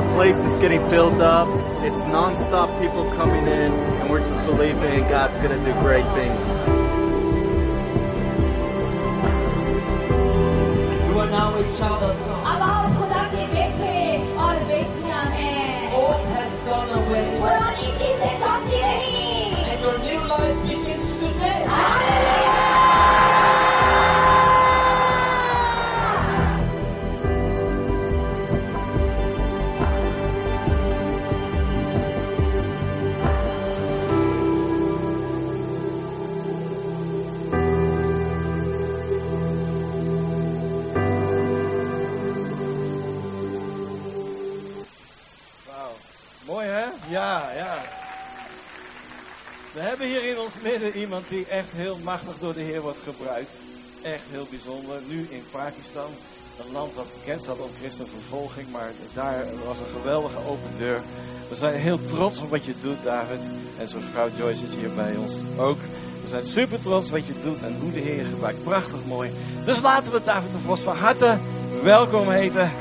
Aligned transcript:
the 0.00 0.12
place 0.14 0.36
is 0.36 0.60
getting 0.62 0.80
filled 0.88 1.20
up. 1.20 1.46
It's 1.84 1.98
non-stop 2.08 2.80
people 2.80 3.04
coming 3.12 3.46
in, 3.46 3.70
and 3.72 4.08
we're 4.08 4.20
just 4.20 4.46
believing 4.46 5.00
God's 5.08 5.36
going 5.36 5.58
to 5.58 5.64
do 5.64 5.78
great 5.80 6.06
things. 6.14 6.40
You 11.06 11.18
are 11.18 11.28
now 11.28 11.54
a 11.54 11.62
child 11.76 12.39
hebben 50.00 50.20
hier 50.20 50.30
in 50.30 50.40
ons 50.40 50.54
midden 50.62 50.96
iemand 50.96 51.28
die 51.28 51.46
echt 51.46 51.72
heel 51.72 51.98
machtig 52.04 52.38
door 52.38 52.54
de 52.54 52.60
Heer 52.60 52.80
wordt 52.80 52.98
gebruikt. 53.04 53.50
Echt 54.02 54.22
heel 54.30 54.46
bijzonder. 54.50 54.96
Nu 55.06 55.26
in 55.30 55.42
Pakistan. 55.50 56.10
Een 56.58 56.72
land 56.72 56.94
dat 56.94 57.06
bekend 57.18 57.42
staat 57.42 57.60
om 57.60 57.70
christenvervolging. 57.80 58.70
Maar 58.70 58.90
daar 59.14 59.44
was 59.66 59.78
een 59.78 60.00
geweldige 60.00 60.38
open 60.48 60.70
deur. 60.78 61.00
We 61.48 61.54
zijn 61.54 61.74
heel 61.74 62.04
trots 62.04 62.38
op 62.38 62.50
wat 62.50 62.64
je 62.64 62.74
doet, 62.80 63.02
David. 63.02 63.40
En 63.78 63.88
zijn 63.88 64.02
vrouw 64.02 64.28
Joyce 64.36 64.64
is 64.64 64.74
hier 64.74 64.94
bij 64.94 65.16
ons 65.16 65.32
ook. 65.56 65.78
We 66.22 66.28
zijn 66.28 66.46
super 66.46 66.80
trots 66.80 67.10
wat 67.10 67.26
je 67.26 67.34
doet 67.42 67.62
en 67.62 67.76
hoe 67.80 67.92
de 67.92 68.00
Heer 68.00 68.16
je 68.16 68.24
gebruikt. 68.24 68.64
Prachtig 68.64 69.04
mooi. 69.06 69.30
Dus 69.64 69.80
laten 69.80 70.12
we 70.12 70.22
David 70.24 70.52
de 70.52 70.58
Vos 70.58 70.80
van 70.80 70.96
harte 70.96 71.38
welkom 71.82 72.30
heten 72.30 72.72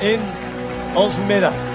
in 0.00 0.20
ons 0.94 1.16
midden. 1.16 1.72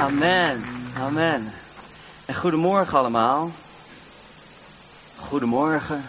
Amen, 0.00 0.64
amen. 0.98 1.52
En 2.24 2.34
goedemorgen 2.34 2.98
allemaal. 2.98 3.50
Goedemorgen. 5.16 6.04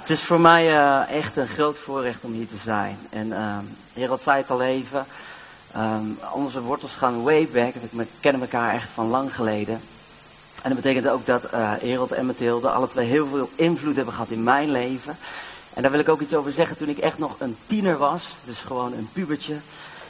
Het 0.00 0.10
is 0.10 0.22
voor 0.22 0.40
mij 0.40 0.76
eh, 0.76 1.10
echt 1.10 1.36
een 1.36 1.46
groot 1.46 1.78
voorrecht 1.78 2.24
om 2.24 2.32
hier 2.32 2.48
te 2.48 2.56
zijn. 2.64 2.98
En 3.10 3.26
uh, 3.26 3.58
Gerald 3.94 4.22
zei 4.22 4.36
het 4.36 4.50
al 4.50 4.62
even. 4.62 5.06
ehm, 5.72 6.04
onze 6.32 6.60
wortels 6.62 6.92
gaan 6.92 7.22
way 7.22 7.48
back. 7.52 7.74
We 7.90 8.06
kennen 8.20 8.42
elkaar 8.42 8.74
echt 8.74 8.88
van 8.94 9.06
lang 9.06 9.34
geleden. 9.34 9.80
En 10.62 10.70
dat 10.70 10.82
betekent 10.82 11.08
ook 11.08 11.26
dat 11.26 11.44
eh 11.44 11.72
Gerald 11.72 12.12
en 12.12 12.26
Mathilde 12.26 12.70
alle 12.70 12.88
twee 12.88 13.08
heel 13.08 13.26
veel 13.26 13.48
invloed 13.54 13.96
hebben 13.96 14.14
gehad 14.14 14.30
in 14.30 14.42
mijn 14.42 14.70
leven. 14.70 15.16
En 15.74 15.82
daar 15.82 15.90
wil 15.90 16.00
ik 16.00 16.08
ook 16.08 16.20
iets 16.20 16.34
over 16.34 16.52
zeggen. 16.52 16.76
Toen 16.76 16.88
ik 16.88 16.98
echt 16.98 17.18
nog 17.18 17.40
een 17.40 17.56
tiener 17.66 17.96
was, 17.96 18.26
dus 18.44 18.58
gewoon 18.58 18.92
een 18.92 19.08
pubertje. 19.12 19.56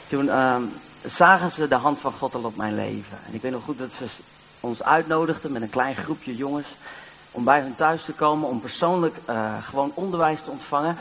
Toen 0.07 0.29
ehm, 0.29 0.63
zagen 1.07 1.51
ze 1.51 1.67
de 1.67 1.75
hand 1.75 1.99
van 1.99 2.11
God 2.11 2.35
al 2.35 2.43
op 2.43 2.55
mijn 2.55 2.75
leven. 2.75 3.17
En 3.27 3.33
ik 3.33 3.41
weet 3.41 3.51
nog 3.51 3.63
goed 3.63 3.77
dat 3.77 3.91
ze 3.97 4.05
ons 4.59 4.83
uitnodigden 4.83 5.51
met 5.51 5.61
een 5.61 5.69
klein 5.69 5.95
groepje 5.95 6.35
jongens. 6.35 6.67
Om 7.31 7.43
bij 7.43 7.61
hun 7.61 7.75
thuis 7.75 8.03
te 8.03 8.11
komen, 8.11 8.49
om 8.49 8.61
persoonlijk 8.61 9.15
eh, 9.25 9.63
gewoon 9.63 9.91
onderwijs 9.93 10.41
te 10.41 10.51
ontvangen. 10.51 10.97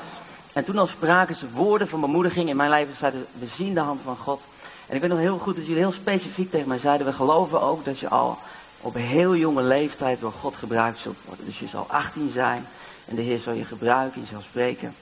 En 0.52 0.64
toen 0.64 0.78
al 0.78 0.86
spraken 0.86 1.36
ze 1.36 1.50
woorden 1.50 1.88
van 1.88 2.00
bemoediging 2.00 2.48
in 2.48 2.56
mijn 2.56 2.70
leven. 2.70 2.94
Zeiden 2.96 3.26
we 3.38 3.46
zien 3.46 3.74
de 3.74 3.80
hand 3.80 4.00
van 4.04 4.16
God. 4.16 4.40
En 4.86 4.94
ik 4.94 5.00
weet 5.00 5.10
nog 5.10 5.18
heel 5.18 5.38
goed 5.38 5.56
dat 5.56 5.66
jullie 5.66 5.82
heel 5.82 5.92
specifiek 5.92 6.50
tegen 6.50 6.68
mij 6.68 6.78
zeiden. 6.78 7.06
We 7.06 7.12
geloven 7.12 7.62
ook 7.62 7.84
dat 7.84 7.98
je 7.98 8.08
al 8.08 8.38
op 8.80 8.94
heel 8.94 9.36
jonge 9.36 9.62
leeftijd 9.62 10.20
door 10.20 10.32
God 10.32 10.56
gebruikt 10.56 10.98
zult 10.98 11.16
worden. 11.26 11.46
Dus 11.46 11.58
je 11.58 11.66
zal 11.66 11.86
18 11.88 12.30
zijn 12.32 12.66
en 13.04 13.16
de 13.16 13.22
Heer 13.22 13.38
zal 13.38 13.52
je 13.52 13.64
gebruiken, 13.64 14.20
je 14.20 14.26
zal 14.26 14.42
spreken. 14.42 14.94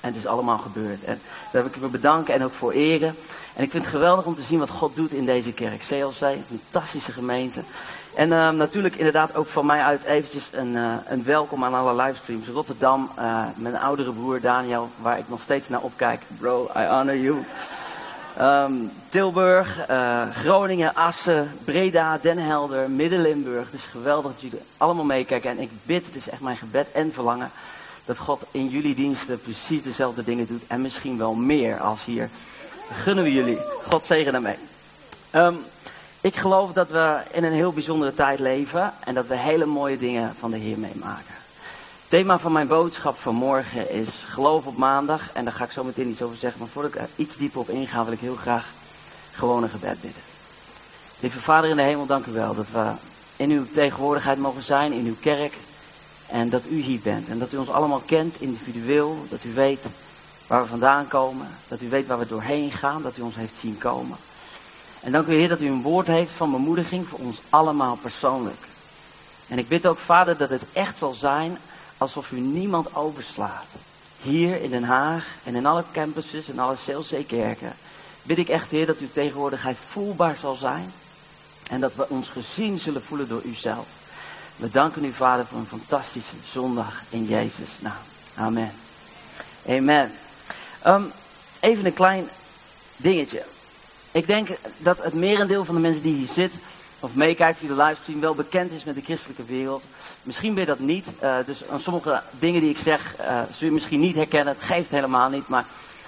En 0.00 0.08
het 0.08 0.16
is 0.16 0.26
allemaal 0.26 0.58
gebeurd. 0.58 1.04
En 1.04 1.20
daar 1.52 1.62
wil 1.62 1.70
ik 1.72 1.80
voor 1.80 1.90
bedanken 1.90 2.34
en 2.34 2.44
ook 2.44 2.52
voor 2.52 2.72
eren. 2.72 3.14
En 3.54 3.64
ik 3.64 3.70
vind 3.70 3.82
het 3.82 3.92
geweldig 3.92 4.24
om 4.24 4.34
te 4.34 4.42
zien 4.42 4.58
wat 4.58 4.70
God 4.70 4.94
doet 4.96 5.12
in 5.12 5.24
deze 5.24 5.52
kerk. 5.52 5.80
CLC, 5.80 6.20
een 6.20 6.60
fantastische 6.70 7.12
gemeente. 7.12 7.60
En 8.14 8.32
eh, 8.32 8.50
natuurlijk 8.50 8.94
inderdaad 8.94 9.34
ook 9.34 9.48
van 9.48 9.66
mij 9.66 9.82
uit 9.82 10.04
eventjes 10.04 10.48
een, 10.52 10.76
eh, 10.76 10.94
een 11.06 11.24
welkom 11.24 11.64
aan 11.64 11.74
alle 11.74 12.02
livestreams. 12.02 12.48
Rotterdam, 12.48 13.10
eh, 13.16 13.44
mijn 13.56 13.78
oudere 13.78 14.12
broer 14.12 14.40
Daniel, 14.40 14.88
waar 15.00 15.18
ik 15.18 15.28
nog 15.28 15.40
steeds 15.40 15.68
naar 15.68 15.80
opkijk. 15.80 16.22
Bro, 16.38 16.70
I 16.76 16.86
honor 16.86 17.16
you. 17.16 17.44
Ehm, 18.38 18.72
Tilburg, 19.08 19.86
eh, 19.86 20.30
Groningen, 20.30 20.94
Assen, 20.94 21.52
Breda, 21.64 22.18
Den 22.22 22.38
Helder, 22.38 22.90
Midden-Limburg. 22.90 23.64
Het 23.64 23.80
is 23.80 23.86
geweldig 23.90 24.32
dat 24.32 24.40
jullie 24.40 24.60
allemaal 24.76 25.04
meekijken. 25.04 25.50
En 25.50 25.58
ik 25.58 25.70
bid, 25.82 26.06
het 26.06 26.16
is 26.16 26.28
echt 26.28 26.40
mijn 26.40 26.56
gebed 26.56 26.92
en 26.92 27.12
verlangen, 27.12 27.50
dat 28.08 28.18
God 28.18 28.42
in 28.50 28.68
jullie 28.68 28.94
diensten 28.94 29.40
precies 29.40 29.82
dezelfde 29.82 30.24
dingen 30.24 30.46
doet. 30.46 30.62
En 30.66 30.80
misschien 30.80 31.18
wel 31.18 31.34
meer 31.34 31.80
als 31.80 32.04
hier. 32.04 32.30
Gunnen 32.92 33.24
we 33.24 33.32
jullie. 33.32 33.58
God 33.88 34.06
zegen 34.06 34.32
daarmee. 34.32 34.56
Ehm, 35.30 35.54
ik 36.20 36.36
geloof 36.36 36.72
dat 36.72 36.88
we 36.88 37.18
in 37.32 37.44
een 37.44 37.52
heel 37.52 37.72
bijzondere 37.72 38.14
tijd 38.14 38.38
leven. 38.38 38.92
En 39.00 39.14
dat 39.14 39.26
we 39.26 39.36
hele 39.36 39.66
mooie 39.66 39.98
dingen 39.98 40.34
van 40.38 40.50
de 40.50 40.56
Heer 40.56 40.78
meemaken. 40.78 41.34
Het 42.00 42.08
thema 42.08 42.38
van 42.38 42.52
mijn 42.52 42.66
boodschap 42.66 43.16
vanmorgen 43.18 43.90
is 43.90 44.08
geloof 44.28 44.66
op 44.66 44.76
maandag. 44.76 45.32
En 45.32 45.44
daar 45.44 45.52
ga 45.52 45.64
ik 45.64 45.72
zo 45.72 45.84
meteen 45.84 46.08
iets 46.08 46.22
over 46.22 46.36
zeggen. 46.36 46.60
Maar 46.60 46.68
voordat 46.68 46.94
ik 46.94 47.00
er 47.00 47.08
iets 47.16 47.36
dieper 47.36 47.60
op 47.60 47.68
inga, 47.68 48.04
wil 48.04 48.12
ik 48.12 48.20
heel 48.20 48.36
graag 48.36 48.72
gewoon 49.32 49.62
een 49.62 49.68
gebed 49.68 50.00
bidden. 50.00 50.22
Lieve 51.20 51.40
Vader 51.40 51.70
in 51.70 51.76
de 51.76 51.82
hemel, 51.82 52.06
dank 52.06 52.26
u 52.26 52.32
wel 52.32 52.54
dat 52.54 52.70
we 52.72 52.90
in 53.36 53.50
uw 53.50 53.66
tegenwoordigheid 53.74 54.38
mogen 54.38 54.62
zijn, 54.62 54.92
in 54.92 55.06
uw 55.06 55.16
kerk. 55.20 55.56
En 56.28 56.50
dat 56.50 56.62
u 56.70 56.80
hier 56.80 57.00
bent. 57.00 57.28
En 57.28 57.38
dat 57.38 57.52
u 57.52 57.56
ons 57.56 57.68
allemaal 57.68 58.02
kent, 58.06 58.40
individueel. 58.40 59.26
Dat 59.28 59.44
u 59.44 59.52
weet 59.52 59.80
waar 60.46 60.62
we 60.62 60.68
vandaan 60.68 61.08
komen. 61.08 61.48
Dat 61.68 61.80
u 61.80 61.88
weet 61.88 62.06
waar 62.06 62.18
we 62.18 62.26
doorheen 62.26 62.72
gaan. 62.72 63.02
Dat 63.02 63.16
u 63.16 63.22
ons 63.22 63.34
heeft 63.34 63.54
zien 63.60 63.78
komen. 63.78 64.16
En 65.00 65.12
dank 65.12 65.26
u 65.26 65.34
Heer 65.34 65.48
dat 65.48 65.60
u 65.60 65.66
een 65.66 65.82
woord 65.82 66.06
heeft 66.06 66.30
van 66.36 66.50
bemoediging 66.50 67.08
voor 67.08 67.18
ons 67.18 67.40
allemaal 67.48 67.96
persoonlijk. 67.96 68.66
En 69.48 69.58
ik 69.58 69.68
bid 69.68 69.86
ook 69.86 69.98
Vader 69.98 70.36
dat 70.36 70.50
het 70.50 70.62
echt 70.72 70.98
zal 70.98 71.14
zijn 71.14 71.58
alsof 71.98 72.30
u 72.30 72.40
niemand 72.40 72.94
overslaat. 72.94 73.66
Hier 74.22 74.62
in 74.62 74.70
Den 74.70 74.84
Haag 74.84 75.26
en 75.44 75.54
in 75.54 75.66
alle 75.66 75.84
campuses 75.92 76.48
en 76.48 76.58
alle 76.58 76.76
CLC-kerken 76.86 77.72
bid 78.22 78.38
ik 78.38 78.48
echt 78.48 78.70
Heer 78.70 78.86
dat 78.86 78.98
uw 78.98 79.10
tegenwoordigheid 79.12 79.76
voelbaar 79.90 80.36
zal 80.40 80.54
zijn. 80.54 80.92
En 81.70 81.80
dat 81.80 81.94
we 81.94 82.08
ons 82.08 82.28
gezien 82.28 82.78
zullen 82.78 83.02
voelen 83.02 83.28
door 83.28 83.42
uzelf. 83.42 83.86
We 84.58 84.70
danken 84.70 85.04
u 85.04 85.12
Vader 85.12 85.46
voor 85.46 85.58
een 85.58 85.66
fantastische 85.66 86.34
zondag 86.50 87.02
in 87.08 87.24
Jezus 87.24 87.68
naam. 87.78 87.92
Amen. 88.34 88.72
Amen. 89.68 90.10
Ehm, 90.82 91.02
even 91.60 91.86
een 91.86 91.94
klein 91.94 92.28
dingetje. 92.96 93.42
Ik 94.12 94.26
denk 94.26 94.48
dat 94.78 95.02
het 95.02 95.14
merendeel 95.14 95.64
van 95.64 95.74
de 95.74 95.80
mensen 95.80 96.02
die 96.02 96.14
hier 96.14 96.28
zit 96.34 96.52
of 97.00 97.14
meekijkt 97.14 97.58
via 97.58 97.68
de 97.68 97.82
livestream 97.82 98.20
wel 98.20 98.34
bekend 98.34 98.72
is 98.72 98.84
met 98.84 98.94
de 98.94 99.00
christelijke 99.02 99.44
wereld. 99.44 99.82
Misschien 100.22 100.54
ben 100.54 100.62
je 100.62 100.68
dat 100.68 100.78
niet. 100.78 101.06
eh, 101.18 101.36
dus 101.46 101.68
aan 101.70 101.80
sommige 101.80 102.22
dingen 102.38 102.60
die 102.60 102.70
ik 102.70 102.82
zeg 102.82 103.16
eh, 103.16 103.42
zul 103.52 103.66
je 103.66 103.72
misschien 103.72 104.00
niet 104.00 104.14
herkennen. 104.14 104.54
Het 104.54 104.64
geeft 104.68 104.90
helemaal 104.90 105.30
niet. 105.30 105.48
Maar 105.48 105.64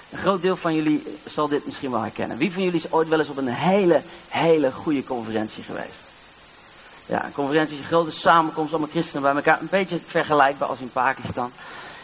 een 0.09 0.19
groot 0.19 0.41
deel 0.41 0.55
van 0.55 0.75
jullie 0.75 1.03
zal 1.25 1.47
dit 1.47 1.65
misschien 1.65 1.91
wel 1.91 2.01
herkennen. 2.01 2.37
Wie 2.37 2.51
van 2.53 2.63
jullie 2.63 2.83
is 2.83 2.91
ooit 2.91 3.07
wel 3.07 3.19
eens 3.19 3.29
op 3.29 3.37
een 3.37 3.47
hele, 3.47 4.01
hele 4.27 4.71
goede 4.71 5.03
conferentie 5.03 5.63
geweest? 5.63 6.00
Ja, 7.11 7.25
een 7.25 7.31
conferentie 7.31 7.75
is 7.75 7.81
een 7.81 7.87
grote 7.87 8.11
samenkomst, 8.11 8.71
allemaal 8.71 8.91
christenen 8.91 9.21
bij 9.21 9.35
elkaar. 9.35 9.61
Een 9.61 9.67
beetje 9.69 9.99
vergelijkbaar 10.05 10.67
als 10.67 10.79
in 10.79 10.91
Pakistan. 10.91 11.51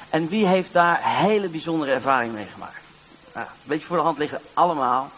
En 0.09 0.27
wie 0.27 0.47
heeft 0.47 0.73
daar 0.73 0.99
hele 1.03 1.47
bijzondere 1.47 1.91
ervaring 1.91 2.33
mee 2.33 2.45
gemaakt? 2.45 2.81
Ja, 3.33 3.41
een 3.41 3.47
beetje 3.63 3.87
voor 3.87 3.97
de 3.97 4.03
hand 4.03 4.17
liggen 4.17 4.41
allemaal. 4.53 5.09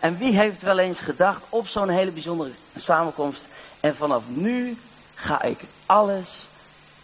En 0.00 0.18
wie 0.18 0.38
heeft 0.38 0.62
wel 0.62 0.78
eens 0.78 0.98
gedacht 0.98 1.42
op 1.48 1.68
zo'n 1.68 1.88
hele 1.88 2.10
bijzondere 2.10 2.50
samenkomst. 2.76 3.40
En 3.80 3.96
vanaf 3.96 4.22
nu 4.26 4.78
ga 5.14 5.42
ik 5.42 5.60
alles 5.86 6.46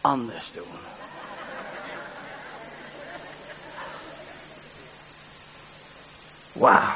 anders 0.00 0.50
doen. 0.54 0.64
Wauw. 6.52 6.94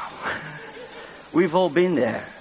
We've 1.29 1.55
all 1.55 1.69
been 1.69 1.95
there. 1.95 2.34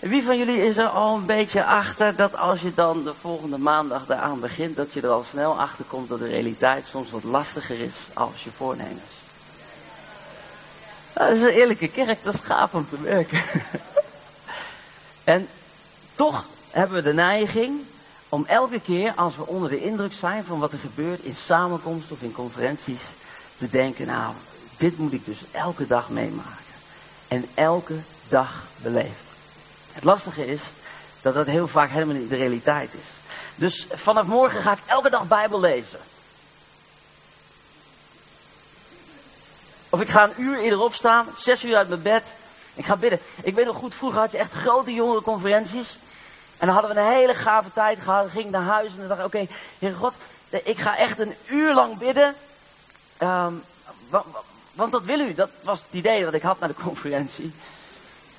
Wie 0.00 0.22
van 0.22 0.38
jullie 0.38 0.62
is 0.62 0.76
er 0.76 0.88
al 0.88 1.16
een 1.16 1.26
beetje 1.26 1.64
achter 1.64 2.16
dat 2.16 2.36
als 2.36 2.60
je 2.60 2.74
dan 2.74 3.04
de 3.04 3.14
volgende 3.20 3.58
maandag 3.58 4.06
daaraan 4.06 4.40
begint, 4.40 4.76
dat 4.76 4.92
je 4.92 5.00
er 5.00 5.08
al 5.08 5.24
snel 5.30 5.60
achter 5.60 5.84
komt 5.84 6.08
dat 6.08 6.18
de 6.18 6.28
realiteit 6.28 6.86
soms 6.86 7.10
wat 7.10 7.24
lastiger 7.24 7.80
is 7.80 7.92
als 8.14 8.44
je 8.44 8.50
voornemens? 8.50 9.12
Nou, 11.14 11.28
dat 11.28 11.38
is 11.38 11.42
een 11.42 11.60
eerlijke 11.60 11.88
kerk, 11.88 12.22
dat 12.22 12.34
is 12.34 12.40
gaaf 12.40 12.74
om 12.74 12.88
te 12.88 12.96
merken. 13.00 13.42
en 15.24 15.48
toch 16.14 16.44
hebben 16.70 16.96
we 16.96 17.02
de 17.02 17.14
neiging 17.14 17.80
om 18.28 18.44
elke 18.46 18.80
keer 18.80 19.12
als 19.16 19.36
we 19.36 19.46
onder 19.46 19.68
de 19.68 19.84
indruk 19.84 20.12
zijn 20.12 20.44
van 20.44 20.58
wat 20.58 20.72
er 20.72 20.78
gebeurt 20.78 21.20
in 21.20 21.36
samenkomsten 21.44 22.16
of 22.16 22.22
in 22.22 22.32
conferenties, 22.32 23.02
te 23.58 23.70
denken, 23.70 24.06
nou, 24.06 24.34
dit 24.76 24.98
moet 24.98 25.12
ik 25.12 25.24
dus 25.24 25.38
elke 25.50 25.86
dag 25.86 26.08
meemaken. 26.08 26.50
En 27.28 27.44
elke 27.54 27.98
dag 28.28 28.64
beleven. 28.82 29.29
Het 29.92 30.04
lastige 30.04 30.46
is 30.46 30.60
dat 31.22 31.34
dat 31.34 31.46
heel 31.46 31.68
vaak 31.68 31.90
helemaal 31.90 32.14
niet 32.14 32.28
de 32.28 32.36
realiteit 32.36 32.94
is. 32.94 33.04
Dus 33.54 33.86
vanaf 33.94 34.26
morgen 34.26 34.62
ga 34.62 34.72
ik 34.72 34.78
elke 34.86 35.10
dag 35.10 35.28
Bijbel 35.28 35.60
lezen. 35.60 35.98
Of 39.88 40.00
ik 40.00 40.10
ga 40.10 40.24
een 40.24 40.42
uur 40.42 40.58
eerder 40.60 40.80
opstaan, 40.80 41.26
zes 41.38 41.64
uur 41.64 41.76
uit 41.76 41.88
mijn 41.88 42.02
bed. 42.02 42.22
Ik 42.74 42.84
ga 42.84 42.96
bidden. 42.96 43.20
Ik 43.42 43.54
weet 43.54 43.66
nog 43.66 43.76
goed, 43.76 43.94
vroeger 43.94 44.20
had 44.20 44.32
je 44.32 44.38
echt 44.38 44.52
grote 44.52 44.92
jongerenconferenties. 44.92 45.98
En 46.58 46.66
dan 46.66 46.76
hadden 46.76 46.94
we 46.94 47.00
een 47.00 47.12
hele 47.16 47.34
gave 47.34 47.72
tijd 47.72 47.98
gehad. 48.00 48.22
Dan 48.22 48.30
ging 48.30 48.44
ik 48.44 48.50
naar 48.50 48.62
huis 48.62 48.90
en 48.90 48.96
dan 48.96 49.08
dacht 49.08 49.20
ik, 49.20 49.26
oké, 49.26 49.46
Heer 49.78 49.94
God, 49.94 50.14
ik 50.50 50.78
ga 50.78 50.96
echt 50.96 51.18
een 51.18 51.34
uur 51.46 51.74
lang 51.74 51.98
bidden. 51.98 52.34
Ehm, 53.16 53.52
wa- 54.08 54.24
wa- 54.32 54.42
want 54.72 54.92
dat 54.92 55.04
wil 55.04 55.20
u. 55.20 55.34
Dat 55.34 55.50
was 55.62 55.78
het 55.80 55.88
idee 55.90 56.24
dat 56.24 56.34
ik 56.34 56.42
had 56.42 56.58
naar 56.58 56.68
de 56.68 56.82
conferentie. 56.84 57.52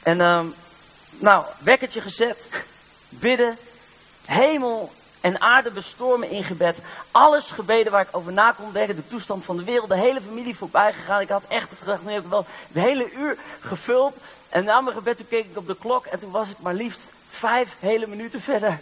En 0.03 0.21
ehm, 0.21 0.45
nou, 1.19 1.45
wekkertje 1.59 2.01
gezet, 2.01 2.37
bidden, 3.09 3.57
hemel 4.25 4.91
en 5.21 5.41
aarde 5.41 5.71
bestormen 5.71 6.29
in 6.29 6.43
gebed. 6.43 6.77
Alles 7.11 7.45
gebeden 7.45 7.91
waar 7.91 8.01
ik 8.01 8.17
over 8.17 8.33
na 8.33 8.51
kon 8.51 8.71
denken, 8.71 8.95
de 8.95 9.07
toestand 9.07 9.45
van 9.45 9.57
de 9.57 9.63
wereld, 9.63 9.89
de 9.89 9.97
hele 9.97 10.21
familie 10.21 10.57
voorbij 10.57 10.93
gegaan. 10.93 11.21
Ik 11.21 11.29
had 11.29 11.43
echt 11.47 11.69
gedacht, 11.79 12.03
nu 12.03 12.11
heb 12.13 12.23
ik 12.23 12.29
wel 12.29 12.45
de 12.67 12.79
hele 12.79 13.11
uur 13.11 13.37
gevuld. 13.59 14.15
En 14.49 14.63
na 14.63 14.81
mijn 14.81 14.95
gebed 14.95 15.17
toen 15.17 15.27
keek 15.27 15.45
ik 15.45 15.57
op 15.57 15.67
de 15.67 15.75
klok 15.79 16.05
en 16.05 16.19
toen 16.19 16.31
was 16.31 16.49
ik 16.49 16.59
maar 16.59 16.73
liefst 16.73 16.99
vijf 17.29 17.69
hele 17.79 18.07
minuten 18.07 18.41
verder. 18.41 18.79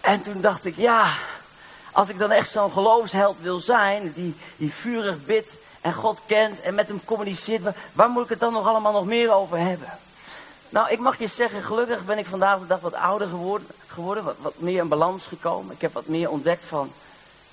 En 0.00 0.22
toen 0.22 0.40
dacht 0.40 0.64
ik, 0.64 0.76
ja, 0.76 1.16
als 1.92 2.08
ik 2.08 2.18
dan 2.18 2.30
echt 2.30 2.50
zo'n 2.50 2.72
geloofsheld 2.72 3.36
wil 3.40 3.60
zijn, 3.60 4.12
die, 4.12 4.36
die 4.56 4.74
vurig 4.74 5.24
bidt 5.24 5.50
en 5.82 5.94
God 5.94 6.18
kent 6.26 6.60
en 6.60 6.74
met 6.74 6.88
hem 6.88 7.04
communiceert, 7.04 7.62
waar, 7.92 8.08
moet 8.08 8.24
ik 8.24 8.28
het 8.28 8.40
dan 8.40 8.52
nog 8.52 8.66
allemaal 8.66 8.92
nog 8.92 9.06
meer 9.06 9.32
over 9.32 9.58
hebben? 9.58 9.88
Nou, 10.68 10.90
ik 10.90 10.98
mag 10.98 11.18
je 11.18 11.26
zeggen, 11.26 11.62
gelukkig 11.62 12.04
ben 12.04 12.18
ik 12.18 12.26
vandaag 12.26 12.58
de 12.58 12.66
dag 12.66 12.80
wat 12.80 12.94
ouder 12.94 13.28
geworden, 13.86 14.24
wat, 14.24 14.58
meer 14.58 14.82
in 14.82 14.88
balans 14.88 15.24
gekomen. 15.24 15.74
Ik 15.74 15.80
heb 15.80 15.92
wat 15.92 16.06
meer 16.06 16.30
ontdekt 16.30 16.62
van 16.68 16.92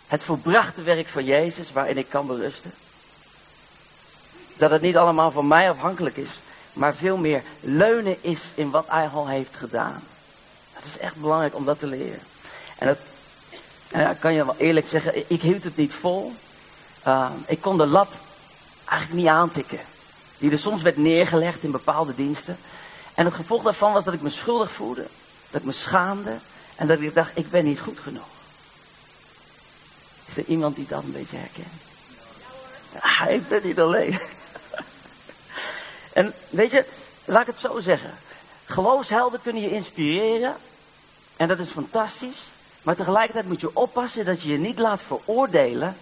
het 0.08 0.24
volbrachte 0.24 0.82
werk 0.82 1.08
van 1.08 1.24
Jezus, 1.26 1.72
waarin 1.72 1.98
ik 1.98 2.10
kan 2.10 2.28
berusten. 2.28 2.72
Dat 4.58 4.72
het 4.72 4.82
niet 4.82 4.98
allemaal 4.98 5.32
van 5.32 5.48
mij 5.48 5.70
afhankelijk 5.70 6.18
is, 6.18 6.40
maar 6.74 6.96
veel 6.96 7.18
meer 7.18 7.44
leunen 7.60 8.18
is 8.22 8.52
in 8.56 8.70
wat 8.70 8.86
hij 8.90 9.08
al 9.08 9.28
heeft 9.28 9.56
gedaan. 9.56 10.04
Het 10.74 10.86
is 10.86 10.98
echt 10.98 11.16
belangrijk 11.16 11.56
om 11.56 11.66
dat 11.66 11.80
te 11.80 11.88
leren. 11.88 12.20
En 12.78 12.88
dat 12.88 12.98
ja, 13.92 14.14
kan 14.14 14.34
je 14.34 14.46
wel 14.46 14.56
eerlijk 14.58 14.88
zeggen, 14.88 15.30
ik 15.32 15.42
hield 15.42 15.64
het 15.64 15.76
niet 15.76 15.94
vol. 15.94 16.34
Uh, 17.08 17.32
ik 17.46 17.62
kon 17.62 17.78
de 17.78 17.86
lat 17.86 18.10
eigenlijk 18.86 19.22
niet 19.22 19.32
aantikken. 19.32 19.80
Die 20.38 20.52
er 20.52 20.60
soms 20.60 20.82
werd 20.82 20.98
neergelegd 20.98 21.64
in 21.64 21.72
bepaalde 21.72 22.16
diensten. 22.16 22.58
En 23.14 23.26
het 23.26 23.34
gevolg 23.34 23.64
daarvan 23.64 23.94
was 23.94 24.04
dat 24.04 24.14
ik 24.14 24.22
me 24.22 24.30
schuldig 24.30 24.74
voelde. 24.74 25.08
Dat 25.50 25.62
ik 25.62 25.68
me 25.68 25.72
schaamde. 25.72 26.38
En 26.76 26.88
dat 26.88 27.00
ik 27.00 27.14
dacht, 27.14 27.38
ik 27.38 27.50
ben 27.50 27.66
niet 27.66 27.80
goed 27.80 28.00
genoeg. 28.00 28.28
Is 30.26 30.38
er 30.38 30.46
iemand 30.46 30.76
die 30.76 30.88
dat 30.88 31.04
een 31.04 31.12
beetje 31.12 31.38
herkent? 31.38 31.82
Ja, 32.94 33.28
ik 33.28 33.48
ben 33.48 33.62
niet 33.64 33.80
alleen. 33.80 34.20
en 36.14 36.34
weet 36.50 36.72
je, 36.72 36.86
laat 37.26 37.42
ik 37.42 37.48
het 37.48 37.60
zo 37.60 37.80
zeggen. 37.80 38.12
Geloofshelden 38.66 39.42
kunnen 39.42 39.62
je 39.62 39.72
inspireren. 39.72 40.56
En 41.36 41.48
dat 41.48 41.60
is 41.60 41.70
fantastisch. 41.70 42.40
Maar 42.82 42.96
tegelijkertijd 42.96 43.48
moet 43.48 43.62
je 43.62 43.76
oppassen 43.76 44.26
dat 44.26 44.42
je 44.42 44.50
je 44.50 44.58
niet 44.58 44.80
laat 44.80 45.02
veroordelen 45.08 45.96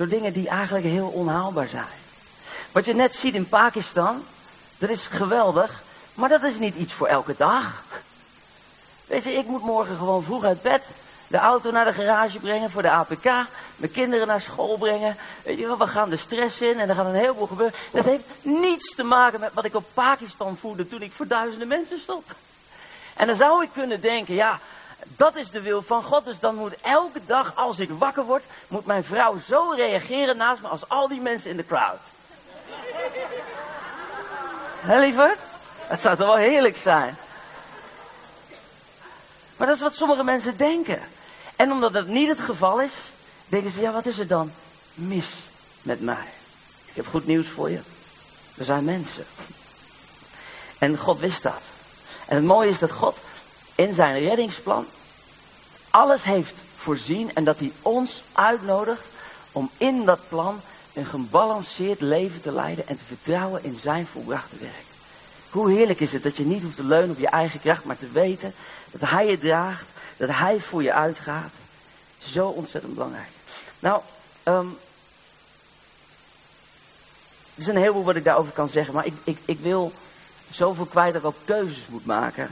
door 0.00 0.08
dingen 0.08 0.32
die 0.32 0.48
eigenlijk 0.48 0.84
heel 0.84 1.08
onhaalbaar 1.08 1.68
zijn. 1.68 1.98
Wat 2.72 2.84
je 2.84 2.94
net 2.94 3.14
ziet 3.14 3.34
in 3.34 3.48
Pakistan, 3.48 4.24
dat 4.78 4.90
is 4.90 5.06
geweldig, 5.06 5.82
maar 6.14 6.28
dat 6.28 6.42
is 6.42 6.58
niet 6.58 6.74
iets 6.74 6.92
voor 6.92 7.06
elke 7.06 7.34
dag. 7.36 7.82
Weet 9.06 9.24
je, 9.24 9.32
ik 9.32 9.46
moet 9.46 9.62
morgen 9.62 9.96
gewoon 9.96 10.22
vroeg 10.22 10.44
uit 10.44 10.62
bed, 10.62 10.82
de 11.26 11.36
auto 11.36 11.70
naar 11.70 11.84
de 11.84 11.92
garage 11.92 12.38
brengen 12.38 12.70
voor 12.70 12.82
de 12.82 12.90
APK, 12.90 13.24
mijn 13.76 13.92
kinderen 13.92 14.26
naar 14.26 14.40
school 14.40 14.78
brengen. 14.78 15.16
Weet 15.44 15.58
je 15.58 15.66
wel, 15.66 15.78
we 15.78 15.86
gaan 15.86 16.10
de 16.10 16.16
stress 16.16 16.60
in 16.60 16.78
en 16.78 16.88
er 16.88 16.94
gaat 16.94 17.06
een 17.06 17.14
heleboel 17.14 17.46
gebeuren. 17.46 17.78
Dat 17.92 18.04
heeft 18.04 18.24
niets 18.42 18.94
te 18.94 19.02
maken 19.02 19.40
met 19.40 19.54
wat 19.54 19.64
ik 19.64 19.74
op 19.74 19.84
Pakistan 19.94 20.56
voelde 20.60 20.88
toen 20.88 21.02
ik 21.02 21.12
voor 21.12 21.26
duizenden 21.26 21.68
mensen 21.68 21.98
stond. 21.98 22.26
En 23.14 23.26
dan 23.26 23.36
zou 23.36 23.62
ik 23.62 23.70
kunnen 23.72 24.00
denken, 24.00 24.34
ja, 24.34 24.58
dat 25.06 25.36
is 25.36 25.50
de 25.50 25.60
wil 25.60 25.82
van 25.82 26.04
God. 26.04 26.24
Dus 26.24 26.38
dan 26.38 26.54
moet 26.54 26.80
elke 26.80 27.20
dag 27.26 27.56
als 27.56 27.78
ik 27.78 27.90
wakker 27.90 28.24
word, 28.24 28.44
moet 28.68 28.86
mijn 28.86 29.04
vrouw 29.04 29.38
zo 29.48 29.72
reageren 29.76 30.36
naast 30.36 30.62
me 30.62 30.68
als 30.68 30.88
al 30.88 31.08
die 31.08 31.20
mensen 31.20 31.50
in 31.50 31.56
de 31.56 31.66
crowd. 31.66 31.98
Hé 34.80 34.98
lieverd? 34.98 35.38
Het 35.78 36.02
zou 36.02 36.16
toch 36.16 36.26
wel 36.26 36.36
heerlijk 36.36 36.76
zijn. 36.76 37.16
Maar 39.56 39.66
dat 39.66 39.76
is 39.76 39.82
wat 39.82 39.94
sommige 39.94 40.24
mensen 40.24 40.56
denken. 40.56 41.00
En 41.56 41.72
omdat 41.72 41.92
dat 41.92 42.06
niet 42.06 42.28
het 42.28 42.40
geval 42.40 42.80
is, 42.80 42.92
denken 43.48 43.70
ze, 43.70 43.80
ja 43.80 43.92
wat 43.92 44.06
is 44.06 44.18
er 44.18 44.26
dan 44.26 44.52
mis 44.94 45.32
met 45.82 46.00
mij? 46.00 46.26
Ik 46.86 46.96
heb 46.96 47.06
goed 47.06 47.26
nieuws 47.26 47.48
voor 47.48 47.70
je. 47.70 47.80
We 48.54 48.64
zijn 48.64 48.84
mensen. 48.84 49.24
En 50.78 50.98
God 50.98 51.18
wist 51.18 51.42
dat. 51.42 51.60
En 52.26 52.36
het 52.36 52.44
mooie 52.44 52.70
is 52.70 52.78
dat 52.78 52.90
God 52.90 53.16
in 53.74 53.94
zijn 53.94 54.18
reddingsplan 54.18 54.86
alles 55.90 56.22
heeft 56.22 56.54
voorzien 56.76 57.34
en 57.34 57.44
dat 57.44 57.58
hij 57.58 57.72
ons 57.82 58.22
uitnodigt 58.32 59.04
om 59.52 59.70
in 59.76 60.04
dat 60.04 60.28
plan 60.28 60.60
een 60.92 61.06
gebalanceerd 61.06 62.00
leven 62.00 62.40
te 62.40 62.52
leiden 62.52 62.88
en 62.88 62.96
te 62.96 63.04
vertrouwen 63.04 63.64
in 63.64 63.78
zijn 63.82 64.06
volbrachte 64.12 64.56
werk. 64.56 64.84
Hoe 65.50 65.70
heerlijk 65.70 66.00
is 66.00 66.12
het 66.12 66.22
dat 66.22 66.36
je 66.36 66.44
niet 66.44 66.62
hoeft 66.62 66.76
te 66.76 66.84
leunen 66.84 67.10
op 67.10 67.18
je 67.18 67.28
eigen 67.28 67.60
kracht, 67.60 67.84
maar 67.84 67.98
te 67.98 68.10
weten 68.10 68.54
dat 68.90 69.10
hij 69.10 69.26
je 69.26 69.38
draagt, 69.38 69.84
dat 70.16 70.28
hij 70.28 70.60
voor 70.60 70.82
je 70.82 70.92
uitgaat. 70.92 71.52
Zo 72.18 72.48
ontzettend 72.48 72.94
belangrijk. 72.94 73.30
Nou, 73.78 74.00
ehm 74.42 74.66
er 77.54 77.66
is 77.66 77.66
een 77.66 77.76
heleboel 77.76 78.04
wat 78.04 78.16
ik 78.16 78.24
daarover 78.24 78.52
kan 78.52 78.68
zeggen, 78.68 78.94
maar 78.94 79.06
ik, 79.06 79.14
ik, 79.24 79.38
ik 79.44 79.58
wil 79.58 79.92
zoveel 80.50 80.84
kwijt 80.84 81.12
dat 81.12 81.22
ik 81.22 81.28
ook 81.28 81.36
keuzes 81.44 81.86
moet 81.88 82.06
maken. 82.06 82.50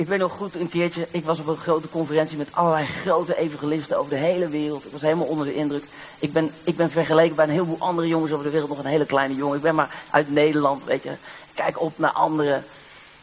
Ik 0.00 0.06
weet 0.06 0.18
nog 0.18 0.32
goed 0.32 0.54
een 0.54 0.68
keertje, 0.68 1.06
ik 1.10 1.24
was 1.24 1.38
op 1.38 1.46
een 1.46 1.56
grote 1.56 1.88
conferentie 1.88 2.36
met 2.36 2.52
allerlei 2.52 2.86
grote 2.86 3.36
evangelisten 3.36 3.98
over 3.98 4.10
de 4.10 4.16
hele 4.16 4.48
wereld. 4.48 4.84
Ik 4.84 4.92
was 4.92 5.00
helemaal 5.00 5.26
onder 5.26 5.46
de 5.46 5.54
indruk. 5.54 5.84
Ik 6.18 6.32
ben, 6.32 6.50
ik 6.64 6.76
ben 6.76 6.90
vergeleken 6.90 7.36
bij 7.36 7.44
een 7.44 7.50
heleboel 7.50 7.76
andere 7.78 8.08
jongens 8.08 8.32
over 8.32 8.44
de 8.44 8.50
wereld, 8.50 8.68
nog 8.68 8.78
een 8.78 8.84
hele 8.84 9.06
kleine 9.06 9.34
jongen. 9.34 9.56
Ik 9.56 9.62
ben 9.62 9.74
maar 9.74 9.94
uit 10.10 10.30
Nederland, 10.30 10.84
weet 10.84 11.02
je. 11.02 11.12
Kijk 11.54 11.80
op 11.80 11.98
naar 11.98 12.12
anderen. 12.12 12.64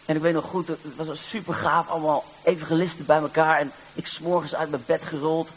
En 0.05 0.15
ik 0.15 0.21
weet 0.21 0.33
nog 0.33 0.45
goed, 0.45 0.67
het 0.67 0.79
was 0.95 1.29
super 1.29 1.53
gaaf, 1.53 1.89
allemaal 1.89 2.23
evangelisten 2.43 3.05
bij 3.05 3.19
elkaar. 3.19 3.59
En 3.59 3.71
ik 3.93 4.07
s'morgens 4.07 4.55
uit 4.55 4.69
mijn 4.69 4.83
bed 4.85 5.01
gerold, 5.05 5.49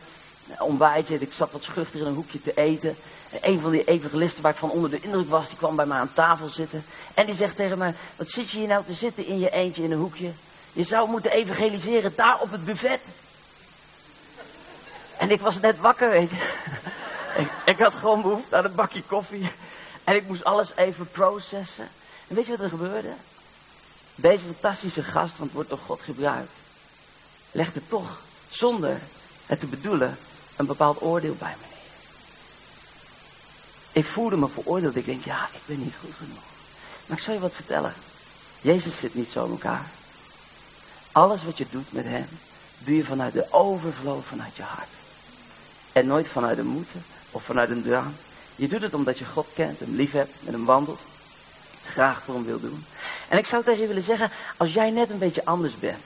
ontbijtje. 0.59 1.19
Ik 1.19 1.33
zat 1.33 1.53
wat 1.53 1.62
schuchter 1.62 2.00
in 2.00 2.07
een 2.07 2.15
hoekje 2.15 2.43
te 2.43 2.55
eten. 2.55 2.97
En 3.31 3.39
een 3.41 3.61
van 3.61 3.71
die 3.71 3.85
evangelisten 3.85 4.43
waar 4.43 4.53
ik 4.53 4.59
van 4.59 4.71
onder 4.71 4.91
de 4.91 5.00
indruk 5.00 5.29
was, 5.29 5.49
die 5.49 5.57
kwam 5.57 5.77
bij 5.77 5.87
mij 5.87 5.99
aan 5.99 6.12
tafel 6.15 6.49
zitten. 6.49 6.85
En 7.15 7.27
die 7.27 7.35
zegt 7.35 7.57
tegen 7.57 7.79
mij, 7.79 7.95
wat 8.17 8.29
zit 8.29 8.50
je 8.50 8.59
hier 8.59 8.69
nou 8.69 8.85
te 8.85 8.95
zitten 8.95 9.27
in 9.27 9.39
je 9.39 9.50
eentje 9.50 9.83
in 9.83 9.93
een 9.93 9.99
hoekje? 9.99 10.31
Je 10.73 10.85
zou 10.85 11.09
moeten 11.09 11.31
evangeliseren 11.31 12.12
daar 12.17 12.41
op 12.41 12.50
het 12.50 12.65
buffet. 12.65 13.00
En 15.19 15.31
ik 15.31 15.41
was 15.41 15.61
net 15.61 15.79
wakker, 15.79 16.11
weet 16.11 16.31
je. 16.31 16.55
ik, 17.43 17.50
ik 17.65 17.79
had 17.79 17.95
gewoon 17.95 18.23
behoefte 18.23 18.57
aan 18.57 18.65
een 18.65 18.75
bakje 18.75 19.03
koffie. 19.03 19.50
En 20.05 20.15
ik 20.15 20.27
moest 20.27 20.45
alles 20.45 20.77
even 20.77 21.11
processen. 21.11 21.89
En 22.29 22.35
weet 22.35 22.45
je 22.47 22.50
wat 22.50 22.61
er 22.61 22.69
gebeurde? 22.69 23.12
Deze 24.15 24.45
fantastische 24.45 25.03
gast, 25.03 25.39
want 25.39 25.53
wordt 25.53 25.69
door 25.69 25.79
God 25.79 26.00
gebruikt, 26.00 26.53
legde 27.50 27.81
toch, 27.89 28.21
zonder 28.50 29.00
het 29.47 29.61
te 29.61 29.67
bedoelen, 29.67 30.19
een 30.57 30.67
bepaald 30.67 31.03
oordeel 31.03 31.35
bij 31.39 31.55
me 31.61 31.67
neer. 31.69 31.79
Ik 33.93 34.07
voelde 34.07 34.37
me 34.37 34.49
veroordeeld. 34.49 34.97
Ik 34.97 35.05
denk, 35.05 35.25
ja, 35.25 35.49
ik 35.53 35.61
ben 35.67 35.79
niet 35.79 35.95
goed 36.00 36.15
genoeg. 36.17 36.43
Maar 37.07 37.17
ik 37.17 37.25
zal 37.25 37.35
je 37.35 37.41
wat 37.41 37.55
vertellen. 37.55 37.95
Jezus 38.61 38.99
zit 38.99 39.15
niet 39.15 39.31
zo 39.31 39.45
in 39.45 39.50
elkaar. 39.50 39.91
Alles 41.12 41.45
wat 41.45 41.59
je 41.59 41.67
doet 41.71 41.93
met 41.93 42.05
hem, 42.05 42.29
doe 42.79 42.97
je 42.97 43.05
vanuit 43.05 43.33
de 43.33 43.47
overvloed 43.50 44.25
vanuit 44.25 44.57
je 44.57 44.62
hart. 44.62 44.88
En 45.93 46.07
nooit 46.07 46.29
vanuit 46.29 46.59
een 46.59 46.67
moeten 46.67 47.05
of 47.31 47.43
vanuit 47.43 47.71
een 47.71 47.83
drang. 47.83 48.12
Je 48.57 48.69
doet 48.69 48.81
het 48.81 48.95
omdat 48.95 49.19
je 49.19 49.25
God 49.25 49.47
kent, 49.55 49.79
hem 49.79 49.95
lief 49.95 50.12
hebt, 50.12 50.35
met 50.40 50.55
hem 50.55 50.64
wandelt. 50.64 51.00
Graag 51.85 52.23
voor 52.23 52.35
hem 52.35 52.45
wil 52.45 52.61
doen. 52.61 52.85
En 53.29 53.38
ik 53.38 53.47
zou 53.47 53.64
tegen 53.64 53.81
je 53.81 53.87
willen 53.87 54.05
zeggen, 54.05 54.31
als 54.57 54.73
jij 54.73 54.90
net 54.90 55.11
een 55.11 55.19
beetje 55.19 55.45
anders 55.45 55.79
bent. 55.79 56.02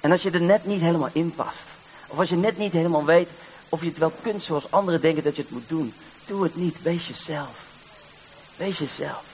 En 0.00 0.12
als 0.12 0.22
je 0.22 0.30
er 0.30 0.42
net 0.42 0.64
niet 0.64 0.80
helemaal 0.80 1.10
in 1.12 1.34
past. 1.34 1.66
Of 2.06 2.18
als 2.18 2.28
je 2.28 2.36
net 2.36 2.56
niet 2.56 2.72
helemaal 2.72 3.04
weet 3.04 3.28
of 3.68 3.80
je 3.80 3.88
het 3.88 3.98
wel 3.98 4.12
kunt 4.22 4.42
zoals 4.42 4.70
anderen 4.70 5.00
denken 5.00 5.22
dat 5.22 5.36
je 5.36 5.42
het 5.42 5.50
moet 5.50 5.68
doen. 5.68 5.94
Doe 6.26 6.42
het 6.42 6.56
niet, 6.56 6.82
wees 6.82 7.06
jezelf. 7.06 7.64
Wees 8.56 8.78
jezelf. 8.78 9.24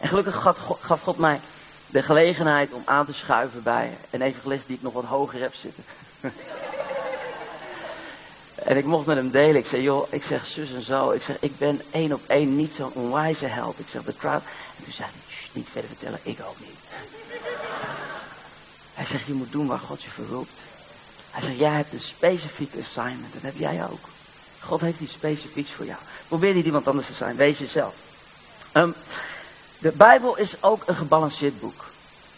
En 0.00 0.08
gelukkig 0.08 0.42
gaf 0.42 0.58
God, 0.58 0.78
gaf 0.80 1.00
God 1.00 1.16
mij 1.16 1.40
de 1.90 2.02
gelegenheid 2.02 2.72
om 2.72 2.82
aan 2.84 3.06
te 3.06 3.12
schuiven 3.12 3.62
bij 3.62 3.96
een 4.10 4.22
evangelist 4.22 4.66
die 4.66 4.76
ik 4.76 4.82
nog 4.82 4.92
wat 4.92 5.04
hoger 5.04 5.40
heb 5.40 5.54
zitten. 5.54 5.84
en 8.70 8.76
ik 8.76 8.84
mocht 8.84 9.06
met 9.06 9.16
hem 9.16 9.30
delen. 9.30 9.56
Ik 9.56 9.66
zei, 9.66 9.82
joh, 9.82 10.06
ik 10.10 10.22
zeg 10.22 10.46
zus 10.46 10.72
en 10.72 10.82
zo. 10.82 11.10
Ik 11.10 11.22
zeg, 11.22 11.36
ik 11.40 11.58
ben 11.58 11.80
één 11.90 12.12
op 12.12 12.22
één 12.26 12.56
niet 12.56 12.72
zo'n 12.72 12.92
onwijze 12.92 13.46
held. 13.46 13.78
Ik 13.78 13.88
zeg, 13.88 14.02
de 14.02 14.16
crowd. 14.16 14.42
En 14.76 14.84
toen 14.84 14.92
zei 14.92 15.08
hij, 15.12 15.34
"Sst, 15.36 15.54
niet 15.54 15.68
verder 15.70 15.90
vertellen, 15.90 16.18
ik 16.22 16.38
ook 16.48 16.58
niet. 16.60 16.78
hij 18.94 19.06
zegt, 19.06 19.26
je 19.26 19.32
moet 19.32 19.52
doen 19.52 19.66
waar 19.66 19.78
God 19.78 20.02
je 20.02 20.10
verroept. 20.10 20.58
Hij 21.30 21.42
zegt, 21.42 21.58
jij 21.58 21.74
hebt 21.74 21.92
een 21.92 22.00
specifiek 22.00 22.72
assignment. 22.78 23.32
Dat 23.32 23.42
heb 23.42 23.56
jij 23.56 23.84
ook. 23.90 24.08
God 24.60 24.80
heeft 24.80 25.00
iets 25.00 25.12
specifieks 25.12 25.72
voor 25.72 25.84
jou. 25.84 25.98
Probeer 26.28 26.54
niet 26.54 26.64
iemand 26.64 26.88
anders 26.88 27.06
te 27.06 27.12
zijn. 27.12 27.36
Wees 27.36 27.58
jezelf. 27.58 27.94
Ehm, 28.72 28.90
de 29.80 29.92
Bijbel 29.96 30.36
is 30.36 30.62
ook 30.62 30.82
een 30.86 30.94
gebalanceerd 30.96 31.60
boek. 31.60 31.84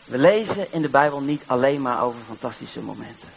We 0.05 0.19
lezen 0.19 0.73
in 0.73 0.83
de 0.83 0.89
Bijbel 0.89 1.21
niet 1.21 1.43
alleen 1.47 1.83
maar 1.83 2.03
over 2.03 2.21
fantastische 2.27 2.81
momenten. 2.81 3.29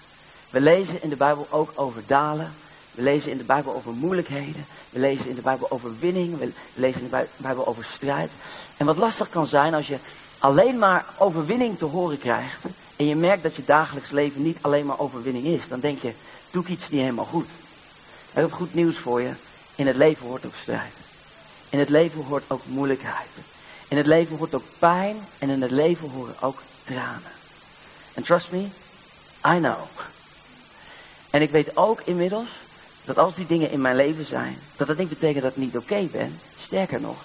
We 0.49 0.61
lezen 0.61 1.03
in 1.03 1.09
de 1.09 1.15
Bijbel 1.15 1.47
ook 1.49 1.71
over 1.75 2.01
dalen. 2.07 2.53
We 2.91 3.01
lezen 3.01 3.31
in 3.31 3.37
de 3.37 3.43
Bijbel 3.43 3.75
over 3.75 3.91
moeilijkheden. 3.91 4.65
We 4.89 4.99
lezen 4.99 5.29
in 5.29 5.35
de 5.35 5.41
Bijbel 5.41 5.71
over 5.71 5.99
winning. 5.99 6.37
We 6.37 6.51
lezen 6.73 6.99
in 6.99 7.05
de 7.05 7.11
Bij- 7.11 7.27
Bijbel 7.37 7.67
over 7.67 7.87
strijd. 7.93 8.31
En 8.77 8.85
wat 8.85 8.97
lastig 8.97 9.29
kan 9.29 9.47
zijn 9.47 9.73
als 9.73 9.87
je 9.87 9.97
alleen 10.39 10.77
maar 10.77 11.05
overwinning 11.17 11.77
te 11.77 11.85
horen 11.85 12.19
krijgt. 12.19 12.63
En 12.95 13.05
je 13.05 13.15
merkt 13.15 13.43
dat 13.43 13.55
je 13.55 13.65
dagelijks 13.65 14.11
leven 14.11 14.41
niet 14.41 14.57
alleen 14.61 14.85
maar 14.85 14.99
overwinning 14.99 15.45
is. 15.45 15.67
Dan 15.67 15.79
denk 15.79 16.01
je, 16.01 16.13
doe 16.51 16.63
ik 16.63 16.69
iets 16.69 16.89
niet 16.89 17.01
helemaal 17.01 17.25
goed. 17.25 17.47
Ik 18.29 18.41
heb 18.41 18.53
goed 18.53 18.73
nieuws 18.73 18.97
voor 18.97 19.21
je. 19.21 19.31
In 19.75 19.87
het 19.87 19.95
leven 19.95 20.25
hoort 20.27 20.45
ook 20.45 20.55
strijd. 20.61 20.93
In 21.69 21.79
het 21.79 21.89
leven 21.89 22.23
hoort 22.23 22.43
ook 22.47 22.61
moeilijkheid. 22.65 23.29
In 23.87 23.97
het 23.97 24.05
leven 24.05 24.37
hoort 24.37 24.53
ook 24.53 24.65
pijn. 24.79 25.17
En 25.37 25.49
in 25.49 25.61
het 25.61 25.71
leven 25.71 26.09
horen 26.09 26.41
ook 26.41 26.61
tranen. 26.83 27.31
En 28.13 28.23
trust 28.23 28.51
me, 28.51 28.61
I 29.47 29.57
know. 29.57 29.77
En 31.29 31.41
ik 31.41 31.51
weet 31.51 31.77
ook 31.77 32.01
inmiddels 32.01 32.49
dat 33.05 33.17
als 33.17 33.35
die 33.35 33.45
dingen 33.45 33.71
in 33.71 33.81
mijn 33.81 33.95
leven 33.95 34.25
zijn, 34.25 34.57
dat 34.75 34.87
dat 34.87 34.97
niet 34.97 35.09
betekent 35.09 35.43
dat 35.43 35.51
ik 35.51 35.57
niet 35.57 35.77
oké 35.77 36.03
ben. 36.11 36.39
Sterker 36.59 37.01
nog, 37.01 37.17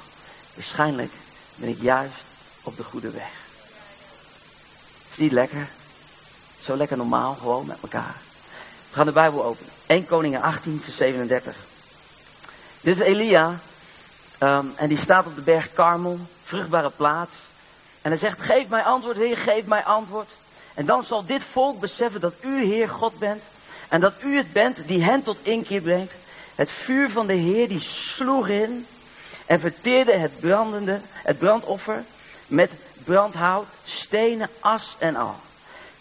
waarschijnlijk 0.55 1.13
ben 1.55 1.69
ik 1.69 1.83
juist 1.83 2.23
op 2.63 2.77
de 2.77 2.85
goede 2.85 3.11
weg. 3.11 3.33
Is 5.11 5.17
niet 5.17 5.33
lekker? 5.33 5.69
Zo 6.61 6.77
lekker 6.77 6.97
normaal, 6.97 7.35
gewoon 7.35 7.67
met 7.67 7.79
elkaar. 7.81 8.17
We 8.89 8.97
gaan 8.97 9.07
de 9.07 9.13
Bijbel 9.13 9.45
openen. 9.45 9.73
1 9.87 10.07
Koningen 10.07 10.43
18, 10.43 10.81
vers 10.85 10.97
37. 10.97 11.57
Dit 12.81 12.97
is 12.97 13.03
Elia. 13.03 13.59
Ehm, 14.41 14.67
en 14.77 14.89
die 14.89 14.99
staat 14.99 15.27
op 15.27 15.35
de 15.35 15.41
berg 15.41 15.73
Karmel, 15.73 16.19
vruchtbare 16.45 16.91
plaats. 16.91 17.33
En 18.03 18.11
hij 18.11 18.21
zegt, 18.21 18.41
geef 18.41 18.69
mij 18.69 18.83
antwoord, 18.83 19.17
Heer, 19.17 19.37
geef 19.37 19.67
mij 19.67 19.85
antwoord. 19.85 20.29
En 20.75 20.87
dan 20.87 21.05
zal 21.05 21.25
dit 21.27 21.43
volk 21.53 21.81
beseffen 21.81 22.21
dat 22.21 22.35
u 22.41 22.65
Heer 22.65 22.89
God 22.89 23.19
bent. 23.19 23.43
En 23.89 24.01
dat 24.01 24.15
u 24.25 24.37
het 24.37 24.53
bent 24.53 24.87
die 24.87 25.03
hen 25.03 25.23
tot 25.23 25.37
inkeer 25.43 25.81
brengt. 25.81 26.13
Het 26.55 26.71
vuur 26.71 27.11
van 27.11 27.27
de 27.27 27.35
Heer 27.35 27.69
die 27.69 27.81
sloeg 27.81 28.49
in. 28.49 28.87
En 29.47 29.61
verteerde 29.61 30.13
het 30.13 30.41
brandende, 30.41 31.01
het 31.23 31.39
brandoffer. 31.39 32.03
Met 32.47 32.71
brandhout, 33.05 33.67
stenen, 33.85 34.49
as 34.61 34.97
en 34.99 35.17
al. 35.17 35.37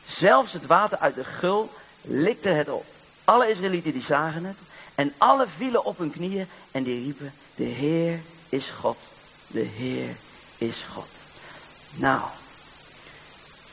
Zelfs 0.08 0.54
het 0.54 0.66
water 0.66 0.98
uit 0.98 1.16
de 1.16 1.24
gul 1.24 1.70
likte 2.02 2.50
het 2.50 2.70
op. 2.70 2.86
Alle 3.24 3.50
Israëlieten 3.50 3.94
die 3.94 4.04
zagen 4.04 4.46
het. 4.46 4.58
En 4.96 5.14
alle 5.18 5.48
vielen 5.58 5.86
op 5.86 5.98
hun 5.98 6.12
knieën 6.12 6.48
en 6.72 6.84
die 6.84 7.04
riepen, 7.04 7.34
de 7.60 7.66
Heer 7.66 8.20
is 8.50 8.72
God. 8.80 8.98
De 9.48 9.60
Heer 9.60 10.16
is 10.58 10.86
God. 10.94 11.08
Nou, 11.96 12.22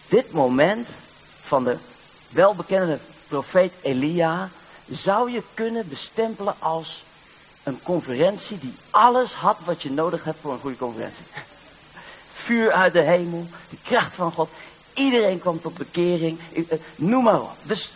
dit 0.08 0.32
moment 0.32 0.88
van 1.42 1.64
de 1.64 1.76
welbekende 2.28 2.98
profeet 3.28 3.72
Elia 3.82 4.48
zou 4.88 5.30
je 5.30 5.42
kunnen 5.54 5.88
bestempelen 5.88 6.54
als 6.58 7.04
een 7.62 7.82
conferentie 7.82 8.58
die 8.58 8.74
alles 8.90 9.32
had 9.32 9.58
wat 9.64 9.82
je 9.82 9.90
nodig 9.90 10.24
hebt 10.24 10.38
voor 10.40 10.52
een 10.52 10.60
goede 10.60 10.76
conferentie. 10.76 11.24
Vuur 12.34 12.72
uit 12.72 12.92
de 12.92 13.02
hemel, 13.02 13.46
de 13.70 13.76
kracht 13.82 14.14
van 14.14 14.32
God. 14.32 14.48
Iedereen 14.94 15.40
kwam 15.40 15.60
tot 15.60 15.74
bekering. 15.74 16.38
Eh, 16.52 16.78
Noem 16.96 17.22
maar 17.22 17.40
op. 17.40 17.56
Dus 17.62 17.90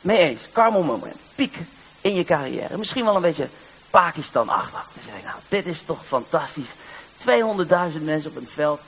mee 0.00 0.18
eens, 0.18 0.40
Carmel 0.52 0.82
moment, 0.82 1.16
piek 1.34 1.56
in 2.00 2.14
je 2.14 2.24
carrière. 2.24 2.78
Misschien 2.78 3.04
wel 3.04 3.16
een 3.16 3.22
beetje 3.22 3.48
Pakistan-achtig. 3.90 4.86
Zeg 5.04 5.16
ik, 5.16 5.24
nou, 5.24 5.36
dit 5.48 5.66
is 5.66 5.82
toch 5.82 6.06
fantastisch. 6.06 6.70
200.000 7.18 8.02
mensen 8.02 8.30
op 8.30 8.34
het 8.34 8.50
veld. 8.52 8.80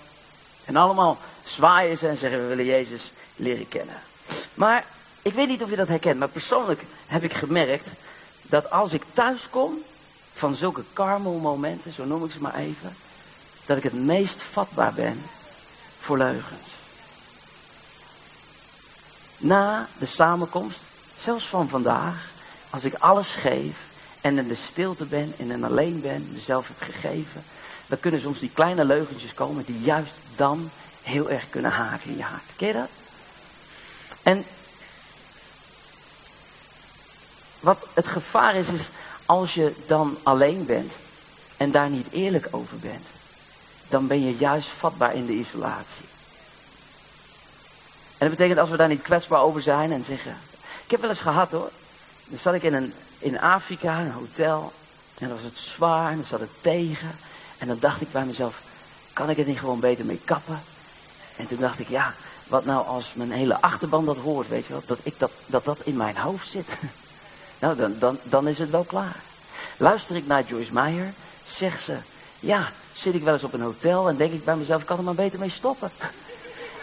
En 0.64 0.76
allemaal 0.76 1.18
zwaaien 1.44 1.98
ze 1.98 2.08
en 2.08 2.16
zeggen, 2.16 2.40
we 2.40 2.46
willen 2.46 2.64
Jezus 2.64 3.12
leren 3.36 3.68
kennen. 3.68 4.00
Maar 4.54 4.84
ik 5.22 5.32
weet 5.32 5.48
niet 5.48 5.62
of 5.62 5.70
je 5.70 5.76
dat 5.76 5.88
herkent, 5.88 6.18
maar 6.18 6.28
persoonlijk 6.28 6.82
heb 7.06 7.22
ik 7.22 7.32
gemerkt 7.32 7.86
dat 8.42 8.70
als 8.70 8.92
ik 8.92 9.02
thuis 9.12 9.46
kom 9.50 9.78
van 10.34 10.54
zulke 10.54 10.82
Carmel-momenten, 10.92 11.94
zo 11.94 12.04
noem 12.04 12.24
ik 12.24 12.32
ze 12.32 12.40
maar 12.40 12.54
even, 12.54 12.96
dat 13.66 13.76
ik 13.76 13.82
het 13.82 13.94
meest 13.94 14.42
vatbaar 14.52 14.92
ben 14.92 15.22
voor 16.00 16.18
leugens. 16.18 16.68
Na 19.36 19.88
de 19.98 20.06
samenkomst, 20.06 20.80
zelfs 21.20 21.46
van 21.46 21.68
vandaag, 21.68 22.30
als 22.70 22.84
ik 22.84 22.94
alles 22.94 23.28
geef 23.28 23.76
en 24.20 24.38
in 24.38 24.48
de 24.48 24.56
stilte 24.70 25.04
ben 25.04 25.34
en 25.38 25.50
in 25.50 25.64
alleen 25.64 26.00
ben, 26.00 26.28
mezelf 26.32 26.68
heb 26.68 26.82
gegeven, 26.82 27.42
dan 27.86 28.00
kunnen 28.00 28.20
soms 28.20 28.38
die 28.38 28.50
kleine 28.54 28.84
leugentjes 28.84 29.34
komen 29.34 29.64
die 29.64 29.80
juist 29.80 30.14
dan 30.36 30.70
heel 31.02 31.30
erg 31.30 31.50
kunnen 31.50 31.70
haken 31.70 32.10
in 32.10 32.16
je 32.16 32.22
hart. 32.22 32.42
Ken 32.56 32.66
je 32.66 32.72
dat? 32.72 32.88
En 34.22 34.44
wat 37.60 37.86
het 37.94 38.06
gevaar 38.06 38.54
is, 38.54 38.68
is 38.68 38.88
als 39.26 39.54
je 39.54 39.74
dan 39.86 40.18
alleen 40.22 40.66
bent 40.66 40.92
en 41.56 41.70
daar 41.70 41.90
niet 41.90 42.10
eerlijk 42.10 42.48
over 42.50 42.78
bent, 42.78 43.06
dan 43.88 44.06
ben 44.06 44.24
je 44.24 44.36
juist 44.36 44.68
vatbaar 44.68 45.14
in 45.14 45.26
de 45.26 45.32
isolatie. 45.32 46.08
En 48.18 48.28
dat 48.28 48.30
betekent 48.30 48.58
als 48.58 48.68
we 48.70 48.76
daar 48.76 48.88
niet 48.88 49.02
kwetsbaar 49.02 49.40
over 49.40 49.62
zijn 49.62 49.92
en 49.92 50.04
zeggen. 50.04 50.36
Ik 50.84 50.90
heb 50.90 51.00
wel 51.00 51.10
eens 51.10 51.18
gehad 51.18 51.50
hoor. 51.50 51.70
Dan 52.30 52.38
zat 52.38 52.54
ik 52.54 52.62
in, 52.62 52.74
een, 52.74 52.92
in 53.18 53.40
Afrika, 53.40 54.00
een 54.00 54.10
hotel. 54.10 54.72
En 55.18 55.28
dan 55.28 55.36
was 55.36 55.44
het 55.44 55.58
zwaar 55.58 56.10
en 56.10 56.16
dan 56.16 56.26
zat 56.26 56.40
het 56.40 56.50
tegen. 56.60 57.10
En 57.58 57.66
dan 57.66 57.78
dacht 57.80 58.00
ik 58.00 58.12
bij 58.12 58.24
mezelf, 58.24 58.60
kan 59.12 59.30
ik 59.30 59.36
het 59.36 59.46
niet 59.46 59.58
gewoon 59.58 59.80
beter 59.80 60.04
mee 60.04 60.20
kappen? 60.24 60.60
En 61.36 61.48
toen 61.48 61.58
dacht 61.58 61.78
ik, 61.78 61.88
ja, 61.88 62.14
wat 62.46 62.64
nou 62.64 62.86
als 62.86 63.12
mijn 63.14 63.30
hele 63.30 63.60
achterban 63.60 64.04
dat 64.04 64.16
hoort, 64.16 64.48
weet 64.48 64.66
je 64.66 64.72
wel? 64.72 64.82
Dat 64.86 64.98
ik 65.02 65.14
dat, 65.18 65.30
dat, 65.46 65.64
dat 65.64 65.78
in 65.84 65.96
mijn 65.96 66.16
hoofd 66.16 66.50
zit. 66.50 66.66
nou, 67.60 67.76
dan, 67.76 67.98
dan, 67.98 68.18
dan 68.22 68.48
is 68.48 68.58
het 68.58 68.70
wel 68.70 68.84
klaar. 68.84 69.16
Luister 69.76 70.16
ik 70.16 70.26
naar 70.26 70.44
Joyce 70.46 70.72
Meyer, 70.72 71.12
zegt 71.48 71.84
ze, 71.84 71.96
ja, 72.40 72.68
zit 72.92 73.14
ik 73.14 73.22
wel 73.22 73.34
eens 73.34 73.44
op 73.44 73.52
een 73.52 73.60
hotel 73.60 74.08
en 74.08 74.16
denk 74.16 74.32
ik 74.32 74.44
bij 74.44 74.56
mezelf, 74.56 74.84
kan 74.84 74.98
er 74.98 75.04
maar 75.04 75.14
beter 75.14 75.38
mee 75.38 75.50
stoppen. 75.50 75.90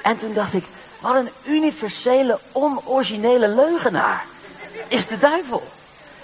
En 0.04 0.18
toen 0.18 0.34
dacht 0.34 0.54
ik, 0.54 0.66
wat 1.02 1.16
een 1.16 1.30
universele, 1.46 2.40
onoriginele 2.52 3.48
leugenaar 3.48 4.26
is 4.88 5.08
de 5.08 5.18
duivel. 5.18 5.64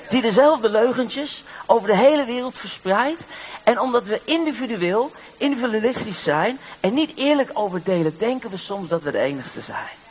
Die 0.10 0.22
dezelfde 0.22 0.70
leugentjes 0.70 1.44
over 1.66 1.88
de 1.88 1.98
hele 1.98 2.26
wereld 2.26 2.58
verspreidt. 2.58 3.22
En 3.64 3.80
omdat 3.80 4.04
we 4.04 4.22
individueel, 4.26 5.12
individualistisch 5.38 6.24
zijn 6.24 6.60
en 6.80 6.94
niet 6.94 7.12
eerlijk 7.16 7.50
over 7.54 7.84
delen, 7.84 8.18
denken 8.18 8.50
we 8.50 8.58
soms 8.58 8.90
dat 8.90 9.02
we 9.02 9.12
de 9.12 9.20
enigste 9.20 9.62
zijn. 9.62 10.02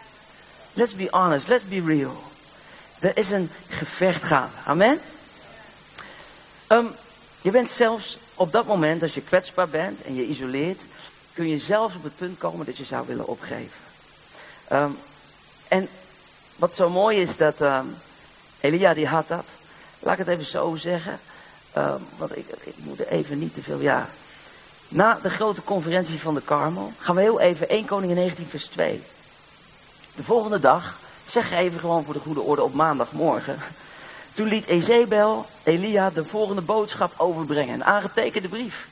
Let's 0.73 0.95
be 0.95 1.09
honest, 1.11 1.49
let's 1.49 1.69
be 1.69 1.83
real. 1.87 2.23
Er 2.99 3.17
is 3.17 3.31
een 3.31 3.51
gevecht 3.69 4.23
gaande. 4.23 4.53
Amen? 4.65 5.01
Ehm, 6.67 6.87
je 7.41 7.51
bent 7.51 7.71
zelfs 7.71 8.19
op 8.35 8.53
dat 8.53 8.67
moment, 8.67 9.03
als 9.03 9.15
je 9.15 9.21
kwetsbaar 9.21 9.69
bent 9.69 10.03
en 10.03 10.15
je 10.15 10.27
isoleert, 10.27 10.81
kun 11.33 11.49
je 11.49 11.59
zelfs 11.59 11.97
op 11.97 12.03
het 12.03 12.17
punt 12.17 12.39
komen 12.39 12.67
dat 12.67 12.77
je 12.77 12.85
zou 12.85 13.07
willen 13.07 13.27
opgeven. 13.27 13.81
Ehm, 14.69 14.91
en 15.69 15.89
wat 16.57 16.75
zo 16.75 16.91
mooi 16.91 17.21
is 17.21 17.37
dat 17.37 17.61
ehm, 17.61 17.87
Elia 18.63 18.95
die 18.95 19.07
had 19.07 19.29
dat. 19.29 19.45
Laat 19.99 20.19
ik 20.19 20.27
het 20.27 20.29
even 20.29 20.47
zo 20.47 20.77
zeggen. 20.77 21.19
Ehm, 21.73 22.01
want 22.17 22.37
ik, 22.37 22.47
ik 22.61 22.75
moet 22.77 23.01
er 23.01 23.09
even 23.09 23.39
niet 23.39 23.55
te 23.55 23.63
veel. 23.63 23.81
Ja. 23.81 24.09
Na 24.89 25.19
de 25.23 25.31
grote 25.31 25.63
conferentie 25.63 26.21
van 26.21 26.35
de 26.35 26.41
Karmel 26.41 26.93
gaan 26.99 27.15
we 27.15 27.21
heel 27.21 27.41
even 27.41 27.69
1 27.69 27.85
Koningin 27.85 28.17
19 28.17 28.47
vers 28.47 28.67
2. 28.67 29.03
De 30.15 30.25
volgende 30.25 30.61
dag, 30.61 30.99
zeg 31.27 31.51
even 31.51 31.79
gewoon 31.79 32.05
voor 32.05 32.15
de 32.15 32.21
goede 32.21 32.41
orde 32.41 32.63
op 32.63 32.75
maandagmorgen. 32.75 33.59
Toen 34.35 34.47
liet 34.47 34.67
Ezebel 34.67 35.47
Elia 35.63 36.11
de 36.11 36.25
volgende 36.25 36.61
boodschap 36.61 37.13
overbrengen. 37.17 37.75
Een 37.75 37.85
aangetekende 37.85 38.49
brief. 38.49 38.89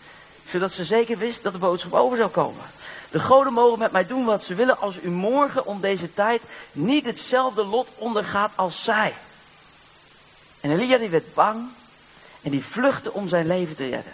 Zodat 0.49 0.73
ze 0.73 0.85
zeker 0.85 1.19
wist 1.19 1.43
dat 1.43 1.53
de 1.53 1.59
boodschap 1.59 1.95
over 1.95 2.17
zou 2.17 2.31
komen. 2.31 2.65
De 3.11 3.19
goden 3.19 3.53
mogen 3.53 3.79
met 3.79 3.93
mij 3.93 4.07
doen 4.07 4.25
wat 4.25 4.45
ze 4.45 4.55
willen 4.55 4.81
als 4.81 5.03
u 5.03 5.11
morgen 5.11 5.67
om 5.67 5.81
deze 5.81 6.15
tijd 6.15 6.43
niet 6.73 7.05
hetzelfde 7.05 7.65
lot 7.65 7.89
ondergaat 7.97 8.51
als 8.55 8.85
zij. 8.85 9.15
En 10.61 10.71
Elia 10.71 10.99
die 10.99 11.09
werd 11.09 11.35
bang 11.35 11.69
en 12.43 12.51
die 12.51 12.65
vluchtte 12.65 13.13
om 13.13 13.29
zijn 13.29 13.47
leven 13.47 13.77
te 13.77 13.89
redden. 13.89 14.13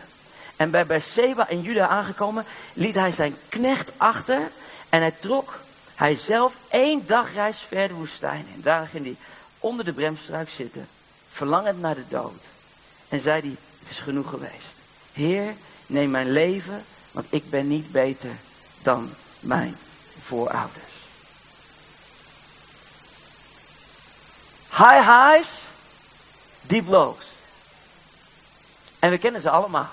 En 0.56 0.70
bij 0.70 0.86
Beersheba 0.86 1.48
in 1.48 1.62
Juda 1.62 1.88
aangekomen 1.88 2.44
liet 2.72 2.94
hij 2.94 3.12
zijn 3.12 3.36
knecht 3.48 3.90
achter 3.96 4.50
En 4.88 5.00
hij 5.00 5.14
trok 5.18 5.58
hij 5.94 6.16
zelf 6.16 6.52
één 6.68 7.06
dagreis 7.06 7.66
ver 7.68 7.88
de 7.88 7.94
woestijn 7.94 8.46
in. 8.54 8.60
Daar 8.62 8.86
ging 8.86 9.04
hij 9.04 9.16
onder 9.58 9.84
de 9.84 9.92
bremstruik 9.92 10.48
zitten, 10.48 10.88
verlangend 11.30 11.80
naar 11.80 11.94
de 11.94 12.08
dood. 12.08 12.42
En 13.08 13.20
zei 13.20 13.40
hij, 13.40 13.56
het 13.78 13.90
is 13.90 13.98
genoeg 13.98 14.30
geweest. 14.30 14.74
Heer, 15.12 15.54
neem 15.86 16.10
mijn 16.10 16.30
leven, 16.30 16.84
want 17.10 17.26
ik 17.30 17.50
ben 17.50 17.68
niet 17.68 17.92
beter 17.92 18.30
dan 18.82 19.10
mijn 19.40 19.76
voorouders. 20.26 20.94
High 24.70 25.06
highs, 25.06 25.48
lows. 26.88 27.24
En 28.98 29.10
we 29.10 29.18
kennen 29.18 29.40
ze 29.40 29.50
allemaal. 29.50 29.88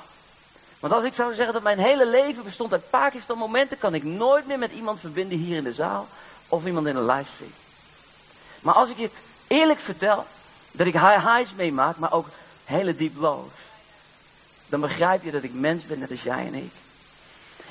Want 0.80 0.94
als 0.94 1.04
ik 1.04 1.14
zou 1.14 1.34
zeggen 1.34 1.54
dat 1.54 1.64
mijn 1.64 1.80
hele 1.80 2.06
leven 2.06 2.44
bestond 2.44 2.72
uit 2.72 2.90
Pakistan 2.90 3.38
momenten, 3.38 3.78
kan 3.78 3.94
ik 3.94 4.04
nooit 4.04 4.48
meer 4.48 4.60
met 4.60 4.72
iemand 4.72 5.00
verbinden 5.00 5.38
hier 5.38 5.58
in 5.58 5.64
de 5.64 5.74
zaal 5.74 6.08
of 6.48 6.66
iemand 6.66 6.88
in 6.88 6.96
een 6.96 7.06
livestream. 7.06 7.52
Maar 8.62 8.74
als 8.74 8.90
ik 8.90 8.98
je 8.98 9.10
eerlijk 9.48 9.80
vertel 9.80 10.26
dat 10.72 10.88
ik 10.88 10.94
high 10.94 11.36
highs 11.36 11.54
meemaak, 11.54 11.98
maar 11.98 12.12
ook 12.12 12.28
hele 12.66 12.96
deep 12.96 13.18
lows, 13.18 13.52
dan 14.68 14.80
begrijp 14.80 15.24
je 15.24 15.32
dat 15.32 15.44
ik 15.44 15.54
mens 15.54 15.86
ben 15.86 16.00
net 16.00 16.12
als 16.12 16.24
jij 16.24 16.46
en 16.46 16.54
ik. 16.54 16.72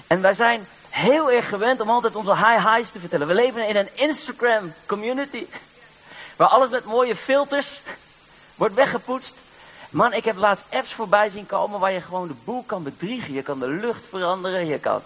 En 0.06 0.21
wij 0.21 0.35
zijn 0.35 0.66
heel 0.88 1.30
erg 1.30 1.49
gewend 1.49 1.80
om 1.80 1.90
altijd 1.90 2.16
onze 2.16 2.37
high 2.37 2.75
highs 2.75 2.90
te 2.90 3.00
vertellen. 3.00 3.26
We 3.26 3.35
leven 3.35 3.68
in 3.68 3.76
een 3.76 3.97
Instagram 3.97 4.73
community. 4.87 5.47
Waar 6.37 6.49
alles 6.49 6.71
met 6.71 6.85
mooie 6.85 7.16
filters 7.16 7.80
wordt 8.62 8.76
weggepoetst. 8.76 9.35
Man, 9.90 10.12
ik 10.12 10.25
heb 10.25 10.37
laatst 10.37 10.64
apps 10.71 10.95
voorbij 10.95 11.28
zien 11.28 11.47
komen 11.47 11.81
waar 11.81 11.92
je 11.92 12.00
gewoon 12.00 12.28
de 12.28 12.35
boel 12.45 12.62
kan 12.66 12.83
bedriegen. 12.83 13.35
Je 13.35 13.42
kan 13.42 13.59
de 13.59 13.69
lucht 13.69 14.04
veranderen, 14.09 14.66
je 14.66 14.78
kan 14.78 15.02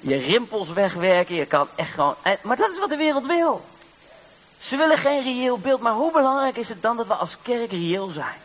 je 0.00 0.16
rimpels 0.16 0.68
wegwerken, 0.68 1.34
je 1.34 1.46
kan 1.46 1.68
echt 1.74 1.94
gewoon... 1.94 2.14
Maar 2.42 2.56
dat 2.56 2.70
is 2.70 2.78
wat 2.78 2.88
de 2.88 2.96
wereld 2.96 3.26
wil. 3.26 3.64
Ze 4.58 4.76
willen 4.76 4.98
geen 4.98 5.22
reëel 5.22 5.58
beeld, 5.58 5.80
maar 5.80 5.92
hoe 5.92 6.12
belangrijk 6.12 6.56
is 6.56 6.68
het 6.68 6.82
dan 6.82 6.96
dat 6.96 7.06
we 7.06 7.14
als 7.14 7.36
kerk 7.42 7.70
reëel 7.70 8.08
zijn? 8.08 8.38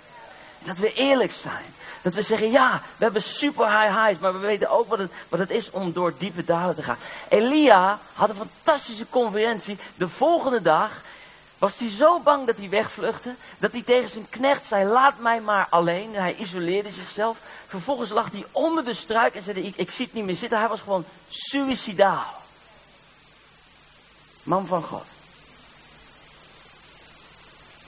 Dat 0.59 0.77
we 0.77 0.93
eerlijk 0.93 1.31
zijn. 1.31 1.65
Dat 2.01 2.13
we 2.13 2.21
zeggen, 2.21 2.51
ja, 2.51 2.81
we 2.97 3.03
hebben 3.03 3.23
super 3.23 3.81
high 3.81 4.03
highs, 4.03 4.19
maar 4.19 4.33
we 4.33 4.39
weten 4.39 4.69
ook 4.69 4.87
wat 4.87 4.99
het, 4.99 5.11
wat 5.29 5.39
het 5.39 5.49
is 5.49 5.69
om 5.69 5.93
door 5.93 6.13
diepe 6.17 6.43
dalen 6.43 6.75
te 6.75 6.83
gaan. 6.83 6.97
Elia 7.29 7.99
had 8.13 8.29
een 8.29 8.35
fantastische 8.35 9.05
conferentie. 9.09 9.77
De 9.95 10.09
volgende 10.09 10.61
dag 10.61 10.91
was 11.57 11.77
hij 11.77 11.89
zo 11.89 12.19
bang 12.19 12.45
dat 12.45 12.57
hij 12.57 12.69
wegvluchtte, 12.69 13.35
dat 13.57 13.71
hij 13.71 13.81
tegen 13.81 14.09
zijn 14.09 14.29
knecht 14.29 14.67
zei, 14.67 14.85
laat 14.85 15.19
mij 15.19 15.41
maar 15.41 15.67
alleen. 15.69 16.15
Hij 16.15 16.35
isoleerde 16.35 16.91
zichzelf. 16.91 17.37
Vervolgens 17.67 18.09
lag 18.09 18.31
hij 18.31 18.45
onder 18.51 18.85
de 18.85 18.93
struik 18.93 19.35
en 19.35 19.43
zei, 19.43 19.59
ik, 19.59 19.75
ik 19.75 19.91
zie 19.91 20.05
het 20.05 20.13
niet 20.13 20.25
meer 20.25 20.35
zitten. 20.35 20.59
Hij 20.59 20.67
was 20.67 20.81
gewoon 20.81 21.05
suicidaal. 21.29 22.33
Man 24.43 24.67
van 24.67 24.83
God. 24.83 25.05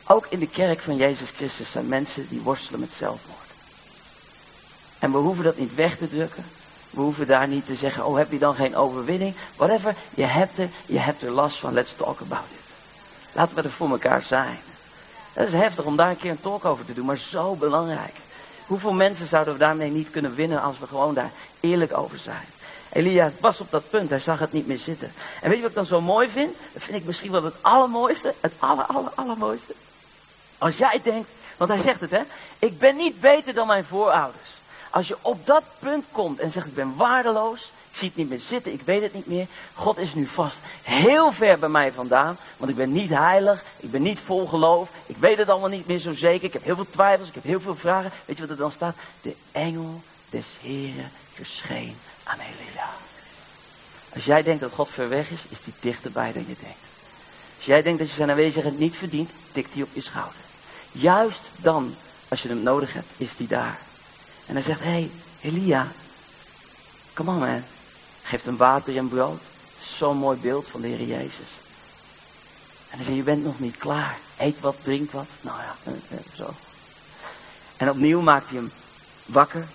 Ook 0.07 0.25
in 0.29 0.39
de 0.39 0.50
kerk 0.50 0.81
van 0.81 0.95
Jezus 0.95 1.29
Christus 1.29 1.71
zijn 1.71 1.88
mensen 1.88 2.27
die 2.29 2.41
worstelen 2.41 2.79
met 2.79 2.93
zelfmoord. 2.93 3.38
En 5.00 5.12
we 5.12 5.17
hoeven 5.17 5.43
dat 5.43 5.57
niet 5.57 5.75
weg 5.75 5.97
te 5.97 6.07
drukken. 6.07 6.45
We 6.89 7.01
hoeven 7.01 7.27
daar 7.27 7.47
niet 7.47 7.65
te 7.65 7.75
zeggen, 7.75 8.05
oh 8.05 8.17
heb 8.17 8.31
je 8.31 8.39
dan 8.39 8.55
geen 8.55 8.75
overwinning? 8.75 9.36
Whatever, 9.55 9.95
je 10.15 10.25
hebt 10.25 10.57
er, 10.57 10.69
je 10.86 11.00
hebt 11.00 11.21
er 11.21 11.31
last 11.31 11.57
van, 11.57 11.74
let's 11.74 11.95
talk 11.95 12.21
about 12.21 12.45
it. 12.51 12.57
Laten 13.38 13.56
we 13.56 13.62
er 13.62 13.72
voor 13.72 13.89
elkaar 13.89 14.24
zijn. 14.24 14.60
Dat 15.34 15.48
is 15.48 15.53
heftig 15.53 15.86
om 15.86 15.96
daar 15.96 16.10
een 16.10 16.17
keer 16.17 16.32
een 16.32 16.39
talk 16.39 16.65
over 16.65 16.86
te 16.86 16.94
doen, 16.94 17.06
maar 17.06 17.17
zo 17.17 17.56
belangrijk. 17.56 18.15
Hoeveel 18.65 18.94
mensen 18.94 19.27
zouden 19.27 19.53
we 19.53 19.60
daarmee 19.60 19.89
niet 19.89 20.10
kunnen 20.10 20.36
winnen 20.36 20.62
als 20.62 20.79
we 20.79 20.88
gewoon 20.88 21.13
daar 21.13 21.32
eerlijk 21.60 21.98
over 21.98 22.17
zijn? 22.17 22.46
Elia 22.91 23.32
was 23.39 23.60
op 23.60 23.72
dat 23.72 23.89
punt, 23.89 24.10
hij 24.10 24.20
zag 24.20 24.39
het 24.39 24.51
niet 24.51 24.67
meer 24.67 24.77
zitten. 24.77 25.12
En 25.41 25.50
weet 25.50 25.56
je 25.56 25.62
wat 25.62 25.70
ik 25.70 25.75
dan 25.77 25.86
zo 25.86 26.01
mooi 26.01 26.29
vind? 26.29 26.56
Dat 26.74 26.84
vind 26.84 26.97
ik 26.97 27.06
misschien 27.06 27.32
wel 27.32 27.43
het 27.43 27.56
allermooiste, 27.62 28.34
het 28.39 28.54
aller, 28.60 28.86
aller, 28.86 29.12
allermooiste. 29.15 29.73
Als 30.58 30.78
jij 30.78 31.00
denkt, 31.04 31.30
want 31.58 31.69
hij 31.69 31.82
zegt 31.82 32.02
het 32.02 32.12
hè, 32.12 32.21
ik 32.60 32.80
ben 32.80 32.95
niet 32.95 33.19
beter 33.19 33.54
dan 33.54 33.67
mijn 33.67 33.86
voorouders. 33.86 34.50
Als 34.89 35.08
je 35.08 35.17
op 35.21 35.45
dat 35.45 35.63
punt 35.80 36.06
komt 36.12 36.39
en 36.39 36.52
zegt 36.52 36.67
ik 36.67 36.76
ben 36.76 36.95
waardeloos, 36.95 37.71
zie 37.97 38.07
het 38.07 38.17
niet 38.17 38.29
meer 38.29 38.39
zitten, 38.39 38.73
ik 38.73 38.81
weet 38.81 39.01
het 39.01 39.13
niet 39.13 39.27
meer. 39.27 39.47
God 39.73 39.97
is 39.97 40.13
nu 40.13 40.25
vast 40.25 40.57
heel 40.83 41.31
ver 41.31 41.60
bij 41.60 41.69
mij 41.69 41.91
vandaan, 41.91 42.38
want 42.57 42.71
ik 42.71 42.77
ben 42.77 42.91
niet 42.91 43.10
heilig, 43.10 43.63
ik 43.79 43.91
ben 43.91 44.01
niet 44.01 44.19
vol 44.19 44.47
geloof, 44.47 44.89
ik 45.05 45.17
weet 45.17 45.38
het 45.38 45.49
allemaal 45.49 45.69
niet 45.69 45.88
meer 45.88 45.99
zo 45.99 46.13
zeker, 46.13 46.47
ik 46.47 46.53
heb 46.53 46.63
heel 46.63 46.75
veel 46.75 46.89
twijfels, 46.89 47.27
ik 47.27 47.33
heb 47.33 47.43
heel 47.43 47.60
veel 47.60 47.75
vragen. 47.75 48.12
Weet 48.25 48.36
je 48.36 48.41
wat 48.41 48.51
er 48.51 48.57
dan 48.57 48.71
staat? 48.71 48.95
De 49.21 49.36
engel 49.51 50.01
des 50.29 50.45
Heren 50.62 51.12
verscheen 51.33 51.95
aan 52.23 52.39
Elia. 52.39 52.89
Als 54.13 54.25
jij 54.25 54.43
denkt 54.43 54.62
dat 54.62 54.71
God 54.71 54.89
ver 54.89 55.10
weg 55.10 55.29
is, 55.29 55.41
is 55.49 55.60
hij 55.63 55.73
dichterbij 55.79 56.31
dan 56.31 56.45
je 56.47 56.55
denkt. 56.62 56.86
Als 57.57 57.65
jij 57.65 57.81
denkt 57.81 57.99
dat 57.99 58.10
je 58.10 58.15
zijn 58.15 58.29
aanwezigheid 58.29 58.79
niet 58.79 58.95
verdient, 58.95 59.29
tikt 59.51 59.73
hij 59.73 59.83
op 59.83 59.89
je 59.93 60.01
schouder. 60.01 60.41
Juist 60.91 61.41
dan, 61.55 61.95
als 62.27 62.41
je 62.41 62.47
hem 62.49 62.63
nodig 62.63 62.93
hebt, 62.93 63.07
is 63.17 63.29
hij 63.38 63.47
daar. 63.47 63.77
En 64.45 64.53
hij 64.53 64.63
zegt, 64.63 64.79
hé, 64.79 64.89
hey, 64.89 65.12
Elia, 65.41 65.88
come 67.13 67.31
on 67.31 67.39
man. 67.39 67.63
Geeft 68.28 68.46
hem 68.46 68.58
water 68.58 68.98
en 68.98 69.10
brood. 69.10 69.42
Zo'n 69.98 70.18
mooi 70.18 70.38
beeld 70.40 70.68
van 70.68 70.82
de 70.82 70.88
Heer 70.88 71.08
Jezus. 71.08 71.52
En 72.90 72.98
hij 72.98 73.04
zegt, 73.04 73.18
je 73.18 73.24
bent 73.24 73.44
nog 73.44 73.60
niet 73.60 73.78
klaar. 73.78 74.18
Eet 74.38 74.60
wat, 74.60 74.76
drink 74.84 75.12
wat. 75.12 75.28
Nou 75.42 75.60
ja, 75.60 75.76
zo. 76.36 76.54
En 77.78 77.90
opnieuw 77.90 78.22
maakt 78.22 78.50
hij 78.50 78.58
hem 78.58 78.72
wakker. 79.26 79.68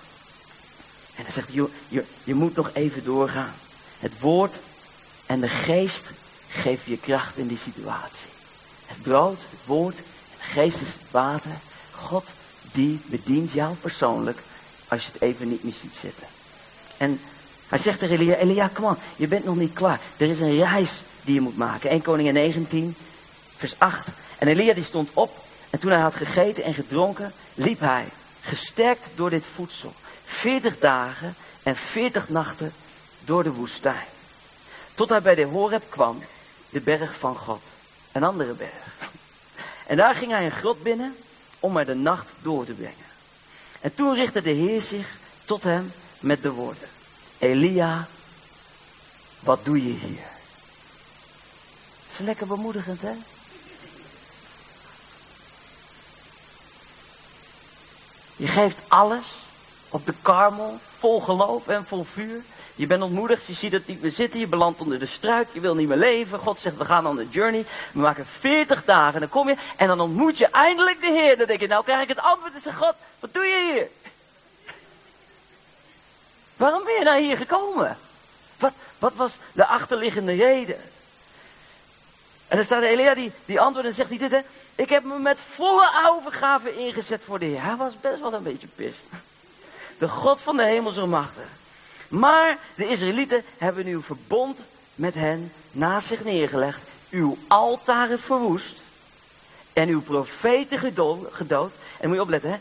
En 1.15 1.23
hij 1.23 1.31
zegt, 1.31 1.53
je, 1.53 1.69
je, 1.87 2.05
je 2.23 2.33
moet 2.33 2.55
nog 2.55 2.69
even 2.73 3.03
doorgaan. 3.03 3.53
Het 3.99 4.19
woord 4.19 4.53
en 5.25 5.41
de 5.41 5.49
geest 5.49 6.09
geven 6.49 6.91
je 6.91 6.97
kracht 6.97 7.37
in 7.37 7.47
die 7.47 7.59
situatie. 7.63 8.29
Het 8.85 9.01
brood, 9.01 9.37
het 9.49 9.65
woord 9.65 9.95
de 9.95 10.03
geest 10.39 10.81
is 10.81 10.87
het 10.87 11.11
water. 11.11 11.51
God 11.91 12.25
die 12.71 13.01
bedient 13.05 13.51
jou 13.51 13.75
persoonlijk 13.75 14.39
als 14.87 15.05
je 15.05 15.11
het 15.11 15.21
even 15.21 15.49
niet 15.49 15.63
meer 15.63 15.75
ziet 15.81 15.95
zitten. 16.01 16.27
En 16.97 17.19
hij 17.73 17.81
zegt 17.81 17.99
tegen 17.99 18.19
Elia, 18.19 18.35
Elia, 18.35 18.69
kom 18.73 18.85
on, 18.85 18.97
je 19.15 19.27
bent 19.27 19.45
nog 19.45 19.55
niet 19.55 19.73
klaar. 19.73 19.99
Er 20.17 20.29
is 20.29 20.39
een 20.39 20.57
reis 20.57 21.01
die 21.21 21.33
je 21.33 21.41
moet 21.41 21.57
maken. 21.57 21.89
1 21.89 22.01
Koningin 22.01 22.33
19, 22.33 22.95
vers 23.55 23.75
8. 23.77 24.07
En 24.37 24.47
Elia 24.47 24.73
die 24.73 24.83
stond 24.83 25.09
op 25.13 25.31
en 25.69 25.79
toen 25.79 25.91
hij 25.91 25.99
had 25.99 26.13
gegeten 26.13 26.63
en 26.63 26.73
gedronken, 26.73 27.33
liep 27.53 27.79
hij, 27.79 28.07
gesterkt 28.41 29.07
door 29.15 29.29
dit 29.29 29.43
voedsel, 29.55 29.93
40 30.23 30.79
dagen 30.79 31.35
en 31.63 31.75
40 31.75 32.29
nachten 32.29 32.73
door 33.25 33.43
de 33.43 33.51
woestijn. 33.51 34.05
Tot 34.93 35.09
hij 35.09 35.21
bij 35.21 35.35
de 35.35 35.45
Horeb 35.45 35.83
kwam, 35.89 36.23
de 36.69 36.81
berg 36.81 37.19
van 37.19 37.35
God. 37.35 37.61
Een 38.11 38.23
andere 38.23 38.53
berg. 38.53 39.09
En 39.87 39.97
daar 39.97 40.15
ging 40.15 40.31
hij 40.31 40.45
een 40.45 40.51
grot 40.51 40.83
binnen 40.83 41.15
om 41.59 41.77
er 41.77 41.85
de 41.85 41.95
nacht 41.95 42.27
door 42.41 42.65
te 42.65 42.73
brengen. 42.73 43.05
En 43.81 43.95
toen 43.95 44.15
richtte 44.15 44.41
de 44.41 44.49
Heer 44.49 44.81
zich 44.81 45.07
tot 45.45 45.63
hem 45.63 45.91
met 46.19 46.41
de 46.41 46.51
woorden. 46.51 46.87
Elia, 47.43 48.07
wat 49.39 49.65
doe 49.65 49.83
je 49.83 49.91
hier? 49.91 50.27
Dat 52.07 52.11
is 52.11 52.17
lekker 52.17 52.47
bemoedigend, 52.47 53.01
hè? 53.01 53.11
Je 58.35 58.47
geeft 58.47 58.77
alles 58.87 59.25
op 59.89 60.05
de 60.05 60.13
karmel, 60.21 60.79
vol 60.97 61.19
geloof 61.19 61.67
en 61.67 61.85
vol 61.85 62.03
vuur. 62.03 62.43
Je 62.75 62.87
bent 62.87 63.01
ontmoedigd, 63.01 63.45
je 63.45 63.53
ziet 63.53 63.71
het 63.71 63.87
niet 63.87 64.01
meer 64.01 64.11
zitten, 64.11 64.39
je 64.39 64.47
belandt 64.47 64.79
onder 64.79 64.99
de 64.99 65.05
struik, 65.05 65.47
je 65.51 65.59
wil 65.59 65.75
niet 65.75 65.87
meer 65.87 65.97
leven. 65.97 66.39
God 66.39 66.59
zegt, 66.59 66.77
we 66.77 66.85
gaan 66.85 67.07
on 67.07 67.15
de 67.15 67.29
journey. 67.29 67.65
We 67.91 67.99
maken 67.99 68.25
40 68.39 68.85
dagen 68.85 69.13
en 69.13 69.19
dan 69.19 69.29
kom 69.29 69.47
je 69.47 69.55
en 69.75 69.87
dan 69.87 69.99
ontmoet 69.99 70.37
je 70.37 70.47
eindelijk 70.47 70.99
de 70.99 71.11
Heer. 71.11 71.37
Dan 71.37 71.47
denk 71.47 71.59
je, 71.59 71.67
nou 71.67 71.83
krijg 71.83 72.01
ik 72.01 72.07
het 72.07 72.19
antwoord 72.19 72.53
en 72.53 72.61
zeg 72.61 72.77
God, 72.77 72.95
wat 73.19 73.33
doe 73.33 73.45
je 73.45 73.71
hier? 73.73 74.02
Waarom 76.57 76.83
ben 76.83 76.93
je 76.93 77.03
nou 77.03 77.21
hier 77.21 77.37
gekomen? 77.37 77.97
Wat, 78.57 78.73
wat 78.99 79.13
was 79.15 79.31
de 79.51 79.65
achterliggende 79.65 80.35
reden? 80.35 80.81
En 82.47 82.57
dan 82.57 82.65
staat 82.65 82.83
Elia 82.83 83.13
die, 83.13 83.31
die 83.45 83.59
antwoordt 83.59 83.89
en 83.89 83.95
zegt 83.95 84.09
hij 84.09 84.17
dit, 84.17 84.31
hè. 84.31 84.39
Ik 84.75 84.89
heb 84.89 85.03
me 85.03 85.19
met 85.19 85.37
volle 85.55 86.09
overgave 86.09 86.75
ingezet 86.75 87.21
voor 87.25 87.39
de 87.39 87.45
Heer. 87.45 87.63
Hij 87.63 87.75
was 87.75 87.99
best 88.01 88.19
wel 88.19 88.33
een 88.33 88.43
beetje 88.43 88.67
pist. 88.75 88.97
De 89.97 90.07
God 90.07 90.41
van 90.41 90.57
de 90.57 90.63
hemelse 90.63 91.05
machten. 91.05 91.49
Maar 92.07 92.57
de 92.75 92.87
Israëlieten 92.87 93.43
hebben 93.57 93.85
uw 93.85 94.01
verbond 94.01 94.59
met 94.95 95.13
hen 95.13 95.51
naast 95.71 96.07
zich 96.07 96.23
neergelegd. 96.23 96.81
Uw 97.09 97.37
altaren 97.47 98.19
verwoest. 98.19 98.75
En 99.73 99.89
uw 99.89 100.01
profeten 100.01 100.79
gedood. 101.31 101.73
En 101.99 102.07
moet 102.07 102.15
je 102.15 102.21
opletten, 102.21 102.49
hè. 102.49 102.57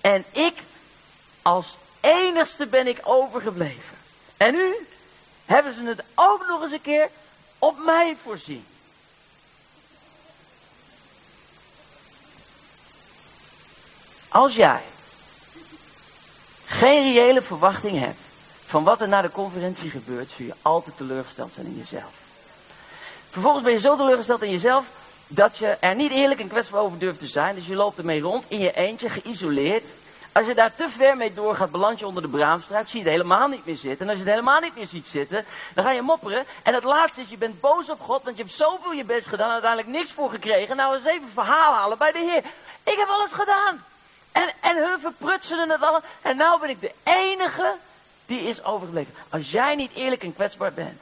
En 0.00 0.24
ik 0.32 0.54
als 1.42 1.76
enigste 2.14 2.66
ben 2.66 2.86
ik 2.86 3.00
overgebleven. 3.02 3.96
En 4.36 4.54
nu 4.54 4.74
hebben 5.44 5.74
ze 5.74 5.82
het 5.82 6.02
ook 6.14 6.46
nog 6.48 6.62
eens 6.62 6.72
een 6.72 6.80
keer 6.80 7.08
op 7.58 7.78
mij 7.78 8.16
voorzien. 8.22 8.64
Als 14.28 14.54
jij 14.54 14.82
geen 16.64 17.12
reële 17.12 17.42
verwachting 17.42 17.98
hebt 17.98 18.18
van 18.66 18.84
wat 18.84 19.00
er 19.00 19.08
na 19.08 19.22
de 19.22 19.30
conferentie 19.30 19.90
gebeurt, 19.90 20.30
zul 20.36 20.46
je 20.46 20.54
altijd 20.62 20.96
teleurgesteld 20.96 21.52
zijn 21.52 21.66
in 21.66 21.76
jezelf. 21.76 22.12
Vervolgens 23.30 23.64
ben 23.64 23.72
je 23.72 23.80
zo 23.80 23.96
teleurgesteld 23.96 24.42
in 24.42 24.50
jezelf 24.50 24.84
dat 25.26 25.56
je 25.56 25.66
er 25.66 25.94
niet 25.94 26.10
eerlijk 26.10 26.40
en 26.40 26.48
kwetsbaar 26.48 26.80
over 26.80 26.98
durft 26.98 27.18
te 27.18 27.26
zijn. 27.26 27.54
Dus 27.54 27.66
je 27.66 27.74
loopt 27.74 27.98
ermee 27.98 28.20
rond 28.20 28.44
in 28.48 28.58
je 28.58 28.72
eentje, 28.72 29.08
geïsoleerd. 29.08 29.84
Als 30.36 30.46
je 30.46 30.54
daar 30.54 30.74
te 30.74 30.88
ver 30.96 31.16
mee 31.16 31.34
doorgaat, 31.34 31.70
beland 31.70 31.98
je 31.98 32.06
onder 32.06 32.22
de 32.22 32.28
braamstruik, 32.28 32.88
zie 32.88 32.98
je 32.98 33.04
het 33.04 33.14
helemaal 33.14 33.48
niet 33.48 33.66
meer 33.66 33.76
zitten. 33.76 34.00
En 34.00 34.08
als 34.08 34.18
je 34.18 34.24
het 34.24 34.32
helemaal 34.32 34.60
niet 34.60 34.76
meer 34.76 34.86
ziet 34.86 35.06
zitten, 35.06 35.44
dan 35.74 35.84
ga 35.84 35.90
je 35.90 36.02
mopperen. 36.02 36.44
En 36.62 36.74
het 36.74 36.82
laatste 36.82 37.20
is, 37.20 37.28
je 37.28 37.36
bent 37.36 37.60
boos 37.60 37.90
op 37.90 38.00
God, 38.00 38.22
want 38.22 38.36
je 38.36 38.42
hebt 38.42 38.54
zoveel 38.54 38.92
je 38.92 39.04
best 39.04 39.26
gedaan 39.26 39.46
en 39.46 39.52
uiteindelijk 39.52 39.92
niks 39.92 40.12
voor 40.12 40.30
gekregen. 40.30 40.76
Nou, 40.76 40.96
eens 40.96 41.04
even 41.04 41.30
verhaal 41.32 41.74
halen 41.74 41.98
bij 41.98 42.12
de 42.12 42.18
Heer. 42.18 42.42
Ik 42.92 42.98
heb 42.98 43.08
alles 43.08 43.30
gedaan. 43.32 43.84
En, 44.32 44.52
en 44.60 44.76
hun 44.76 45.00
verprutselen 45.00 45.70
het 45.70 45.82
allemaal. 45.82 46.02
En 46.22 46.36
nou 46.36 46.60
ben 46.60 46.70
ik 46.70 46.80
de 46.80 46.92
enige 47.02 47.74
die 48.26 48.40
is 48.40 48.64
overgebleven. 48.64 49.14
Als 49.28 49.50
jij 49.50 49.74
niet 49.74 49.92
eerlijk 49.92 50.22
en 50.22 50.34
kwetsbaar 50.34 50.72
bent, 50.72 51.00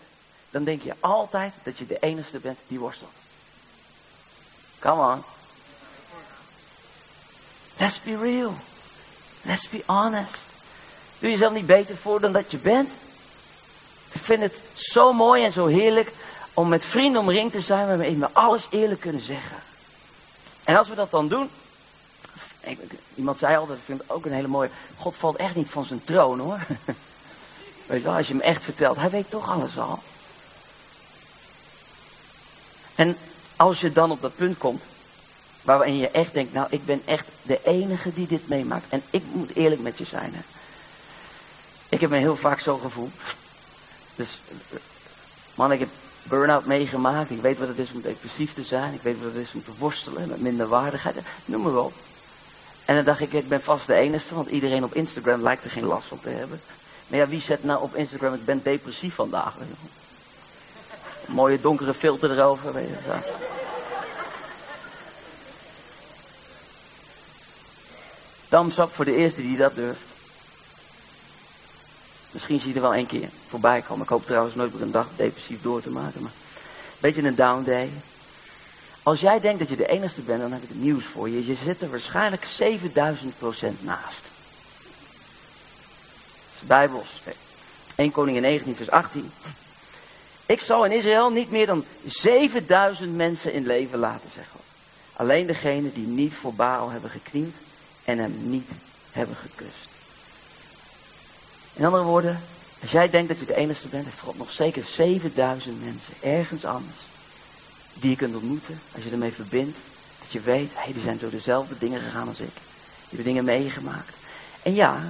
dan 0.51 0.64
denk 0.64 0.83
je 0.83 0.94
altijd 1.01 1.53
dat 1.62 1.79
je 1.79 1.87
de 1.87 1.99
enige 1.99 2.38
bent 2.38 2.59
die 2.66 2.79
worstelt. 2.79 3.12
Come 4.79 5.12
on. 5.12 5.25
Let's 7.79 8.03
be 8.03 8.18
real. 8.18 8.55
Let's 9.45 9.69
be 9.69 9.83
honest. 9.87 10.39
Doe 11.19 11.31
jezelf 11.31 11.53
niet 11.53 11.67
beter 11.67 11.97
voor 11.97 12.21
dan 12.21 12.33
dat 12.33 12.51
je 12.51 12.57
bent. 12.57 12.91
Ik 14.13 14.25
vind 14.25 14.41
het 14.41 14.55
zo 14.75 15.13
mooi 15.13 15.45
en 15.45 15.53
zo 15.53 15.67
heerlijk 15.67 16.13
om 16.55 16.69
met 16.69 16.85
vrienden 16.85 17.21
omringd 17.21 17.53
te 17.53 17.61
zijn 17.61 17.87
waarmee 17.87 18.17
we 18.17 18.29
alles 18.33 18.67
eerlijk 18.71 19.01
kunnen 19.01 19.25
zeggen. 19.25 19.57
En 20.65 20.77
als 20.77 20.89
we 20.89 20.95
dat 20.95 21.11
dan 21.11 21.29
doen. 21.29 21.51
Iemand 23.15 23.39
zei 23.39 23.57
altijd, 23.57 23.79
ik 23.79 23.85
vind 23.85 24.01
het 24.01 24.11
ook 24.11 24.25
een 24.25 24.33
hele 24.33 24.49
mooie. 24.49 24.71
God 24.97 25.17
valt 25.17 25.37
echt 25.37 25.55
niet 25.55 25.71
van 25.71 25.85
zijn 25.85 26.05
troon 26.05 26.41
hoor. 26.41 26.59
Weet 27.87 28.03
je 28.03 28.09
wel, 28.09 28.17
als 28.17 28.27
je 28.27 28.33
hem 28.33 28.43
echt 28.43 28.65
vertelt, 28.65 28.97
hij 28.97 29.11
weet 29.11 29.31
toch 29.31 29.51
alles 29.51 29.79
al. 29.79 30.03
En 32.95 33.17
als 33.57 33.81
je 33.81 33.93
dan 33.93 34.11
op 34.11 34.21
dat 34.21 34.37
punt 34.37 34.59
komt, 34.59 34.83
waarin 35.64 35.96
je 35.96 36.09
echt 36.11 36.33
denkt, 36.33 36.53
nou 36.53 36.66
ik 36.70 36.85
ben 36.85 37.03
echt 37.05 37.27
de 37.42 37.61
enige 37.64 38.14
die 38.14 38.27
dit 38.27 38.48
meemaakt. 38.48 38.85
En 38.88 39.03
ik 39.11 39.22
moet 39.33 39.55
eerlijk 39.55 39.81
met 39.81 39.98
je 39.98 40.05
zijn. 40.05 40.35
Hè. 40.35 40.40
Ik 41.88 42.00
heb 42.00 42.11
me 42.11 42.16
heel 42.16 42.37
vaak 42.37 42.61
zo 42.61 42.77
gevoeld. 42.77 43.12
Dus, 44.14 44.40
man, 45.55 45.72
ik 45.72 45.79
heb 45.79 45.88
burn-out 46.22 46.66
meegemaakt. 46.66 47.31
Ik 47.31 47.40
weet 47.40 47.59
wat 47.59 47.68
het 47.68 47.79
is 47.79 47.92
om 47.92 48.00
depressief 48.00 48.55
te 48.55 48.62
zijn. 48.62 48.92
Ik 48.92 49.03
weet 49.03 49.22
wat 49.22 49.35
het 49.35 49.42
is 49.42 49.53
om 49.55 49.64
te 49.64 49.72
worstelen 49.79 50.29
met 50.29 50.40
minderwaardigheid. 50.40 51.16
Noem 51.44 51.62
maar 51.62 51.77
op. 51.77 51.92
En 52.85 52.94
dan 52.94 53.05
dacht 53.05 53.20
ik, 53.20 53.33
ik 53.33 53.48
ben 53.48 53.62
vast 53.62 53.87
de 53.87 53.94
enige, 53.94 54.35
want 54.35 54.48
iedereen 54.48 54.85
op 54.85 54.94
Instagram 54.94 55.42
lijkt 55.42 55.64
er 55.64 55.70
geen 55.70 55.87
last 55.87 56.09
van 56.09 56.20
te 56.20 56.29
hebben. 56.29 56.61
Maar 57.07 57.18
ja, 57.18 57.29
wie 57.29 57.40
zet 57.40 57.64
nou 57.64 57.83
op 57.83 57.94
Instagram, 57.94 58.35
ik 58.35 58.44
ben 58.44 58.61
depressief 58.62 59.14
vandaag. 59.14 59.55
Mooie 61.27 61.61
donkere 61.61 61.94
filter 61.94 62.31
erover. 62.31 62.72
Weet 62.72 62.88
je, 62.88 63.54
up 68.55 68.90
voor 68.95 69.05
de 69.05 69.17
eerste 69.17 69.40
die 69.40 69.57
dat 69.57 69.75
durft. 69.75 70.05
Misschien 72.31 72.59
zie 72.59 72.69
je 72.69 72.75
er 72.75 72.81
wel 72.81 72.95
één 72.95 73.07
keer 73.07 73.29
voorbij 73.49 73.81
komen. 73.81 74.03
Ik 74.03 74.09
hoop 74.09 74.27
trouwens 74.27 74.55
nooit 74.55 74.73
meer 74.73 74.83
een 74.83 74.90
dag 74.90 75.09
depressief 75.17 75.62
door 75.62 75.83
te 75.83 75.90
maken. 75.90 76.23
Maar 76.23 76.31
een 76.31 77.01
beetje 77.01 77.23
een 77.23 77.35
down 77.35 77.64
day. 77.64 77.90
Als 79.03 79.21
jij 79.21 79.40
denkt 79.40 79.59
dat 79.59 79.69
je 79.69 79.77
de 79.77 79.87
enige 79.87 80.21
bent, 80.21 80.40
dan 80.40 80.53
heb 80.53 80.62
ik 80.62 80.69
het 80.69 80.81
nieuws 80.83 81.05
voor 81.05 81.29
je. 81.29 81.47
Je 81.47 81.57
zit 81.64 81.83
er 81.83 81.90
waarschijnlijk 81.90 82.45
7000% 82.45 83.81
naast. 83.81 84.23
Dat 86.53 86.61
is 86.61 86.67
Bijbels. 86.67 87.23
1 87.95 88.11
Koningin 88.11 88.43
19 88.43 88.77
vers 88.77 88.90
18. 88.90 89.33
Ik 90.47 90.61
zal 90.61 90.85
in 90.85 90.93
Israël 90.93 91.31
niet 91.31 91.51
meer 91.51 91.67
dan 91.67 91.85
7000 92.07 93.17
mensen 93.17 93.53
in 93.53 93.67
leven 93.67 93.99
laten, 93.99 94.31
zegt 94.35 94.51
God. 94.51 94.62
Alleen 95.12 95.47
degenen 95.47 95.95
die 95.95 96.07
niet 96.07 96.35
voor 96.40 96.55
Baal 96.55 96.90
hebben 96.90 97.11
geknield 97.11 97.55
en 98.05 98.19
hem 98.19 98.35
niet 98.43 98.69
hebben 99.12 99.37
gekust. 99.37 99.88
In 101.73 101.85
andere 101.85 102.03
woorden, 102.03 102.40
als 102.83 102.90
jij 102.90 103.11
denkt 103.11 103.29
dat 103.29 103.38
je 103.38 103.47
de 103.47 103.55
enige 103.55 103.88
bent, 103.88 104.05
heeft 104.05 104.21
God 104.21 104.38
nog 104.38 104.53
zeker 104.53 104.85
7000 104.85 105.85
mensen 105.85 106.12
ergens 106.21 106.64
anders 106.64 106.97
die 107.95 108.11
je 108.11 108.17
kunt 108.17 108.35
ontmoeten 108.35 108.81
als 108.95 109.05
je 109.05 109.11
ermee 109.11 109.33
verbindt. 109.33 109.79
Dat 110.21 110.33
je 110.33 110.40
weet, 110.40 110.71
hé, 110.75 110.93
die 110.93 111.03
zijn 111.03 111.19
door 111.19 111.31
dezelfde 111.31 111.79
dingen 111.79 112.01
gegaan 112.01 112.29
als 112.29 112.40
ik. 112.40 112.55
Die 112.55 113.17
hebben 113.17 113.25
dingen 113.27 113.45
meegemaakt. 113.45 114.17
En 114.62 114.75
ja, 114.75 115.03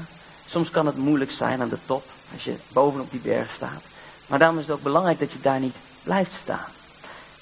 soms 0.47 0.71
kan 0.71 0.87
het 0.87 0.97
moeilijk 0.97 1.31
zijn 1.31 1.61
aan 1.61 1.69
de 1.69 1.79
top, 1.87 2.05
als 2.33 2.45
je 2.45 2.57
bovenop 2.73 3.11
die 3.11 3.21
berg 3.21 3.55
staat. 3.55 3.83
Maar 4.27 4.39
daarom 4.39 4.59
is 4.59 4.67
het 4.67 4.77
ook 4.77 4.83
belangrijk 4.83 5.19
dat 5.19 5.33
je 5.33 5.41
daar 5.41 5.61
niet 5.61 5.75
blijft 6.03 6.33
staan. 6.43 6.71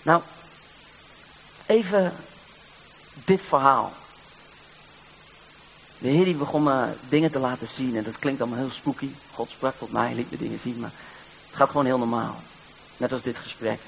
Nou, 0.02 0.22
even 1.66 2.12
dit 3.24 3.40
verhaal. 3.48 3.92
De 6.02 6.08
Heer 6.08 6.24
die 6.24 6.34
begon 6.34 6.62
me 6.62 6.88
dingen 7.08 7.32
te 7.32 7.38
laten 7.38 7.68
zien 7.68 7.96
en 7.96 8.04
dat 8.04 8.18
klinkt 8.18 8.40
allemaal 8.40 8.58
heel 8.58 8.70
spooky. 8.70 9.10
God 9.34 9.50
sprak 9.50 9.74
tot 9.78 9.92
mij, 9.92 10.14
liet 10.14 10.30
me 10.30 10.36
dingen 10.36 10.60
zien, 10.60 10.78
maar 10.78 10.92
het 11.46 11.56
gaat 11.56 11.68
gewoon 11.68 11.84
heel 11.84 11.98
normaal. 11.98 12.36
Net 12.96 13.12
als 13.12 13.22
dit 13.22 13.36
gesprek. 13.36 13.80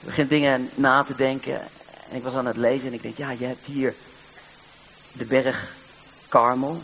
Ik 0.00 0.06
begin 0.06 0.26
dingen 0.26 0.70
na 0.74 1.04
te 1.04 1.14
denken 1.14 1.60
en 2.10 2.16
ik 2.16 2.22
was 2.22 2.34
aan 2.34 2.46
het 2.46 2.56
lezen 2.56 2.86
en 2.86 2.92
ik 2.92 3.02
denk, 3.02 3.16
ja, 3.16 3.30
je 3.30 3.44
hebt 3.44 3.66
hier 3.66 3.94
de 5.12 5.24
berg 5.24 5.72
Karmel. 6.28 6.82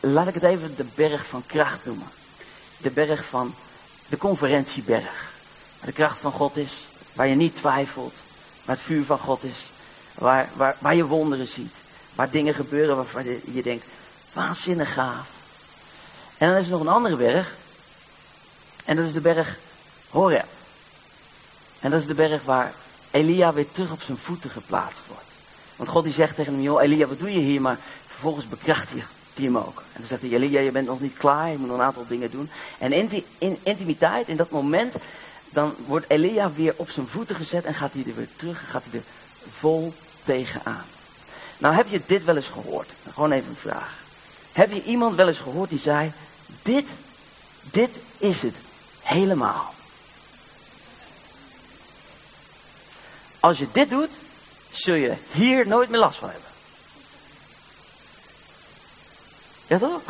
Laat 0.00 0.28
ik 0.28 0.34
het 0.34 0.42
even 0.42 0.76
de 0.76 0.86
berg 0.94 1.26
van 1.26 1.42
kracht 1.46 1.84
noemen. 1.84 2.08
De 2.76 2.90
berg 2.90 3.24
van 3.28 3.54
de 4.08 4.16
conferentieberg. 4.16 5.32
Waar 5.78 5.86
de 5.86 5.92
kracht 5.92 6.18
van 6.18 6.32
God 6.32 6.56
is, 6.56 6.86
waar 7.12 7.28
je 7.28 7.34
niet 7.34 7.56
twijfelt, 7.56 8.14
waar 8.64 8.76
het 8.76 8.84
vuur 8.84 9.04
van 9.04 9.18
God 9.18 9.44
is, 9.44 9.70
waar, 10.14 10.48
waar, 10.54 10.76
waar 10.78 10.96
je 10.96 11.06
wonderen 11.06 11.48
ziet, 11.48 11.74
waar 12.18 12.30
dingen 12.30 12.54
gebeuren 12.54 12.96
waarvan 12.96 13.24
je, 13.24 13.62
denkt, 13.62 13.84
waanzinnig 14.32 14.94
gaaf. 14.94 15.28
En 16.38 16.48
dan 16.48 16.58
is 16.58 16.64
er 16.64 16.70
nog 16.70 16.80
een 16.80 16.88
andere 16.88 17.16
berg, 17.16 17.54
en 18.84 18.96
dat 18.96 19.06
is 19.06 19.12
de 19.12 19.20
berg 19.20 19.58
Horeb. 20.10 20.46
En 21.80 21.90
dat 21.90 22.00
is 22.00 22.06
de 22.06 22.14
berg 22.14 22.44
waar 22.44 22.72
Elia 23.10 23.52
weer 23.52 23.70
terug 23.72 23.92
op 23.92 24.02
zijn 24.02 24.18
voeten 24.18 24.50
geplaatst 24.50 25.06
wordt. 25.06 25.24
Want 25.76 25.88
God 25.88 26.04
die 26.04 26.12
zegt 26.12 26.34
tegen 26.34 26.52
hem, 26.52 26.62
joh 26.62 26.82
Elia, 26.82 27.06
wat 27.06 27.18
doe 27.18 27.32
je 27.32 27.38
hier? 27.38 27.60
Maar 27.60 27.78
vervolgens 28.06 28.48
bekrachtigt 28.48 29.10
hij 29.34 29.44
hem 29.44 29.58
ook. 29.58 29.78
En 29.78 29.98
dan 29.98 30.06
zegt 30.06 30.20
hij, 30.20 30.30
Elia, 30.30 30.60
je 30.60 30.70
bent 30.70 30.86
nog 30.86 31.00
niet 31.00 31.16
klaar, 31.16 31.50
je 31.50 31.58
moet 31.58 31.68
nog 31.68 31.78
een 31.78 31.84
aantal 31.84 32.06
dingen 32.08 32.30
doen. 32.30 32.50
En 32.78 32.92
in 32.92 33.24
in 33.38 33.58
intimiteit, 33.62 34.28
in 34.28 34.36
dat 34.36 34.50
moment, 34.50 34.94
dan 35.50 35.74
wordt 35.86 36.10
Elia 36.10 36.52
weer 36.52 36.74
op 36.76 36.90
zijn 36.90 37.08
voeten 37.08 37.36
gezet 37.36 37.64
en 37.64 37.74
gaat 37.74 37.92
hij 37.92 38.04
er 38.06 38.14
weer 38.14 38.28
terug, 38.36 38.70
gaat 38.70 38.84
hij 38.90 39.00
er 39.00 39.06
vol 39.58 39.92
tegenaan. 40.24 40.84
Nou, 41.58 41.74
heb 41.74 41.88
je 41.88 42.00
dit 42.06 42.24
wel 42.24 42.36
eens 42.36 42.46
gehoord? 42.46 42.88
Gewoon 43.12 43.32
even 43.32 43.48
een 43.48 43.70
vraag. 43.70 43.96
Heb 44.52 44.72
je 44.72 44.82
iemand 44.82 45.16
wel 45.16 45.28
eens 45.28 45.38
gehoord 45.38 45.70
die 45.70 45.80
zei, 45.80 46.12
dit, 46.62 46.86
dit 47.62 47.90
is 48.18 48.42
het 48.42 48.54
helemaal. 49.02 49.74
Als 53.40 53.58
je 53.58 53.68
dit 53.72 53.90
doet, 53.90 54.10
zul 54.70 54.94
je 54.94 55.14
hier 55.30 55.66
nooit 55.66 55.88
meer 55.88 56.00
last 56.00 56.18
van 56.18 56.30
hebben. 56.30 56.48
Ja 59.66 59.78
toch? 59.78 60.02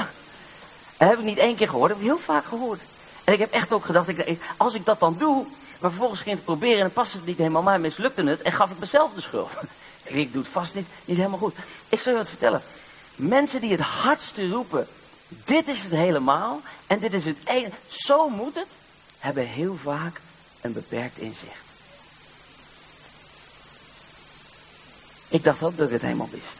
Heb 0.97 1.19
ik 1.19 1.25
niet 1.25 1.39
één 1.39 1.57
keer 1.57 1.69
gehoord, 1.69 1.89
dat 1.89 1.99
heb 1.99 2.07
ik 2.07 2.13
heel 2.13 2.25
vaak 2.25 2.45
gehoord. 2.45 2.81
En 3.25 3.33
ik 3.33 3.39
heb 3.39 3.51
echt 3.51 3.73
ook 3.73 3.85
gedacht, 3.85 4.09
als 4.57 4.75
ik 4.75 4.85
dat 4.85 5.01
dan 5.01 5.17
doe, 5.19 5.47
maar 5.81 5.91
vervolgens 5.91 6.21
ging 6.21 6.35
het 6.35 6.45
proberen 6.45 6.77
en 6.77 6.83
dan 6.83 6.93
past 6.93 7.13
het 7.13 7.27
niet 7.27 7.39
helemaal, 7.39 7.63
maar 7.63 7.81
mislukte 7.81 8.23
het 8.23 8.43
en 8.43 8.53
gaf 8.53 8.71
ik 8.71 8.79
mezelf 8.79 9.13
de 9.15 9.21
schuld. 9.21 9.51
Ik 10.09 10.33
doe 10.33 10.43
het 10.43 10.53
vast 10.53 10.75
niet, 10.75 10.87
niet 11.05 11.17
helemaal 11.17 11.39
goed. 11.39 11.55
Ik 11.89 11.99
zal 11.99 12.13
je 12.13 12.19
wat 12.19 12.29
vertellen. 12.29 12.63
Mensen 13.17 13.61
die 13.61 13.71
het 13.71 13.81
hardste 13.81 14.49
roepen, 14.49 14.87
dit 15.29 15.67
is 15.67 15.83
het 15.83 15.93
helemaal 15.93 16.61
en 16.87 16.99
dit 16.99 17.13
is 17.13 17.25
het 17.25 17.37
enige, 17.45 17.77
zo 17.87 18.29
moet 18.29 18.55
het, 18.55 18.69
hebben 19.19 19.47
heel 19.47 19.79
vaak 19.83 20.21
een 20.61 20.73
beperkt 20.73 21.19
inzicht. 21.19 21.67
Ik 25.29 25.45
dacht 25.45 25.63
ook 25.63 25.77
dat 25.77 25.87
ik 25.87 25.93
het 25.93 26.03
helemaal 26.03 26.31
wist. 26.31 26.57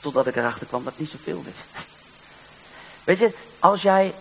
Totdat 0.00 0.26
ik 0.26 0.36
erachter 0.36 0.66
kwam 0.66 0.84
dat 0.84 0.92
ik 0.92 0.98
niet 0.98 1.10
zoveel 1.10 1.42
wist. 1.42 1.88
Weet 3.04 3.18
je, 3.18 3.34
als 3.58 3.82
jij 3.82 4.14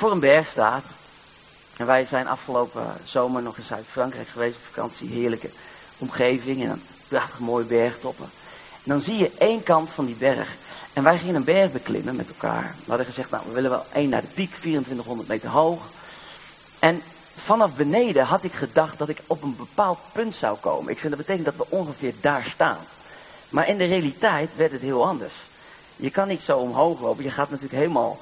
voor 0.00 0.10
een 0.10 0.20
berg 0.20 0.48
staat. 0.48 0.84
En 1.76 1.86
wij 1.86 2.04
zijn 2.04 2.28
afgelopen 2.28 2.96
zomer 3.04 3.42
nog 3.42 3.56
in 3.56 3.64
Zuid-Frankrijk 3.64 4.28
geweest 4.28 4.56
op 4.56 4.64
vakantie. 4.64 5.08
Heerlijke 5.08 5.50
omgeving 6.00 6.62
en 6.62 6.70
een 6.70 6.82
prachtig 7.08 7.38
mooie 7.38 7.64
bergtoppen. 7.64 8.30
En 8.84 8.90
dan 8.90 9.00
zie 9.00 9.16
je 9.16 9.30
één 9.38 9.62
kant 9.62 9.90
van 9.90 10.06
die 10.06 10.14
berg. 10.14 10.54
En 10.92 11.02
wij 11.02 11.18
gingen 11.18 11.34
een 11.34 11.44
berg 11.44 11.72
beklimmen 11.72 12.16
met 12.16 12.28
elkaar. 12.28 12.74
We 12.78 12.88
hadden 12.88 13.06
gezegd, 13.06 13.30
nou 13.30 13.42
we 13.46 13.52
willen 13.52 13.70
wel 13.70 13.84
één 13.92 14.08
naar 14.08 14.20
de 14.20 14.26
piek, 14.34 14.54
2400 14.54 15.28
meter 15.28 15.48
hoog. 15.48 15.82
En 16.78 17.02
vanaf 17.36 17.76
beneden 17.76 18.24
had 18.24 18.44
ik 18.44 18.52
gedacht 18.52 18.98
dat 18.98 19.08
ik 19.08 19.20
op 19.26 19.42
een 19.42 19.56
bepaald 19.56 19.98
punt 20.12 20.34
zou 20.34 20.58
komen. 20.58 20.92
Ik 20.92 20.98
zei, 20.98 21.08
dat 21.08 21.18
betekent 21.18 21.44
dat 21.44 21.56
we 21.56 21.76
ongeveer 21.76 22.14
daar 22.20 22.50
staan. 22.54 22.78
Maar 23.48 23.68
in 23.68 23.78
de 23.78 23.84
realiteit 23.84 24.56
werd 24.56 24.72
het 24.72 24.80
heel 24.80 25.06
anders. 25.06 25.34
Je 25.96 26.10
kan 26.10 26.28
niet 26.28 26.42
zo 26.42 26.58
omhoog 26.58 27.00
lopen. 27.00 27.24
Je 27.24 27.30
gaat 27.30 27.50
natuurlijk 27.50 27.82
helemaal, 27.82 28.18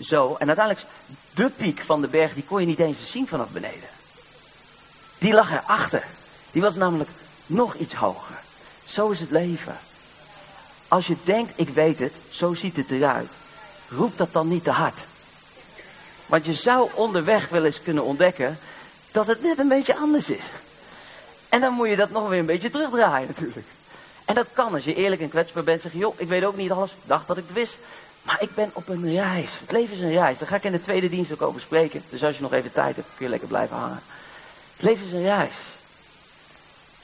zo. 0.00 0.36
En 0.38 0.46
uiteindelijk, 0.46 0.86
de 1.34 1.50
piek 1.50 1.82
van 1.86 2.00
de 2.00 2.08
berg, 2.08 2.34
die 2.34 2.44
kon 2.44 2.60
je 2.60 2.66
niet 2.66 2.78
eens 2.78 3.10
zien 3.10 3.28
vanaf 3.28 3.48
beneden. 3.48 3.88
Die 5.18 5.32
lag 5.32 5.50
erachter. 5.52 6.04
Die 6.54 6.62
was 6.62 6.74
namelijk 6.74 7.10
nog 7.46 7.74
iets 7.74 7.94
hoger. 7.94 8.36
Zo 8.84 9.10
is 9.10 9.20
het 9.20 9.30
leven. 9.30 9.76
Als 10.88 11.06
je 11.06 11.16
denkt, 11.24 11.52
ik 11.54 11.68
weet 11.68 11.98
het, 11.98 12.12
zo 12.30 12.54
ziet 12.54 12.76
het 12.76 12.90
eruit. 12.90 13.28
Roep 13.88 14.16
dat 14.16 14.32
dan 14.32 14.48
niet 14.48 14.64
te 14.64 14.70
hard. 14.70 14.98
Want 16.26 16.44
je 16.44 16.54
zou 16.54 16.90
onderweg 16.94 17.48
wel 17.48 17.64
eens 17.64 17.82
kunnen 17.82 18.04
ontdekken 18.04 18.58
dat 19.12 19.26
het 19.26 19.42
net 19.42 19.58
een 19.58 19.68
beetje 19.68 19.96
anders 19.96 20.28
is. 20.28 20.44
En 21.48 21.60
dan 21.60 21.72
moet 21.72 21.88
je 21.88 21.96
dat 21.96 22.10
nog 22.10 22.28
weer 22.28 22.38
een 22.38 22.46
beetje 22.46 22.70
terugdraaien 22.70 23.28
natuurlijk. 23.28 23.66
En 24.24 24.34
dat 24.34 24.46
kan 24.52 24.74
als 24.74 24.84
je 24.84 24.94
eerlijk 24.94 25.20
en 25.20 25.28
kwetsbaar 25.28 25.64
bent. 25.64 25.82
Zeg 25.82 25.92
je, 25.92 25.98
joh, 25.98 26.14
ik 26.16 26.28
weet 26.28 26.44
ook 26.44 26.56
niet 26.56 26.70
alles. 26.70 26.94
Dacht 27.04 27.26
dat 27.26 27.36
ik 27.36 27.44
het 27.46 27.56
wist. 27.56 27.76
Maar 28.22 28.42
ik 28.42 28.54
ben 28.54 28.70
op 28.72 28.88
een 28.88 29.12
reis. 29.12 29.50
Het 29.60 29.72
leven 29.72 29.96
is 29.96 30.02
een 30.02 30.12
reis. 30.12 30.38
Daar 30.38 30.48
ga 30.48 30.56
ik 30.56 30.64
in 30.64 30.72
de 30.72 30.82
tweede 30.82 31.08
dienst 31.08 31.32
ook 31.32 31.42
over 31.42 31.60
spreken. 31.60 32.02
Dus 32.10 32.24
als 32.24 32.36
je 32.36 32.42
nog 32.42 32.52
even 32.52 32.72
tijd 32.72 32.96
hebt, 32.96 33.08
kun 33.16 33.24
je 33.24 33.30
lekker 33.30 33.48
blijven 33.48 33.76
hangen. 33.76 34.02
Het 34.76 34.86
leven 34.86 35.06
is 35.06 35.12
een 35.12 35.22
reis. 35.22 35.56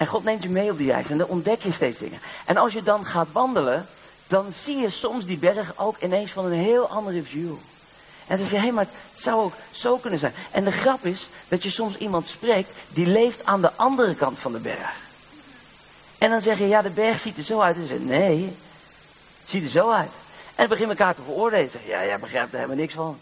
En 0.00 0.06
God 0.06 0.24
neemt 0.24 0.42
je 0.42 0.48
mee 0.48 0.70
op 0.70 0.78
die 0.78 0.90
reis. 0.90 1.10
En 1.10 1.18
dan 1.18 1.28
ontdek 1.28 1.62
je 1.62 1.72
steeds 1.72 1.98
dingen. 1.98 2.20
En 2.44 2.56
als 2.56 2.72
je 2.72 2.82
dan 2.82 3.04
gaat 3.06 3.32
wandelen, 3.32 3.86
dan 4.26 4.52
zie 4.64 4.76
je 4.76 4.90
soms 4.90 5.24
die 5.26 5.38
berg 5.38 5.78
ook 5.78 5.96
ineens 5.98 6.32
van 6.32 6.44
een 6.44 6.58
heel 6.58 6.88
andere 6.88 7.22
view. 7.22 7.52
En 8.26 8.38
dan 8.38 8.38
zeg 8.38 8.50
je, 8.50 8.56
hé, 8.56 8.62
hey, 8.62 8.72
maar 8.72 8.86
het 9.12 9.22
zou 9.22 9.42
ook 9.42 9.52
zo 9.70 9.96
kunnen 9.96 10.18
zijn. 10.18 10.32
En 10.50 10.64
de 10.64 10.70
grap 10.70 11.06
is 11.06 11.28
dat 11.48 11.62
je 11.62 11.70
soms 11.70 11.96
iemand 11.96 12.26
spreekt 12.26 12.70
die 12.88 13.06
leeft 13.06 13.44
aan 13.44 13.60
de 13.60 13.72
andere 13.72 14.14
kant 14.14 14.38
van 14.38 14.52
de 14.52 14.58
berg. 14.58 14.96
En 16.18 16.30
dan 16.30 16.42
zeg 16.42 16.58
je, 16.58 16.68
ja, 16.68 16.82
de 16.82 16.90
berg 16.90 17.20
ziet 17.20 17.36
er 17.36 17.44
zo 17.44 17.60
uit. 17.60 17.76
En 17.76 17.86
ze 17.86 18.00
nee, 18.00 18.56
ziet 19.46 19.64
er 19.64 19.70
zo 19.70 19.90
uit. 19.90 20.12
En 20.54 20.68
begin 20.68 20.88
elkaar 20.88 21.14
te 21.14 21.22
veroordelen. 21.22 21.70
Zeg, 21.70 21.86
ja, 21.86 22.04
jij 22.04 22.18
begrijpt 22.18 22.52
er 22.52 22.58
helemaal 22.58 22.80
niks 22.80 22.94
van. 22.94 23.18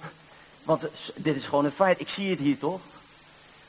Want 0.63 0.83
dit 1.15 1.37
is 1.37 1.45
gewoon 1.45 1.65
een 1.65 1.71
feit. 1.71 2.01
Ik 2.01 2.09
zie 2.09 2.31
het 2.31 2.39
hier 2.39 2.59
toch? 2.59 2.81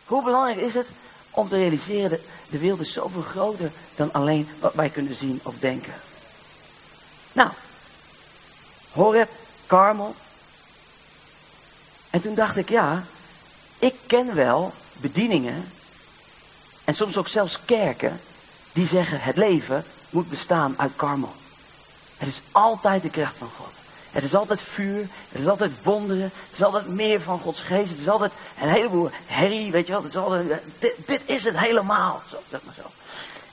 Hoe 0.06 0.24
belangrijk 0.24 0.58
is 0.58 0.74
het 0.74 0.88
om 1.32 1.50
te 1.50 1.56
realiseren 1.56 2.10
dat 2.10 2.20
de 2.50 2.60
wereld 2.60 2.80
is 2.80 2.94
zoveel 2.94 3.22
groter 3.22 3.72
dan 3.96 4.12
alleen 4.12 4.50
wat 4.60 4.74
wij 4.74 4.90
kunnen 4.90 5.16
zien 5.16 5.40
of 5.44 5.56
denken. 5.60 5.94
Nou, 7.32 7.50
Horeb, 8.92 9.30
Karmel. 9.66 10.16
En 12.10 12.22
toen 12.22 12.36
dacht 12.36 12.58
ik, 12.58 12.70
ja, 12.70 13.04
ik 13.80 13.96
ken 14.06 14.36
wel 14.36 14.74
bedieningen 14.98 15.72
en 16.84 16.96
soms 16.96 17.18
ook 17.18 17.28
zelfs 17.28 17.60
kerken 17.66 18.20
die 18.74 18.88
zeggen 18.88 19.22
het 19.22 19.38
leven 19.38 19.84
moet 20.10 20.30
bestaan 20.30 20.80
uit 20.80 20.92
Karmel. 20.96 21.34
Het 22.18 22.28
is 22.28 22.42
altijd 22.52 23.02
de 23.02 23.10
kracht 23.10 23.38
van 23.38 23.50
God. 23.58 23.79
Het 24.12 24.24
is 24.24 24.36
altijd 24.36 24.62
vuur, 24.62 25.08
het 25.30 25.42
is 25.42 25.48
altijd 25.48 25.72
wonderen, 25.84 26.24
het 26.24 26.54
is 26.54 26.64
altijd 26.64 26.88
meer 26.88 27.22
van 27.22 27.40
Gods 27.40 27.62
geest, 27.62 27.90
het 27.90 28.00
is 28.00 28.10
altijd 28.10 28.32
een 28.62 28.70
heleboel 28.70 29.10
herrie, 29.26 29.72
weet 29.72 29.86
je 29.86 29.92
wel. 29.92 30.02
Het 30.04 30.12
is 30.12 30.18
altijd, 30.18 30.62
dit, 30.80 30.96
dit 31.06 31.22
is 31.26 31.44
het 31.44 31.60
helemaal, 31.60 32.22
zo, 32.30 32.38
zeg 32.50 32.60
maar 32.64 32.74
zo. 32.74 32.90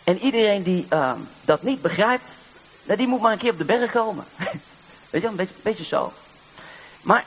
En 0.04 0.18
iedereen 0.18 0.62
die 0.62 0.86
uh, 0.92 1.12
dat 1.44 1.62
niet 1.62 1.82
begrijpt, 1.82 2.24
nou, 2.82 2.98
die 2.98 3.06
moet 3.06 3.20
maar 3.20 3.32
een 3.32 3.38
keer 3.38 3.52
op 3.52 3.58
de 3.58 3.64
berg 3.64 3.92
komen. 3.92 4.24
weet 4.38 4.50
je 5.10 5.20
wel, 5.20 5.30
een 5.30 5.36
beetje, 5.36 5.54
beetje 5.62 5.84
zo. 5.84 6.12
Maar, 7.02 7.24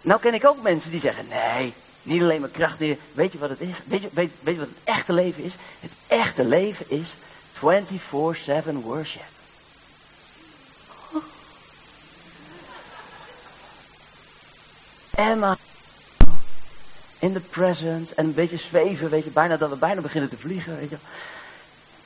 nou 0.00 0.20
ken 0.20 0.34
ik 0.34 0.46
ook 0.46 0.62
mensen 0.62 0.90
die 0.90 1.00
zeggen, 1.00 1.26
nee, 1.28 1.74
niet 2.02 2.22
alleen 2.22 2.40
maar 2.40 2.48
kracht 2.48 2.78
meer. 2.78 2.96
Weet 3.12 3.32
je 3.32 3.38
wat 3.38 3.48
het 3.48 3.60
is? 3.60 3.76
Weet 3.84 4.02
je, 4.02 4.08
weet, 4.12 4.32
weet 4.40 4.54
je 4.54 4.60
wat 4.60 4.68
het 4.68 4.78
echte 4.84 5.12
leven 5.12 5.42
is? 5.42 5.52
Het 5.80 5.90
echte 6.06 6.44
leven 6.44 6.86
is 6.88 7.12
24-7 7.54 7.60
worship. 8.82 9.35
Emma. 15.16 15.56
In 17.18 17.32
the 17.32 17.40
presence. 17.40 18.14
En 18.14 18.24
een 18.24 18.34
beetje 18.34 18.56
zweven, 18.56 19.10
weet 19.10 19.24
je, 19.24 19.30
bijna 19.30 19.56
dat 19.56 19.70
we 19.70 19.76
bijna 19.76 20.00
beginnen 20.00 20.30
te 20.30 20.36
vliegen, 20.36 20.76
weet 20.76 20.90
je. 20.90 20.96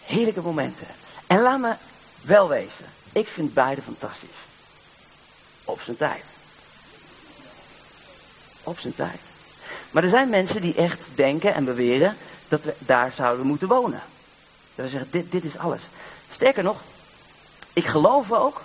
Heerlijke 0.04 0.40
momenten. 0.40 0.86
En 1.26 1.40
laat 1.40 1.60
me 1.60 1.74
wel 2.22 2.48
wezen. 2.48 2.84
Ik 3.12 3.26
vind 3.26 3.54
beide 3.54 3.82
fantastisch. 3.82 4.38
Op 5.64 5.80
zijn 5.80 5.96
tijd. 5.96 6.22
Op 8.62 8.78
zijn 8.78 8.94
tijd. 8.94 9.20
Maar 9.90 10.04
er 10.04 10.10
zijn 10.10 10.30
mensen 10.30 10.60
die 10.60 10.74
echt 10.74 11.00
denken 11.14 11.54
en 11.54 11.64
beweren 11.64 12.16
dat 12.48 12.62
we 12.62 12.74
daar 12.78 13.12
zouden 13.12 13.46
moeten 13.46 13.68
wonen. 13.68 14.02
Dat 14.74 14.84
we 14.84 14.90
zeggen, 14.90 15.10
dit, 15.10 15.30
dit 15.30 15.44
is 15.44 15.58
alles. 15.58 15.82
Sterker 16.30 16.62
nog, 16.62 16.80
ik 17.72 17.86
geloof 17.86 18.32
ook 18.32 18.62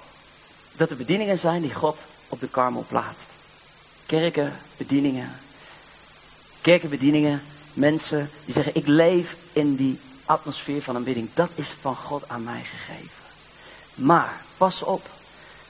dat 0.72 0.90
er 0.90 0.98
bedieningen 0.98 1.40
zijn 1.40 1.62
die 1.62 1.74
God 1.74 1.98
op 2.30 2.40
de 2.40 2.50
karmel 2.50 2.86
plaatst 2.88 3.35
kerken, 4.06 4.54
bedieningen. 4.78 5.32
Kerkenbedieningen, 6.62 7.41
mensen 7.74 8.30
die 8.46 8.54
zeggen, 8.54 8.76
ik 8.76 8.88
leef 8.88 9.36
in 9.54 9.76
die 9.76 10.00
atmosfeer 10.26 10.82
van 10.82 10.96
aanbidding. 10.96 11.30
Dat 11.34 11.50
is 11.56 11.74
van 11.82 11.96
God 11.96 12.30
aan 12.30 12.44
mij 12.44 12.63
gegeven. 12.63 13.24
Maar 13.96 14.41
pas 14.58 14.84
op 14.84 15.10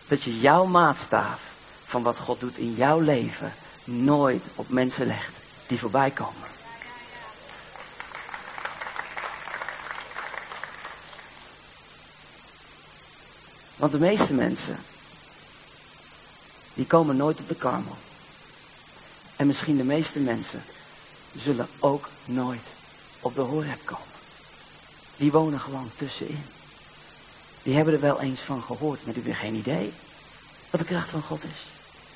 dat 0.07 0.23
je 0.23 0.39
jouw 0.39 0.65
maatstaaf 0.65 1.41
van 1.85 2.03
wat 2.03 2.17
God 2.17 2.39
doet 2.39 2.57
in 2.57 2.73
jouw 2.73 2.99
leven 2.99 3.53
nooit 3.83 4.43
op 4.55 4.69
mensen 4.69 5.05
legt 5.05 5.33
die 5.67 5.79
voorbij 5.79 6.11
komen. 6.11 6.47
Want 13.75 13.91
de 13.91 13.99
meeste 13.99 14.33
mensen, 14.33 14.77
die 16.73 16.85
komen 16.85 17.15
nooit 17.15 17.39
op 17.39 17.47
de 17.47 17.55
karmel. 17.55 17.95
En 19.35 19.47
misschien 19.47 19.77
de 19.77 19.83
meeste 19.83 20.19
mensen 20.19 20.63
zullen 21.37 21.67
ook 21.79 22.09
nooit 22.25 22.67
op 23.19 23.35
de 23.35 23.41
Horeb 23.41 23.79
komen. 23.85 24.05
Die 25.17 25.31
wonen 25.31 25.59
gewoon 25.59 25.91
tussenin. 25.95 26.43
Die 27.63 27.75
hebben 27.75 27.93
er 27.93 27.99
wel 27.99 28.21
eens 28.21 28.39
van 28.39 28.63
gehoord, 28.63 29.05
maar 29.05 29.13
die 29.13 29.23
hebben 29.23 29.41
geen 29.41 29.55
idee 29.55 29.93
wat 30.69 30.79
de 30.79 30.87
kracht 30.87 31.09
van 31.09 31.21
God 31.21 31.43
is. 31.43 31.67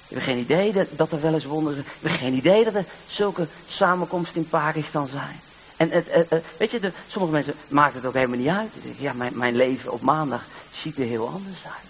Die 0.08 0.18
hebben 0.18 0.36
geen 0.36 0.44
idee 0.44 0.74
dat, 0.74 0.88
dat 0.92 1.12
er 1.12 1.22
wel 1.22 1.34
eens 1.34 1.46
wonderen. 1.46 1.84
Die 1.84 1.92
hebben 2.00 2.20
geen 2.20 2.34
idee 2.34 2.64
dat 2.64 2.74
er 2.74 2.86
zulke 3.08 3.48
samenkomsten 3.68 4.42
in 4.42 4.50
Pakistan 4.50 5.08
zijn. 5.08 5.40
En 5.78 5.90
het, 5.90 6.06
het, 6.10 6.44
weet 6.58 6.72
je, 6.72 6.80
de, 6.80 6.92
sommige 7.08 7.34
mensen 7.34 7.54
maakt 7.68 7.94
het 7.94 8.06
ook 8.06 8.14
helemaal 8.14 8.38
niet 8.38 8.48
uit. 8.48 8.72
Ja, 8.98 9.14
mijn, 9.14 9.38
mijn 9.38 9.56
leven 9.56 9.92
op 9.92 10.02
maandag 10.02 10.46
ziet 10.72 10.98
er 10.98 11.06
heel 11.06 11.28
anders 11.28 11.66
uit. 11.66 11.90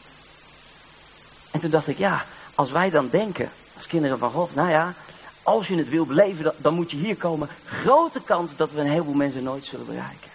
En 1.52 1.60
toen 1.60 1.70
dacht 1.70 1.88
ik, 1.88 1.98
ja, 1.98 2.26
als 2.56 2.72
wij 2.72 2.90
dan 2.90 3.10
denken, 3.10 3.50
als 3.76 3.88
kinderen 3.88 4.20
van 4.20 4.32
God, 4.32 4.56
nou 4.56 4.70
ja, 4.70 4.94
als 5.50 5.68
je 5.68 5.76
het 5.76 5.90
wil 5.90 6.06
beleven, 6.06 6.54
dan 6.58 6.74
moet 6.74 6.92
je 6.92 6.98
hier 6.98 7.16
komen. 7.16 7.50
Grote 7.66 8.22
kans 8.22 8.52
dat 8.56 8.72
we 8.72 8.80
een 8.80 8.90
heleboel 8.90 9.14
mensen 9.14 9.44
nooit 9.44 9.66
zullen 9.66 9.86
bereiken. 9.86 10.30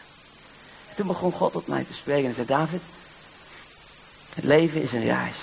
toen 0.97 1.07
begon 1.07 1.33
God 1.33 1.53
tot 1.53 1.67
mij 1.67 1.85
te 1.85 1.95
spreken 1.95 2.29
en 2.29 2.35
zei, 2.35 2.47
David, 2.47 2.83
het 4.35 4.45
leven 4.45 4.83
is 4.83 4.93
een 4.93 5.05
reis. 5.05 5.37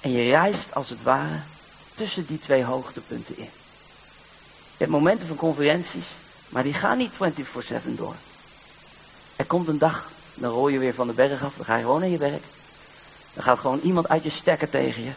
En 0.00 0.10
je 0.10 0.30
reist 0.30 0.74
als 0.74 0.88
het 0.88 1.02
ware 1.02 1.40
tussen 1.94 2.26
die 2.26 2.38
twee 2.38 2.64
hoogtepunten 2.64 3.36
in. 3.38 3.50
Je 4.70 4.82
hebt 4.84 4.90
momenten 4.90 5.28
van 5.28 5.36
conferenties, 5.36 6.06
maar 6.48 6.62
die 6.62 6.74
gaan 6.74 6.98
niet 6.98 7.12
24-7 7.12 7.14
door. 7.84 8.14
Er 9.36 9.44
komt 9.44 9.68
een 9.68 9.78
dag, 9.78 10.10
dan 10.34 10.50
rol 10.50 10.68
je 10.68 10.78
weer 10.78 10.94
van 10.94 11.06
de 11.06 11.12
berg 11.12 11.44
af, 11.44 11.54
dan 11.56 11.64
ga 11.64 11.76
je 11.76 11.82
gewoon 11.82 12.00
naar 12.00 12.08
je 12.08 12.18
werk. 12.18 12.42
Dan 13.34 13.44
gaat 13.44 13.58
gewoon 13.58 13.80
iemand 13.80 14.08
uit 14.08 14.22
je 14.22 14.30
stekker 14.30 14.70
tegen 14.70 15.04
je. 15.04 15.12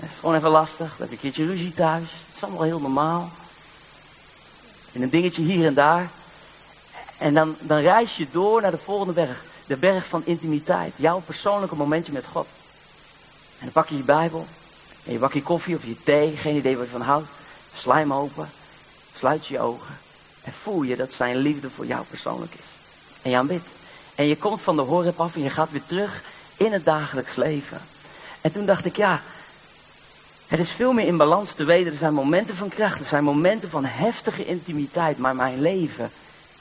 Het 0.00 0.10
is 0.10 0.18
gewoon 0.18 0.34
even 0.34 0.50
lastig. 0.50 0.96
Dan 0.96 1.08
heb 1.08 1.08
je 1.08 1.14
een 1.14 1.18
keertje 1.18 1.46
ruzie 1.46 1.74
thuis. 1.74 2.02
Het 2.02 2.36
is 2.36 2.42
allemaal 2.42 2.62
heel 2.62 2.80
normaal. 2.80 3.30
En 4.92 5.02
een 5.02 5.10
dingetje 5.10 5.42
hier 5.42 5.66
en 5.66 5.74
daar. 5.74 6.10
En 7.18 7.34
dan, 7.34 7.56
dan 7.60 7.78
reis 7.78 8.16
je 8.16 8.26
door 8.30 8.62
naar 8.62 8.70
de 8.70 8.78
volgende 8.78 9.12
berg. 9.12 9.44
De 9.66 9.76
berg 9.76 10.06
van 10.06 10.22
intimiteit. 10.24 10.92
Jouw 10.96 11.20
persoonlijke 11.20 11.76
momentje 11.76 12.12
met 12.12 12.26
God. 12.26 12.46
En 13.58 13.64
dan 13.64 13.72
pak 13.72 13.88
je 13.88 13.96
je 13.96 14.02
Bijbel. 14.02 14.46
En 15.04 15.12
je 15.12 15.18
bak 15.18 15.32
je 15.32 15.42
koffie 15.42 15.76
of 15.76 15.84
je 15.84 16.02
thee. 16.02 16.36
Geen 16.36 16.56
idee 16.56 16.76
wat 16.76 16.86
je 16.86 16.92
van 16.92 17.00
houdt. 17.00 17.28
Sla 17.74 17.96
hem 17.96 18.12
open. 18.12 18.50
Sluit 19.16 19.46
je 19.46 19.60
ogen. 19.60 19.98
En 20.42 20.52
voel 20.62 20.82
je 20.82 20.96
dat 20.96 21.12
zijn 21.12 21.36
liefde 21.36 21.70
voor 21.70 21.86
jou 21.86 22.04
persoonlijk 22.04 22.54
is. 22.54 22.66
En 23.22 23.30
je 23.30 23.36
aanbidt. 23.36 23.66
En 24.14 24.26
je 24.26 24.36
komt 24.36 24.62
van 24.62 24.76
de 24.76 24.82
horeb 24.82 25.20
af 25.20 25.34
en 25.34 25.42
je 25.42 25.50
gaat 25.50 25.70
weer 25.70 25.86
terug 25.86 26.22
in 26.56 26.72
het 26.72 26.84
dagelijks 26.84 27.36
leven. 27.36 27.80
En 28.40 28.52
toen 28.52 28.66
dacht 28.66 28.84
ik, 28.84 28.96
ja, 28.96 29.20
het 30.50 30.60
is 30.60 30.70
veel 30.70 30.92
meer 30.92 31.06
in 31.06 31.16
balans 31.16 31.54
te 31.54 31.64
weten. 31.64 31.92
Er 31.92 31.98
zijn 31.98 32.14
momenten 32.14 32.56
van 32.56 32.68
kracht, 32.68 33.00
er 33.00 33.06
zijn 33.06 33.24
momenten 33.24 33.70
van 33.70 33.84
heftige 33.84 34.44
intimiteit. 34.44 35.18
Maar 35.18 35.36
mijn 35.36 35.60
leven 35.60 36.10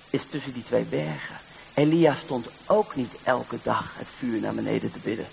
is 0.10 0.25
tussen 0.30 0.54
die 0.54 0.63
twee 0.63 0.84
bergen. 0.84 1.36
Elia 1.73 2.15
stond 2.15 2.47
ook 2.65 2.95
niet 2.95 3.13
elke 3.23 3.58
dag 3.63 3.93
het 3.97 4.08
vuur 4.17 4.41
naar 4.41 4.54
beneden 4.54 4.91
te 4.91 4.99
bidden. 4.99 5.25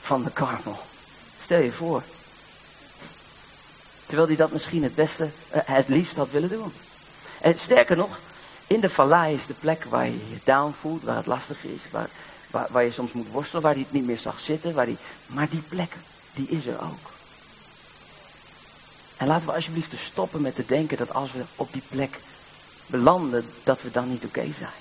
Van 0.00 0.24
de 0.24 0.30
karmel. 0.30 0.78
Stel 1.42 1.62
je 1.62 1.72
voor. 1.72 2.02
Terwijl 4.06 4.28
hij 4.28 4.36
dat 4.36 4.52
misschien 4.52 4.82
het 4.82 4.94
beste, 4.94 5.28
eh, 5.48 5.60
het 5.64 5.88
liefst 5.88 6.16
had 6.16 6.30
willen 6.30 6.48
doen. 6.48 6.72
En 7.40 7.58
sterker 7.58 7.96
nog, 7.96 8.18
in 8.66 8.80
de 8.80 8.90
vallei 8.90 9.34
is 9.34 9.46
de 9.46 9.54
plek 9.54 9.84
waar 9.84 10.06
je 10.06 10.12
je 10.12 10.38
down 10.44 10.74
voelt, 10.80 11.02
waar 11.02 11.16
het 11.16 11.26
lastig 11.26 11.64
is, 11.64 11.80
waar, 11.90 12.08
waar, 12.70 12.84
je 12.84 12.92
soms 12.92 13.12
moet 13.12 13.30
worstelen, 13.30 13.62
waar 13.62 13.72
hij 13.72 13.82
het 13.82 13.92
niet 13.92 14.06
meer 14.06 14.18
zag 14.18 14.40
zitten. 14.40 14.74
Waar 14.74 14.86
die, 14.86 14.98
maar 15.26 15.48
die 15.48 15.62
plek, 15.68 15.92
die 16.34 16.48
is 16.48 16.66
er 16.66 16.82
ook. 16.82 17.09
En 19.20 19.26
laten 19.26 19.46
we 19.46 19.52
alsjeblieft 19.52 19.92
stoppen 19.96 20.40
met 20.40 20.54
te 20.54 20.64
denken 20.66 20.96
dat 20.96 21.14
als 21.14 21.32
we 21.32 21.44
op 21.56 21.72
die 21.72 21.82
plek 21.88 22.18
belanden, 22.86 23.50
dat 23.62 23.82
we 23.82 23.90
dan 23.90 24.10
niet 24.10 24.24
oké 24.24 24.40
zijn. 24.40 24.78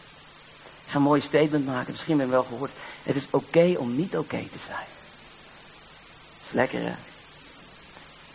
Ik 0.86 0.92
ga 0.92 0.96
een 0.96 1.02
mooi 1.02 1.22
statement 1.22 1.66
maken, 1.66 1.92
misschien 1.92 2.18
ben 2.18 2.26
je 2.26 2.32
wel 2.32 2.44
gehoord. 2.44 2.72
Het 3.04 3.16
is 3.16 3.28
oké 3.30 3.76
om 3.78 3.96
niet 3.96 4.18
oké 4.18 4.38
te 4.38 4.58
zijn. 4.68 4.88
is 6.48 6.52
lekker 6.52 6.80
hè? 6.80 6.86
Het 6.86 6.98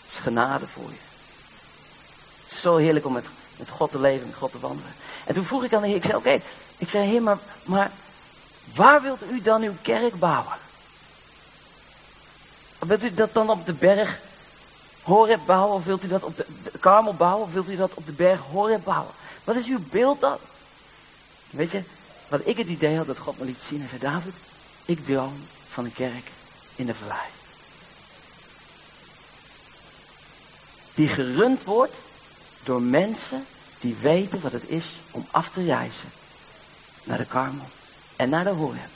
is 0.09 0.17
genade 0.17 0.67
voor 0.69 0.88
je. 0.88 0.99
Het 2.43 2.53
is 2.53 2.61
zo 2.61 2.77
heerlijk 2.77 3.07
om 3.07 3.12
met, 3.12 3.27
met 3.57 3.69
God 3.69 3.90
te 3.90 4.01
leven, 4.01 4.27
met 4.27 4.37
God 4.37 4.51
te 4.51 4.61
wandelen. 4.61 4.93
En 5.25 5.35
toen 5.35 5.47
vroeg 5.47 5.64
ik 5.64 5.75
aan 5.75 5.83
de 5.83 5.88
Heer, 5.88 5.97
ik 5.97 6.05
zei 6.05 6.17
oké, 6.17 6.40
ik 6.79 6.88
zei 6.88 7.09
Heer, 7.09 7.23
maar, 7.23 7.38
maar 7.64 7.90
waar 8.75 9.03
wilt 9.03 9.31
u 9.31 9.43
dan 9.43 9.62
uw 9.62 9.77
kerk 9.83 10.19
bouwen? 10.19 10.57
Wilt 12.79 13.03
u 13.03 13.14
dat 13.14 13.33
dan 13.33 13.51
op 13.51 13.67
de 13.67 13.73
berg 13.73 14.21
Horeb 15.05 15.40
bouwen? 15.47 15.75
Of 15.77 15.85
wilt 15.85 16.05
u 16.05 16.09
dat 16.09 16.23
op 16.23 16.37
de, 16.37 16.47
de 16.73 16.79
Karmel 16.79 17.14
bouwen? 17.14 17.47
Of 17.47 17.53
wilt 17.53 17.71
u 17.71 17.77
dat 17.77 17.95
op 17.95 18.07
de 18.07 18.12
berg 18.12 18.40
Horeb 18.40 18.85
bouwen? 18.85 19.12
Wat 19.45 19.57
is 19.57 19.67
uw 19.67 19.81
beeld 19.90 20.21
dan? 20.21 20.37
Weet 21.51 21.71
je, 21.71 21.83
wat 22.29 22.47
ik 22.47 22.57
het 22.57 22.67
idee 22.67 22.97
had 22.97 23.07
dat 23.07 23.19
God 23.19 23.38
me 23.38 23.45
liet 23.45 23.59
zien. 23.69 23.81
Hij 23.81 23.88
zei, 23.88 24.01
David, 24.01 24.35
ik 24.85 25.07
droom 25.07 25.47
van 25.71 25.85
een 25.85 25.93
kerk 25.93 26.31
in 26.77 26.87
de 26.87 26.95
vallei. 26.95 27.27
Die 30.95 31.09
gerund 31.09 31.64
wordt 31.64 31.95
door 32.62 32.83
mensen 32.83 33.47
die 33.81 33.95
weten 33.95 34.40
wat 34.40 34.53
het 34.53 34.69
is 34.69 34.87
om 35.11 35.27
af 35.31 35.49
te 35.49 35.64
reizen 35.64 36.11
naar 37.05 37.19
de 37.19 37.27
Karmel 37.27 37.67
en 38.17 38.29
naar 38.29 38.45
de 38.45 38.51
Horeb. 38.51 38.90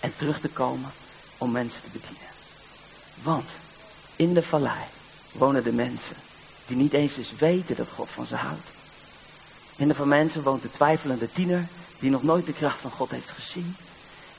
En 0.00 0.16
terug 0.16 0.40
te 0.40 0.48
komen 0.48 0.92
om 1.38 1.50
mensen 1.50 1.82
te 1.82 1.88
bedienen. 1.92 2.28
Want 3.22 3.48
in 4.16 4.34
de 4.34 4.42
vallei 4.42 4.84
wonen 5.32 5.62
de 5.62 5.72
mensen 5.72 6.16
die 6.66 6.76
niet 6.76 6.92
eens 6.92 7.16
eens 7.16 7.32
weten 7.38 7.76
dat 7.76 7.88
God 7.94 8.08
van 8.08 8.26
ze 8.26 8.36
houdt. 8.36 8.66
In 9.76 9.88
de 9.88 9.94
van 9.94 10.08
mensen 10.08 10.42
woont 10.42 10.62
de 10.62 10.70
twijfelende 10.70 11.32
tiener 11.32 11.66
die 11.98 12.10
nog 12.10 12.22
nooit 12.22 12.46
de 12.46 12.52
kracht 12.52 12.80
van 12.80 12.90
God 12.90 13.10
heeft 13.10 13.30
gezien. 13.30 13.76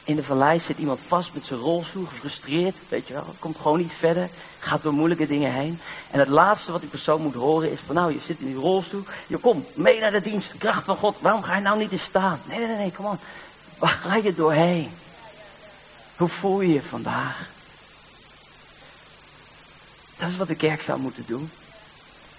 In 0.06 0.16
de 0.16 0.24
vallei 0.24 0.60
zit 0.60 0.78
iemand 0.78 1.00
vast 1.08 1.34
met 1.34 1.46
zijn 1.46 1.60
rolstoel, 1.60 2.06
gefrustreerd, 2.06 2.76
weet 2.90 3.08
je 3.08 3.14
wel, 3.14 3.36
komt 3.40 3.58
gewoon 3.58 3.78
niet 3.78 3.94
verder, 3.94 4.30
gaat 4.60 4.82
door 4.84 4.94
moeilijke 4.94 5.28
dingen 5.28 5.54
heen. 5.54 5.80
En 6.12 6.20
het 6.20 6.28
laatste 6.28 6.72
wat 6.72 6.82
die 6.82 6.90
persoon 6.90 7.22
moet 7.22 7.34
horen 7.34 7.72
is 7.72 7.80
van 7.86 7.96
nou, 7.96 8.14
je 8.14 8.20
zit 8.26 8.40
in 8.40 8.46
die 8.46 8.56
rolstoel, 8.56 9.04
je 9.28 9.38
komt 9.38 9.78
mee 9.78 10.00
naar 10.00 10.12
de 10.12 10.22
dienst, 10.22 10.52
de 10.52 10.58
kracht 10.58 10.86
van 10.86 10.98
God, 10.98 11.16
waarom 11.20 11.44
ga 11.44 11.56
je 11.56 11.62
nou 11.62 11.78
niet 11.78 11.92
eens 11.92 12.04
staan? 12.04 12.40
Nee, 12.48 12.60
nee, 12.60 12.76
nee, 12.76 12.92
kom 12.92 13.06
on, 13.06 13.20
waar 13.80 13.90
ga 13.90 14.16
je 14.16 14.34
doorheen? 14.34 14.90
Hoe 16.18 16.30
voel 16.30 16.62
je 16.62 16.74
je 16.74 16.82
vandaag? 16.82 17.53
Dat 20.24 20.32
is 20.32 20.38
wat 20.38 20.48
de 20.48 20.56
kerk 20.56 20.82
zou 20.82 21.00
moeten 21.00 21.24
doen. 21.28 21.52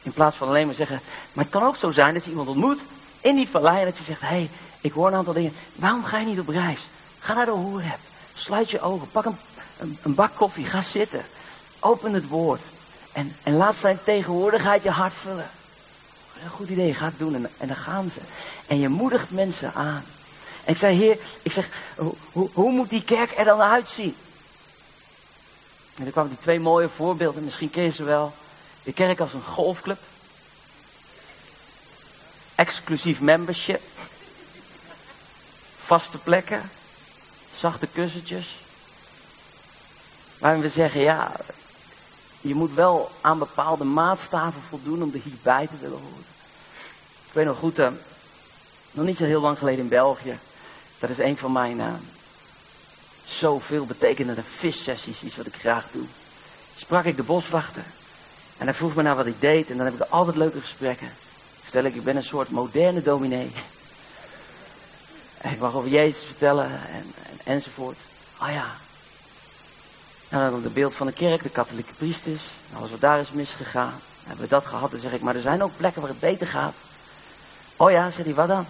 In 0.03 0.13
plaats 0.13 0.37
van 0.37 0.49
alleen 0.49 0.67
maar 0.67 0.75
zeggen, 0.75 1.01
maar 1.33 1.45
het 1.45 1.53
kan 1.53 1.63
ook 1.63 1.77
zo 1.77 1.93
zijn 1.93 2.15
dat 2.15 2.25
je 2.25 2.31
iemand 2.31 2.49
ontmoet 2.49 2.81
in 3.21 3.37
die 3.37 3.49
vallei 3.49 3.79
en 3.79 3.85
dat 3.85 3.99
je 3.99 4.05
zegt, 4.05 4.21
hé, 4.21 4.27
hey, 4.27 4.51
ik 4.81 4.93
hoor 4.93 5.07
een 5.07 5.15
aantal 5.15 5.33
dingen. 5.33 5.53
Waarom 5.75 6.05
ga 6.05 6.19
je 6.19 6.27
niet 6.27 6.41
op 6.41 6.49
reis? 6.49 6.79
Ga 7.19 7.35
naar 7.35 7.45
de 7.45 7.51
Horeb. 7.51 7.99
Sluit 8.35 8.71
je 8.71 8.81
ogen. 8.81 9.11
Pak 9.11 9.25
een, 9.25 9.37
een, 9.79 9.99
een, 10.03 10.15
bak 10.15 10.31
koffie. 10.35 10.67
Ga 10.67 10.81
zitten. 10.81 11.25
Open 11.81 12.13
het 12.13 12.29
woord. 12.29 12.61
En, 13.13 13.37
en 13.43 13.57
laat 13.57 13.75
zijn 13.75 13.99
tegenwoordigheid 14.05 14.83
je 14.83 14.91
hart 14.91 15.15
vullen. 15.23 15.49
Een 16.45 16.51
goed 16.51 16.69
idee. 16.69 16.95
Ga 16.95 17.05
het 17.05 17.19
doen. 17.19 17.35
En, 17.35 17.51
en 17.59 17.67
dan 17.67 17.77
gaan 17.77 18.11
ze. 18.15 18.21
En 18.67 18.79
je 18.79 18.89
moedigt 18.89 19.31
mensen 19.31 19.75
aan. 19.75 20.05
En 20.65 20.73
ik 20.73 20.79
zei, 20.79 20.97
heer, 20.97 21.19
ik 21.43 21.53
zeg, 21.53 21.69
hoe, 22.33 22.49
hoe 22.53 22.73
moet 22.73 22.91
die 22.91 23.05
kerk 23.05 23.39
er 23.39 23.45
dan 23.45 23.61
uitzien? 23.61 24.17
En 25.97 26.07
er 26.07 26.13
kwamen 26.13 26.31
die 26.31 26.41
twee 26.41 26.61
mooie 26.61 26.89
voorbeelden. 26.89 27.45
Misschien 27.45 27.71
ken 27.71 27.83
je 27.83 27.91
ze 27.91 28.05
wel. 28.05 28.33
De 28.83 28.93
kerk 28.93 29.21
als 29.21 29.33
een 29.33 29.45
golfclub. 29.45 29.99
Exclusief 32.55 33.21
membership. 33.21 33.83
Vaste 35.85 36.19
plekken. 36.19 36.71
Zachte 37.57 37.87
kussentjes. 37.87 38.59
Waarin 40.39 40.61
we 40.61 40.69
zeggen, 40.69 41.01
ja, 41.01 41.33
je 42.41 42.55
moet 42.55 42.75
wel 42.75 43.11
aan 43.21 43.39
bepaalde 43.39 43.85
maatstaven 43.85 44.63
voldoen 44.69 45.03
om 45.03 45.11
er 45.15 45.21
hierbij 45.25 45.67
te 45.67 45.77
willen 45.81 45.99
horen. 45.99 46.25
Ik 47.27 47.33
weet 47.33 47.45
nog 47.45 47.59
goed, 47.59 47.79
uh, 47.79 47.89
nog 48.91 49.05
niet 49.05 49.17
zo 49.17 49.25
heel 49.25 49.41
lang 49.41 49.59
geleden 49.59 49.81
in 49.81 49.89
België. 49.89 50.39
Dat 50.99 51.11
is 51.11 51.19
een 51.19 51.37
van 51.37 51.53
mijn 51.53 51.79
uh, 51.79 51.95
zoveel 53.39 53.87
betekenende 53.87 54.43
vissessies, 54.59 55.23
iets 55.23 55.37
wat 55.37 55.47
ik 55.47 55.55
graag 55.55 55.87
doe. 55.93 56.05
Sprak 56.77 57.05
ik 57.05 57.17
de 57.17 57.23
boswachter. 57.23 57.83
En 58.59 58.67
hij 58.67 58.75
vroeg 58.75 58.95
me 58.95 59.03
naar 59.03 59.17
wat 59.17 59.27
ik 59.27 59.41
deed. 59.41 59.71
En 59.71 59.77
dan 59.77 59.87
heb 59.87 59.95
ik 59.95 60.01
altijd 60.01 60.37
leuke 60.37 60.61
gesprekken. 60.61 61.11
Vertel 61.63 61.85
ik, 61.85 61.95
ik 61.95 62.05
ben 62.05 62.17
een 62.17 62.25
soort 62.25 62.51
moderne 62.51 63.03
dominee. 63.03 63.53
En 65.41 65.53
ik 65.53 65.59
mag 65.59 65.75
over 65.75 65.91
Jezus 65.91 66.23
vertellen 66.25 66.71
en, 66.71 67.13
en, 67.23 67.39
enzovoort. 67.45 67.97
Ah 68.37 68.53
ja. 68.53 68.67
En 70.29 70.51
dan 70.51 70.63
de 70.63 70.69
beeld 70.69 70.95
van 70.95 71.07
de 71.07 71.13
kerk, 71.13 71.43
de 71.43 71.49
katholieke 71.49 71.95
priesters. 71.95 72.43
Nou, 72.71 72.83
als 72.83 72.91
wat 72.91 73.01
daar 73.01 73.21
is 73.21 73.31
misgegaan, 73.31 73.95
hebben 74.25 74.45
we 74.45 74.51
dat 74.51 74.67
gehad. 74.67 74.91
Dan 74.91 75.01
zeg 75.01 75.13
ik, 75.13 75.21
maar 75.21 75.35
er 75.35 75.43
zijn 75.43 75.63
ook 75.63 75.77
plekken 75.77 76.01
waar 76.01 76.11
het 76.11 76.21
beter 76.21 76.47
gaat. 76.47 76.75
Oh 77.77 77.91
ja, 77.91 78.11
zei 78.11 78.25
hij, 78.25 78.35
wat 78.35 78.49
dan? 78.49 78.67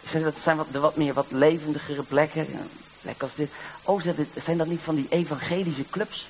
Ik 0.00 0.08
zeg, 0.10 0.22
dat 0.22 0.34
zijn 0.42 0.56
wat, 0.56 0.66
de 0.70 0.78
wat 0.78 0.96
meer 0.96 1.12
wat 1.12 1.26
levendigere 1.28 2.02
plekken. 2.02 2.70
Ja, 3.02 3.12
plekken 3.12 3.26
als 3.26 3.36
dit. 3.36 3.50
Oh, 3.82 4.02
zijn 4.44 4.58
dat 4.58 4.66
niet 4.66 4.82
van 4.82 4.94
die 4.94 5.06
evangelische 5.08 5.84
clubs? 5.90 6.26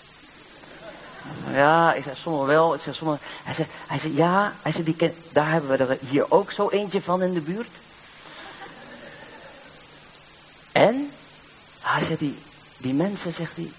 Ja, 1.52 1.94
ik 1.94 2.02
zei 2.02 2.16
sommige 2.16 2.46
wel. 2.46 2.74
Ik 2.74 2.80
zei 2.80 2.96
sommige, 2.96 3.22
hij 3.44 3.54
zei, 3.54 3.68
hij 3.86 3.98
zei 3.98 4.16
ja, 4.16 4.52
hij 4.62 4.72
zei, 4.72 4.84
die 4.84 5.12
daar 5.32 5.50
hebben 5.50 5.70
we 5.70 5.84
er 5.84 5.98
hier 6.08 6.30
ook 6.30 6.52
zo 6.52 6.68
eentje 6.68 7.02
van 7.02 7.22
in 7.22 7.32
de 7.32 7.40
buurt. 7.40 7.70
En, 10.72 11.10
hij 11.80 12.04
zegt, 12.04 12.18
die, 12.18 12.38
die 12.76 12.94
mensen, 12.94 13.34
zegt 13.34 13.56
hij, 13.56 13.70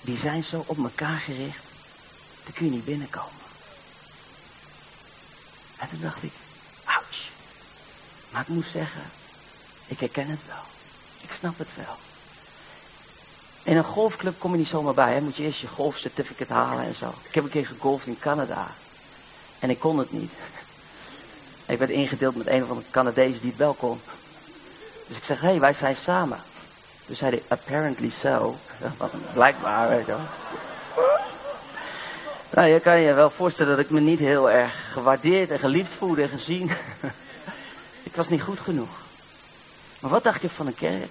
die 0.00 0.18
zijn 0.18 0.44
zo 0.44 0.64
op 0.66 0.78
elkaar 0.78 1.18
gericht, 1.18 1.64
daar 2.44 2.52
kun 2.52 2.66
je 2.66 2.72
niet 2.72 2.84
binnenkomen. 2.84 3.40
En 5.78 5.88
toen 5.88 6.00
dacht 6.00 6.22
ik, 6.22 6.32
ouch. 6.84 7.30
Maar 8.30 8.40
ik 8.40 8.48
moest 8.48 8.70
zeggen, 8.70 9.02
ik 9.86 10.00
herken 10.00 10.28
het 10.28 10.46
wel. 10.46 10.62
Ik 11.20 11.30
snap 11.38 11.58
het 11.58 11.68
wel. 11.74 11.96
In 13.62 13.76
een 13.76 13.84
golfclub 13.84 14.34
kom 14.38 14.52
je 14.52 14.58
niet 14.58 14.68
zomaar 14.68 14.94
bij. 14.94 15.14
Hè? 15.14 15.20
Moet 15.20 15.36
je 15.36 15.42
eerst 15.42 15.60
je 15.60 15.66
golfcertificate 15.66 16.52
halen 16.52 16.84
en 16.84 16.94
zo. 16.94 17.12
Ik 17.28 17.34
heb 17.34 17.44
een 17.44 17.50
keer 17.50 17.66
gegolfd 17.66 18.06
in 18.06 18.18
Canada. 18.18 18.66
En 19.58 19.70
ik 19.70 19.78
kon 19.78 19.98
het 19.98 20.12
niet. 20.12 20.32
Ik 21.66 21.78
werd 21.78 21.90
ingedeeld 21.90 22.36
met 22.36 22.46
een 22.46 22.66
van 22.66 22.76
de 22.76 22.82
Canadezen 22.90 23.40
die 23.40 23.50
het 23.50 23.58
wel 23.58 23.74
kon. 23.74 24.00
Dus 25.08 25.16
ik 25.16 25.24
zeg, 25.24 25.40
hé, 25.40 25.48
hey, 25.48 25.60
wij 25.60 25.72
zijn 25.72 25.96
samen. 25.96 26.38
Dus 27.06 27.20
hij, 27.20 27.42
apparently 27.48 28.10
so. 28.10 28.56
Blijkbaar, 29.34 29.88
weet 29.88 30.06
je 30.06 30.12
wel. 30.12 30.20
Nou, 32.50 32.68
je 32.68 32.80
kan 32.80 33.00
je 33.00 33.14
wel 33.14 33.30
voorstellen 33.30 33.76
dat 33.76 33.84
ik 33.84 33.90
me 33.90 34.00
niet 34.00 34.18
heel 34.18 34.50
erg 34.50 34.92
gewaardeerd 34.92 35.50
en 35.50 35.58
geliefd 35.58 35.92
voelde 35.98 36.22
en 36.22 36.28
gezien. 36.28 36.70
ik 38.02 38.14
was 38.14 38.28
niet 38.28 38.42
goed 38.42 38.60
genoeg. 38.60 39.00
Maar 40.00 40.10
wat 40.10 40.22
dacht 40.22 40.42
je 40.42 40.48
van 40.48 40.66
een 40.66 40.74
kerk? 40.74 41.10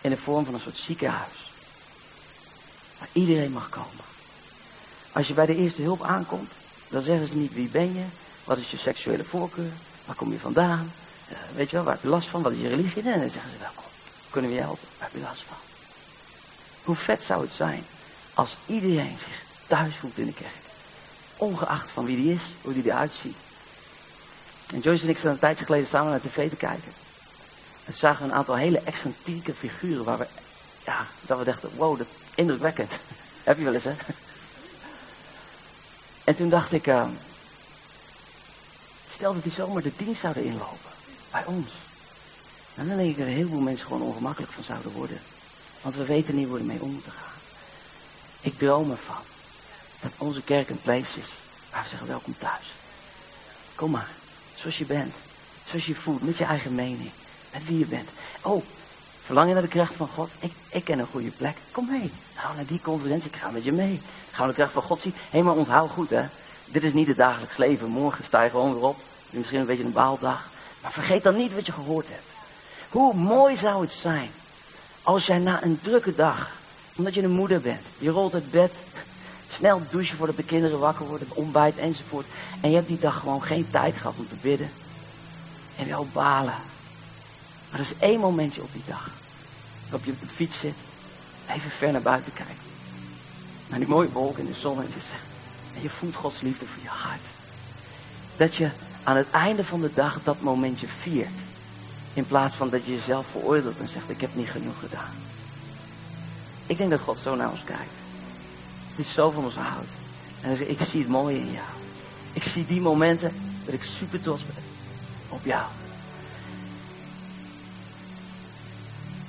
In 0.00 0.10
de 0.10 0.16
vorm 0.16 0.44
van 0.44 0.54
een 0.54 0.60
soort 0.60 0.76
ziekenhuis. 0.76 1.47
Waar 2.98 3.08
iedereen 3.12 3.52
mag 3.52 3.68
komen. 3.68 4.04
Als 5.12 5.28
je 5.28 5.34
bij 5.34 5.46
de 5.46 5.56
eerste 5.56 5.82
hulp 5.82 6.02
aankomt, 6.02 6.50
dan 6.88 7.02
zeggen 7.02 7.26
ze 7.28 7.36
niet 7.36 7.52
wie 7.52 7.68
ben 7.68 7.94
je, 7.94 8.04
wat 8.44 8.58
is 8.58 8.70
je 8.70 8.76
seksuele 8.76 9.24
voorkeur, 9.24 9.72
waar 10.04 10.16
kom 10.16 10.32
je 10.32 10.38
vandaan, 10.38 10.92
uh, 11.30 11.36
weet 11.54 11.70
je 11.70 11.76
wel, 11.76 11.84
waar 11.84 11.94
heb 11.94 12.02
je 12.02 12.08
last 12.08 12.28
van, 12.28 12.42
wat 12.42 12.52
is 12.52 12.58
je 12.58 12.68
religie? 12.68 13.02
En 13.02 13.20
dan 13.20 13.30
zeggen 13.30 13.50
ze 13.52 13.58
welkom, 13.58 13.84
kunnen 14.30 14.50
we 14.50 14.56
je 14.56 14.62
helpen, 14.62 14.88
waar 14.98 15.08
heb 15.08 15.20
je 15.20 15.26
last 15.26 15.42
van? 15.42 15.56
Hoe 16.84 16.96
vet 16.96 17.22
zou 17.22 17.42
het 17.42 17.52
zijn 17.52 17.84
als 18.34 18.56
iedereen 18.66 19.18
zich 19.18 19.42
thuis 19.66 19.96
voelt 19.96 20.18
in 20.18 20.26
de 20.26 20.32
kerk. 20.32 20.56
Ongeacht 21.36 21.90
van 21.90 22.04
wie 22.04 22.16
die 22.16 22.34
is, 22.34 22.40
hoe 22.62 22.72
die 22.72 22.84
eruit 22.84 23.12
ziet. 23.22 23.36
En 24.72 24.80
Joyce 24.80 25.02
en 25.02 25.08
ik 25.08 25.18
zijn 25.18 25.32
een 25.32 25.38
tijdje 25.38 25.64
geleden 25.64 25.88
samen 25.88 26.10
naar 26.10 26.20
tv 26.20 26.48
te 26.48 26.56
kijken. 26.56 26.92
En 27.84 27.94
zagen 27.94 28.24
een 28.24 28.34
aantal 28.34 28.54
hele 28.54 28.80
excentrieke 28.80 29.54
figuren 29.54 30.04
waar 30.04 30.18
we, 30.18 30.26
ja, 30.84 31.06
dat 31.26 31.38
we 31.38 31.44
dachten, 31.44 31.76
wow, 31.76 31.98
dat 31.98 32.06
indrukwekkend. 32.38 32.92
Heb 33.42 33.58
je 33.58 33.64
wel 33.64 33.74
eens, 33.74 33.84
hè? 33.84 33.94
En 36.24 36.36
toen 36.36 36.48
dacht 36.48 36.72
ik, 36.72 36.86
uh, 36.86 37.08
stel 39.14 39.34
dat 39.34 39.42
die 39.42 39.52
zomaar 39.52 39.82
de 39.82 39.92
dienst 39.96 40.20
zouden 40.20 40.44
inlopen. 40.44 40.90
Bij 41.30 41.44
ons. 41.44 41.70
En 42.74 42.88
dan 42.88 42.96
denk 42.96 43.10
ik 43.10 43.16
dat 43.18 43.26
een 43.26 43.32
heleboel 43.32 43.60
mensen 43.60 43.86
gewoon 43.86 44.02
ongemakkelijk 44.02 44.52
van 44.52 44.64
zouden 44.64 44.92
worden. 44.92 45.20
Want 45.82 45.94
we 45.94 46.04
weten 46.04 46.36
niet 46.36 46.48
hoe 46.48 46.58
ermee 46.58 46.82
om 46.82 46.90
moeten 46.90 47.12
gaan. 47.12 47.38
Ik 48.40 48.58
droom 48.58 48.90
ervan. 48.90 49.22
Dat 50.00 50.12
onze 50.18 50.42
kerk 50.42 50.68
een 50.68 50.80
place 50.80 51.20
is. 51.20 51.30
Waar 51.70 51.82
we 51.82 51.88
zeggen 51.88 52.08
welkom 52.08 52.34
thuis. 52.38 52.66
Kom 53.74 53.90
maar. 53.90 54.08
Zoals 54.54 54.78
je 54.78 54.84
bent. 54.84 55.14
Zoals 55.68 55.86
je 55.86 55.94
voelt. 55.94 56.22
Met 56.22 56.38
je 56.38 56.44
eigen 56.44 56.74
mening. 56.74 57.10
Met 57.52 57.64
wie 57.64 57.78
je 57.78 57.86
bent. 57.86 58.08
Oh, 58.42 58.64
verlang 59.28 59.48
je 59.48 59.54
naar 59.54 59.62
de 59.62 59.68
kracht 59.68 59.94
van 59.94 60.08
God? 60.08 60.30
Ik, 60.38 60.52
ik 60.68 60.84
ken 60.84 60.98
een 60.98 61.06
goede 61.06 61.30
plek. 61.30 61.56
Kom 61.70 61.86
mee. 61.90 62.10
Ga 62.34 62.52
naar 62.52 62.66
die 62.66 62.80
conferentie. 62.80 63.30
Ik 63.30 63.36
ga 63.36 63.50
met 63.50 63.64
je 63.64 63.72
mee. 63.72 64.00
Ga 64.30 64.38
naar 64.38 64.48
de 64.48 64.54
kracht 64.54 64.72
van 64.72 64.82
God 64.82 65.00
zien. 65.00 65.14
Hé, 65.30 65.42
maar 65.42 65.54
onthoud 65.54 65.90
goed 65.90 66.10
hè. 66.10 66.24
Dit 66.64 66.82
is 66.82 66.92
niet 66.92 67.06
het 67.06 67.16
dagelijks 67.16 67.56
leven. 67.56 67.88
Morgen 67.88 68.24
sta 68.24 68.42
je 68.42 68.50
gewoon 68.50 68.74
weer 68.74 68.82
op. 68.82 68.96
Misschien 69.30 69.60
een 69.60 69.66
beetje 69.66 69.84
een 69.84 69.92
baaldag. 69.92 70.48
Maar 70.82 70.92
vergeet 70.92 71.22
dan 71.22 71.36
niet 71.36 71.54
wat 71.54 71.66
je 71.66 71.72
gehoord 71.72 72.06
hebt. 72.08 72.26
Hoe 72.88 73.14
mooi 73.14 73.56
zou 73.56 73.82
het 73.82 73.92
zijn 73.92 74.30
als 75.02 75.26
jij 75.26 75.38
na 75.38 75.62
een 75.62 75.80
drukke 75.82 76.14
dag, 76.14 76.50
omdat 76.96 77.14
je 77.14 77.22
een 77.22 77.30
moeder 77.30 77.60
bent, 77.60 77.80
je 77.98 78.10
rolt 78.10 78.34
uit 78.34 78.50
bed, 78.50 78.72
snel 79.52 79.82
douchen 79.90 80.16
voordat 80.16 80.36
de 80.36 80.44
kinderen 80.44 80.78
wakker 80.78 81.06
worden, 81.06 81.28
ontbijt 81.34 81.78
enzovoort. 81.78 82.26
En 82.60 82.70
je 82.70 82.76
hebt 82.76 82.88
die 82.88 82.98
dag 82.98 83.20
gewoon 83.20 83.42
geen 83.42 83.70
tijd 83.70 83.96
gehad 83.96 84.14
om 84.16 84.28
te 84.28 84.34
bidden. 84.42 84.70
En 85.76 85.88
wel 85.88 86.06
balen. 86.12 86.54
Maar 87.70 87.80
er 87.80 87.86
is 87.86 87.98
één 87.98 88.20
momentje 88.20 88.62
op 88.62 88.72
die 88.72 88.82
dag. 88.86 89.10
Waarop 89.82 90.04
je 90.04 90.12
op 90.12 90.20
de 90.20 90.34
fiets 90.34 90.58
zit, 90.58 90.74
even 91.48 91.70
ver 91.70 91.92
naar 91.92 92.02
buiten 92.02 92.32
kijkt. 92.32 92.60
Naar 93.68 93.78
die 93.78 93.88
mooie 93.88 94.12
wolken 94.12 94.46
in 94.46 94.52
de 94.52 94.58
zon 94.58 94.78
en 94.78 94.86
je 94.86 94.92
zegt. 94.92 95.22
En 95.74 95.82
je 95.82 95.90
voelt 95.90 96.14
Gods 96.14 96.40
liefde 96.40 96.66
voor 96.66 96.82
je 96.82 96.88
hart. 96.88 97.20
Dat 98.36 98.54
je 98.54 98.70
aan 99.02 99.16
het 99.16 99.30
einde 99.30 99.64
van 99.64 99.80
de 99.80 99.90
dag 99.94 100.22
dat 100.22 100.40
momentje 100.40 100.86
viert. 101.00 101.38
In 102.14 102.26
plaats 102.26 102.56
van 102.56 102.68
dat 102.68 102.84
je 102.84 102.94
jezelf 102.94 103.26
veroordeelt 103.30 103.78
en 103.78 103.88
zegt, 103.88 104.10
ik 104.10 104.20
heb 104.20 104.34
niet 104.34 104.48
genoeg 104.48 104.78
gedaan. 104.78 105.12
Ik 106.66 106.76
denk 106.78 106.90
dat 106.90 107.00
God 107.00 107.18
zo 107.18 107.34
naar 107.34 107.50
ons 107.50 107.64
kijkt. 107.64 107.92
Is 108.96 109.12
zo 109.12 109.30
van 109.30 109.44
ons 109.44 109.54
houdt. 109.54 109.88
En 110.40 110.48
hij 110.48 110.56
zegt, 110.56 110.70
ik 110.70 110.80
zie 110.90 111.00
het 111.00 111.08
mooie 111.08 111.38
in 111.38 111.52
jou. 111.52 111.66
Ik 112.32 112.42
zie 112.42 112.66
die 112.66 112.80
momenten 112.80 113.32
dat 113.64 113.74
ik 113.74 113.82
super 113.82 114.22
trots 114.22 114.46
ben 114.46 114.64
op 115.28 115.44
jou. 115.44 115.66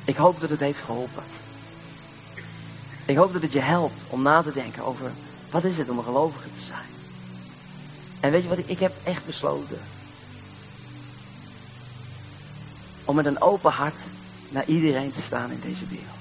Ik 0.09 0.15
hoop 0.15 0.39
dat 0.39 0.49
het 0.49 0.59
heeft 0.59 0.79
geholpen. 0.79 1.23
Ik 3.05 3.15
hoop 3.15 3.33
dat 3.33 3.41
het 3.41 3.51
je 3.51 3.61
helpt 3.61 4.01
om 4.09 4.21
na 4.21 4.41
te 4.41 4.53
denken 4.53 4.83
over 4.85 5.11
wat 5.51 5.63
is 5.63 5.77
het 5.77 5.89
om 5.89 5.97
een 5.97 6.03
gelovige 6.03 6.47
te 6.57 6.65
zijn. 6.65 6.89
En 8.19 8.31
weet 8.31 8.43
je 8.43 8.49
wat, 8.49 8.57
ik, 8.65 8.79
heb 8.79 8.93
echt 9.03 9.25
besloten. 9.25 9.79
Om 13.05 13.15
met 13.15 13.25
een 13.25 13.41
open 13.41 13.71
hart 13.71 13.95
naar 14.49 14.65
iedereen 14.65 15.11
te 15.11 15.21
staan 15.21 15.51
in 15.51 15.59
deze 15.63 15.87
wereld. 15.89 16.17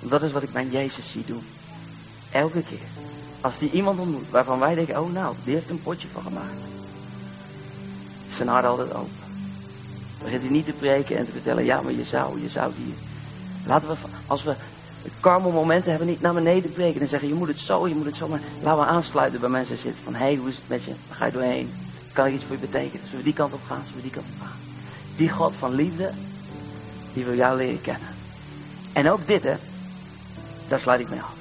Dat 0.00 0.22
is 0.22 0.32
wat 0.32 0.42
ik 0.42 0.52
bij 0.52 0.66
Jezus 0.66 1.10
zie 1.10 1.24
doen. 1.24 1.46
Elke 2.30 2.62
keer. 2.62 2.88
Als 3.40 3.58
die 3.58 3.70
iemand 3.70 3.98
ontmoet 3.98 4.30
waarvan 4.30 4.58
wij 4.58 4.74
denken, 4.74 5.00
oh 5.00 5.12
nou, 5.12 5.34
die 5.44 5.54
heeft 5.54 5.70
een 5.70 5.82
potje 5.82 6.08
van 6.08 6.22
gemaakt. 6.22 6.60
Zijn 8.36 8.48
hart 8.48 8.64
altijd 8.64 8.94
open. 8.94 9.21
Begint 10.24 10.42
hij 10.42 10.50
niet 10.50 10.64
te 10.64 10.72
preken 10.72 11.16
en 11.16 11.24
te 11.24 11.32
vertellen, 11.32 11.64
ja, 11.64 11.80
maar 11.80 11.92
je 11.92 12.04
zou, 12.04 12.42
je 12.42 12.48
zou 12.48 12.72
hier. 12.76 12.94
Laten 13.66 13.88
we, 13.88 13.94
als 14.26 14.42
we 14.42 14.54
karmo 15.20 15.50
momenten 15.50 15.90
hebben, 15.90 16.08
niet 16.08 16.20
naar 16.20 16.34
beneden 16.34 16.72
preken 16.72 17.00
en 17.00 17.08
zeggen, 17.08 17.28
je 17.28 17.34
moet 17.34 17.48
het 17.48 17.58
zo, 17.58 17.88
je 17.88 17.94
moet 17.94 18.04
het 18.04 18.14
zo. 18.14 18.28
Maar 18.28 18.40
laten 18.62 18.80
we 18.80 18.86
aansluiten 18.86 19.40
bij 19.40 19.48
mensen 19.48 19.78
zitten 19.78 20.04
van, 20.04 20.14
hé, 20.14 20.24
hey, 20.24 20.34
hoe 20.34 20.48
is 20.48 20.56
het 20.56 20.68
met 20.68 20.84
je? 20.84 20.92
Ga 21.10 21.26
je 21.26 21.32
doorheen? 21.32 21.72
Kan 22.12 22.26
ik 22.26 22.34
iets 22.34 22.44
voor 22.44 22.54
je 22.54 22.60
betekenen? 22.60 23.04
Zullen 23.04 23.18
we 23.18 23.22
die 23.22 23.32
kant 23.32 23.52
op 23.52 23.60
gaan? 23.66 23.80
Zullen 23.84 23.96
we 23.96 24.02
die 24.02 24.10
kant 24.10 24.26
op 24.34 24.46
gaan? 24.46 24.58
Die 25.16 25.30
God 25.30 25.54
van 25.58 25.74
liefde, 25.74 26.10
die 27.12 27.24
wil 27.24 27.34
jou 27.34 27.56
leren 27.56 27.80
kennen. 27.80 28.08
En 28.92 29.10
ook 29.10 29.26
dit, 29.26 29.42
hè, 29.42 29.54
daar 30.68 30.80
sluit 30.80 31.00
ik 31.00 31.08
mee 31.08 31.20
af. 31.20 31.34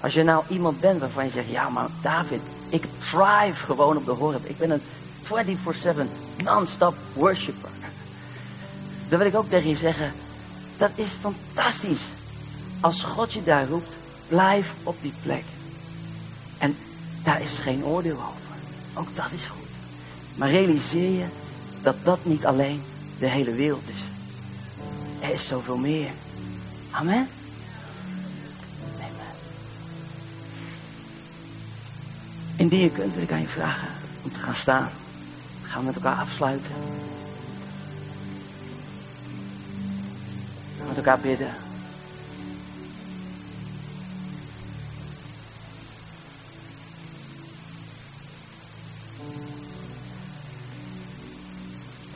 Als 0.00 0.14
je 0.14 0.22
nou 0.22 0.44
iemand 0.48 0.80
bent 0.80 1.00
waarvan 1.00 1.24
je 1.24 1.30
zegt, 1.30 1.48
ja 1.48 1.68
maar 1.68 1.88
David, 2.02 2.40
ik 2.68 2.84
thrive 2.98 3.64
gewoon 3.64 3.96
op 3.96 4.04
de 4.04 4.10
horeb. 4.10 4.44
Ik 4.44 4.58
ben 4.58 4.70
een 4.70 4.82
24-7 5.24 6.08
non-stop 6.36 6.94
worshipper. 7.12 7.70
Dan 9.08 9.18
wil 9.18 9.28
ik 9.28 9.34
ook 9.34 9.48
tegen 9.48 9.68
je 9.68 9.76
zeggen, 9.76 10.12
dat 10.76 10.90
is 10.94 11.16
fantastisch. 11.20 12.02
Als 12.80 13.02
God 13.02 13.32
je 13.32 13.42
daar 13.42 13.68
roept, 13.68 13.88
blijf 14.28 14.72
op 14.82 14.96
die 15.00 15.14
plek. 15.22 15.44
En 16.58 16.76
daar 17.22 17.42
is 17.42 17.58
geen 17.58 17.84
oordeel 17.84 18.16
over. 18.16 18.56
Ook 18.94 19.16
dat 19.16 19.32
is 19.32 19.46
goed. 19.46 19.68
Maar 20.36 20.50
realiseer 20.50 21.10
je 21.10 21.26
dat 21.82 21.96
dat 22.02 22.24
niet 22.24 22.46
alleen 22.46 22.82
de 23.18 23.28
hele 23.28 23.52
wereld 23.52 23.88
is. 23.88 24.02
Er 25.20 25.32
is 25.32 25.46
zoveel 25.46 25.76
meer. 25.76 26.10
Amen. 26.90 27.28
Indien 32.56 32.80
je 32.80 32.90
kunt, 32.90 33.14
wil 33.14 33.22
ik 33.22 33.32
aan 33.32 33.40
je 33.40 33.46
vragen 33.46 33.88
om 34.22 34.32
te 34.32 34.38
gaan 34.38 34.54
staan. 34.54 34.90
Gaan 35.62 35.80
we 35.80 35.86
met 35.86 35.94
elkaar 35.94 36.16
afsluiten. 36.16 36.70
Met 40.94 41.04
elkaar 41.04 41.20
bidden. 41.20 41.52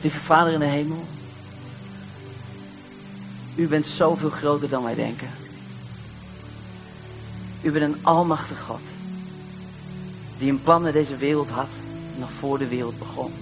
Lieve 0.01 0.19
Vader 0.19 0.53
in 0.53 0.59
de 0.59 0.65
hemel. 0.65 1.05
U 3.55 3.67
bent 3.67 3.85
zoveel 3.85 4.29
groter 4.29 4.69
dan 4.69 4.83
wij 4.83 4.95
denken. 4.95 5.29
U 7.61 7.71
bent 7.71 7.93
een 7.93 8.05
almachtig 8.05 8.61
God. 8.61 8.81
Die 10.37 10.51
een 10.51 10.61
plan 10.61 10.81
naar 10.81 10.91
deze 10.91 11.17
wereld 11.17 11.49
had, 11.49 11.69
nog 12.17 12.31
voor 12.39 12.57
de 12.57 12.67
wereld 12.67 12.99
begon. 12.99 13.33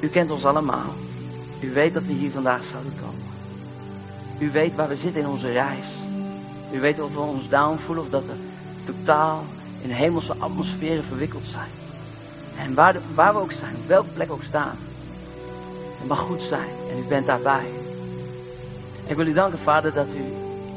U 0.00 0.08
kent 0.08 0.30
ons 0.30 0.44
allemaal. 0.44 0.94
U 1.60 1.72
weet 1.72 1.94
dat 1.94 2.04
we 2.04 2.12
hier 2.12 2.30
vandaag 2.30 2.62
zouden 2.70 2.92
komen. 3.00 3.28
U 4.38 4.50
weet 4.50 4.74
waar 4.74 4.88
we 4.88 4.96
zitten 4.96 5.20
in 5.20 5.28
onze 5.28 5.52
reis. 5.52 5.86
U 6.72 6.80
weet 6.80 7.00
of 7.00 7.12
we 7.12 7.20
ons 7.20 7.48
down 7.48 7.78
voelen 7.86 8.04
of 8.04 8.10
dat 8.10 8.24
we 8.26 8.34
totaal 8.84 9.44
in 9.82 9.90
hemelse 9.90 10.34
atmosferen 10.38 11.04
verwikkeld 11.04 11.44
zijn. 11.44 11.70
En 12.58 12.74
waar, 12.74 12.96
waar 13.14 13.32
we 13.32 13.40
ook 13.40 13.52
zijn, 13.52 13.74
op 13.76 13.86
welke 13.86 14.08
plek 14.08 14.32
ook 14.32 14.42
staan. 14.42 14.76
Het 15.98 16.08
mag 16.08 16.18
goed 16.18 16.42
zijn 16.42 16.68
en 16.90 16.98
u 16.98 17.08
bent 17.08 17.26
daarbij. 17.26 17.66
Ik 19.06 19.16
wil 19.16 19.26
u 19.26 19.32
danken, 19.32 19.58
Vader, 19.58 19.92
dat 19.92 20.06
u 20.06 20.24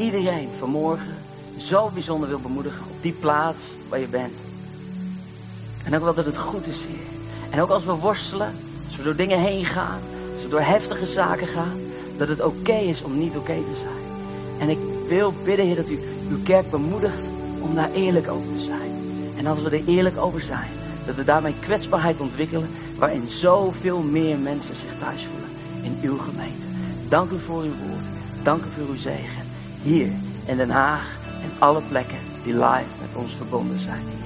iedereen 0.04 0.50
vanmorgen 0.60 1.16
zo 1.58 1.90
bijzonder 1.94 2.30
wil 2.30 2.40
bemoedigen 2.40 2.82
op 2.82 3.02
die 3.02 3.14
plaats 3.14 3.62
waar 3.90 4.00
je 4.00 4.08
bent. 4.08 4.34
En 5.84 5.96
ook 5.96 6.04
wel 6.04 6.14
dat 6.14 6.26
het 6.26 6.38
goed 6.38 6.68
is, 6.68 6.80
Heer. 6.80 7.06
En 7.50 7.62
ook 7.62 7.70
als 7.70 7.84
we 7.84 7.94
worstelen, 7.94 8.56
als 8.88 8.96
we 8.96 9.04
door 9.04 9.16
dingen 9.16 9.40
heen 9.40 9.66
gaan, 9.66 10.00
door 10.50 10.62
heftige 10.62 11.06
zaken 11.06 11.48
gaan, 11.48 11.80
dat 12.18 12.28
het 12.28 12.41
oké 12.41 12.74
is 12.74 13.02
om 13.02 13.18
niet 13.18 13.36
oké 13.36 13.56
te 13.56 13.80
zijn. 13.84 14.04
En 14.60 14.70
ik 14.70 14.78
wil 15.08 15.34
bidden, 15.44 15.66
Heer, 15.66 15.76
dat 15.76 15.89
u 15.89 16.00
uw 16.30 16.44
kerk 16.44 16.70
bemoedigt 16.70 17.22
om 17.60 17.76
daar 17.76 17.91
eerlijk 17.91 18.30
over 18.30 18.48
te 18.58 18.64
zijn. 18.64 18.91
En 19.38 19.46
als 19.46 19.62
we 19.62 19.70
er 19.70 19.88
eerlijk 19.88 20.18
over 20.18 20.41
zijn, 20.41 20.70
dat 21.06 21.16
we 21.16 21.24
daarmee 21.24 21.54
kwetsbaarheid 21.60 22.20
ontwikkelen 22.20 22.70
waarin 22.98 23.24
zoveel 23.28 24.02
meer 24.02 24.38
mensen 24.38 24.76
zich 24.76 25.00
thuis 25.00 25.26
voelen 25.26 25.50
in 25.82 26.10
uw 26.10 26.18
gemeente. 26.18 26.66
Dank 27.10 27.32
u 27.32 27.39
voor 27.46 27.62
uw 27.62 27.76
woord. 27.88 28.06
Dank 28.44 28.64
u 28.64 28.68
voor 28.78 28.94
uw 28.94 29.00
zegen. 29.00 29.44
Hier 29.84 30.10
in 30.46 30.58
Den 30.58 30.70
Haag 30.70 31.18
en 31.41 31.52
alle 31.60 31.82
plekken 31.89 32.18
die 32.44 32.54
live 32.54 32.91
met 33.02 33.24
ons 33.24 33.36
verbonden 33.36 33.80
zijn. 33.80 34.22